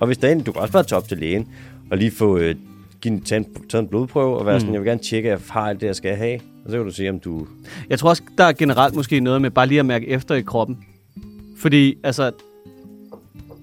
Og 0.00 0.06
hvis 0.06 0.18
der 0.18 0.28
er 0.28 0.32
en, 0.32 0.40
du 0.40 0.52
kan 0.52 0.62
også 0.62 0.72
bare 0.72 0.82
tage 0.82 0.96
op 0.96 1.08
til 1.08 1.18
lægen, 1.18 1.48
og 1.90 1.98
lige 1.98 2.10
få 2.10 2.38
øh, 2.38 2.54
give 3.00 3.14
en, 3.14 3.20
tage, 3.20 3.38
en, 3.38 3.46
tage 3.68 3.80
en 3.82 3.88
blodprøve, 3.88 4.38
og 4.38 4.46
være 4.46 4.54
mm. 4.54 4.60
sådan, 4.60 4.74
jeg 4.74 4.80
vil 4.82 4.88
gerne 4.88 5.00
tjekke, 5.02 5.28
at 5.28 5.32
jeg 5.32 5.40
har 5.50 5.60
alt 5.60 5.80
det, 5.80 5.86
jeg 5.86 5.96
skal 5.96 6.16
have. 6.16 6.34
Og 6.64 6.70
så 6.70 6.76
kan 6.76 6.86
du 6.86 6.92
se, 6.92 7.08
om 7.08 7.20
du... 7.20 7.46
Jeg 7.90 7.98
tror 7.98 8.08
også, 8.08 8.22
der 8.38 8.44
er 8.44 8.52
generelt 8.52 8.94
måske 8.94 9.20
noget 9.20 9.42
med 9.42 9.50
bare 9.50 9.66
lige 9.66 9.80
at 9.80 9.86
mærke 9.86 10.08
efter 10.08 10.34
i 10.34 10.40
kroppen. 10.42 10.78
Fordi, 11.58 11.94
altså, 12.04 12.30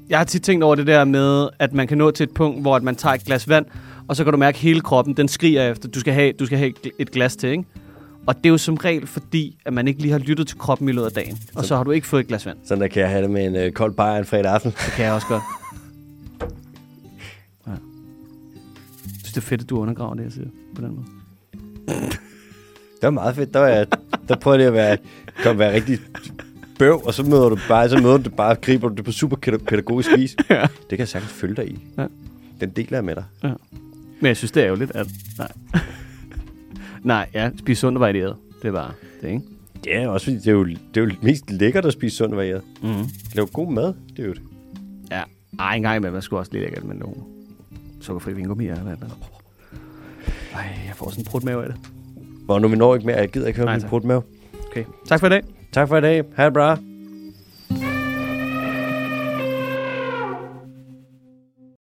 jeg 0.10 0.18
har 0.18 0.26
tit 0.26 0.42
tænkt 0.42 0.64
over 0.64 0.76
det 0.76 0.88
der 0.88 1.06
med, 1.06 1.50
at 1.60 1.74
man 1.74 1.88
kan 1.88 1.98
nå 1.98 2.12
til 2.12 2.24
et 2.24 2.32
punkt, 2.32 2.62
hvor 2.62 2.76
at 2.76 2.84
man 2.84 2.96
tager 2.96 3.14
et 3.14 3.24
glas 3.26 3.50
vand, 3.50 3.66
og 4.08 4.16
så 4.16 4.24
kan 4.24 4.34
du 4.34 4.40
mærke, 4.40 4.56
at 4.56 4.62
hele 4.62 4.82
kroppen, 4.82 5.14
den 5.14 5.28
skriger 5.28 5.72
efter, 5.72 5.90
du 5.90 6.00
skal 6.00 6.14
have, 6.14 6.32
du 6.32 6.46
skal 6.46 6.58
have 6.58 6.70
et 6.70 6.92
et 7.00 7.12
glas 7.12 7.36
til, 7.36 7.50
ikke? 7.50 7.64
Og 8.28 8.36
det 8.38 8.46
er 8.46 8.50
jo 8.50 8.58
som 8.58 8.76
regel 8.76 9.08
fordi, 9.08 9.58
at 9.66 9.74
man 9.74 9.88
ikke 9.88 10.02
lige 10.02 10.12
har 10.12 10.20
lyttet 10.20 10.48
til 10.48 10.58
kroppen 10.58 10.90
i 10.90 10.92
løbet 10.92 11.06
af 11.06 11.12
dagen. 11.12 11.38
Og 11.56 11.66
så 11.66 11.76
har 11.76 11.84
du 11.84 11.92
ikke 11.92 12.08
fået 12.08 12.22
et 12.22 12.28
glas 12.28 12.46
vand. 12.46 12.58
Sådan 12.66 12.82
der 12.82 12.88
kan 12.88 13.02
jeg 13.02 13.10
have 13.10 13.22
det 13.22 13.30
med 13.30 13.46
en 13.46 13.56
øh, 13.56 13.72
kold 13.72 13.94
bajer 13.94 14.20
en 14.20 14.26
fredag 14.26 14.52
aften. 14.52 14.72
Det 14.72 14.94
kan 14.96 15.06
jeg 15.06 15.14
også 15.14 15.28
godt. 15.28 15.44
Ja. 17.68 17.72
Jeg 17.72 17.80
synes, 19.20 19.34
det 19.34 19.38
er 19.38 19.42
fedt, 19.42 19.62
at 19.62 19.70
du 19.70 19.80
undergraver 19.80 20.14
det, 20.16 20.24
jeg 20.24 20.32
siger 20.32 20.48
på 20.76 20.82
den 20.82 20.96
måde. 20.96 21.06
Det 22.96 23.04
var 23.04 23.10
meget 23.10 23.36
fedt. 23.36 23.54
Der, 23.54 23.60
var 23.60 23.68
jeg, 23.68 23.88
der 24.28 24.36
prøvede 24.36 24.62
jeg 24.62 24.68
at 24.68 24.74
være, 24.74 24.98
kom, 25.44 25.60
være 25.60 25.74
rigtig 25.74 26.00
bøv, 26.80 27.02
og 27.06 27.14
så 27.14 27.24
møder 27.24 27.50
du 27.50 27.58
bare, 27.68 27.90
så 27.90 27.98
møder 27.98 28.18
du 28.18 28.30
bare, 28.30 28.56
griber 28.56 28.90
du 28.90 28.96
det 28.96 29.06
på 29.06 29.12
super 29.12 29.36
pædagogisk 29.68 30.10
vis. 30.16 30.36
Ja. 30.50 30.62
Det 30.62 30.90
kan 30.90 31.00
jeg 31.00 31.08
sagtens 31.08 31.34
følge 31.34 31.56
dig 31.56 31.68
i. 31.72 31.80
Ja. 31.98 32.06
Den 32.62 32.70
deler 32.70 32.98
jeg 32.98 33.06
med 33.06 33.16
dig. 33.16 33.24
Men 34.20 34.28
jeg 34.28 34.38
synes, 34.38 34.52
det 34.52 34.62
er 34.62 34.66
ærgerligt, 34.68 34.92
at... 34.96 35.08
Nej. 35.38 35.52
Nej, 37.06 37.30
ja, 37.34 37.50
spise 37.58 37.80
sundt 37.80 37.98
og 37.98 38.02
varieret. 38.02 38.36
Det 38.62 38.68
er 38.68 38.72
bare 38.72 38.92
det, 39.22 39.28
ikke? 39.28 39.42
Ja, 39.86 40.08
også 40.10 40.26
fordi 40.26 40.38
det 40.38 40.48
er 40.48 40.52
jo, 40.52 40.66
det 40.66 40.98
er 40.98 41.02
jo 41.02 41.12
mest 41.22 41.52
lækkert 41.52 41.86
at 41.86 41.94
spise 41.94 42.18
sundt 42.18 42.34
og 42.34 42.38
varieret. 42.38 42.62
Mm-hmm. 42.82 43.06
Lav 43.36 43.48
god 43.54 43.72
mad, 43.72 43.94
det 44.18 44.24
er 44.24 44.28
jo 44.28 44.34
det. 44.34 44.42
Ja. 45.12 45.22
Ej, 45.60 45.76
en 45.76 45.82
gang 45.82 45.96
imellem, 45.96 46.14
man 46.14 46.22
skulle 46.22 46.40
også 46.40 46.52
lige 46.52 46.64
lækkert 46.64 46.84
med 46.84 46.96
nogle 46.96 47.16
sukkerfri 48.02 48.34
vingummi 48.34 48.66
eller 48.66 48.84
noget. 48.84 49.00
Ej, 50.54 50.62
jeg 50.88 50.96
får 50.96 51.10
sådan 51.10 51.22
en 51.22 51.26
prut 51.26 51.44
mave 51.44 51.64
af 51.64 51.70
det. 51.70 51.78
Hvor 52.46 52.60
nu 52.60 52.68
vi 52.68 52.76
når 52.76 52.96
ikke 52.96 53.08
mere, 53.08 53.18
jeg 53.18 53.30
gider 53.30 53.48
ikke 53.48 53.58
høre 53.58 53.80
Nej, 53.80 53.90
min 53.92 54.08
med. 54.08 54.22
Okay. 54.68 54.84
Tak 55.08 55.20
for 55.20 55.28
i 55.28 55.30
dag. 55.30 55.44
Tak 55.72 55.88
for 55.88 55.98
i 55.98 56.02
dag. 56.02 56.24
Ha' 56.36 56.46
det 56.46 56.54
bra. 56.54 56.78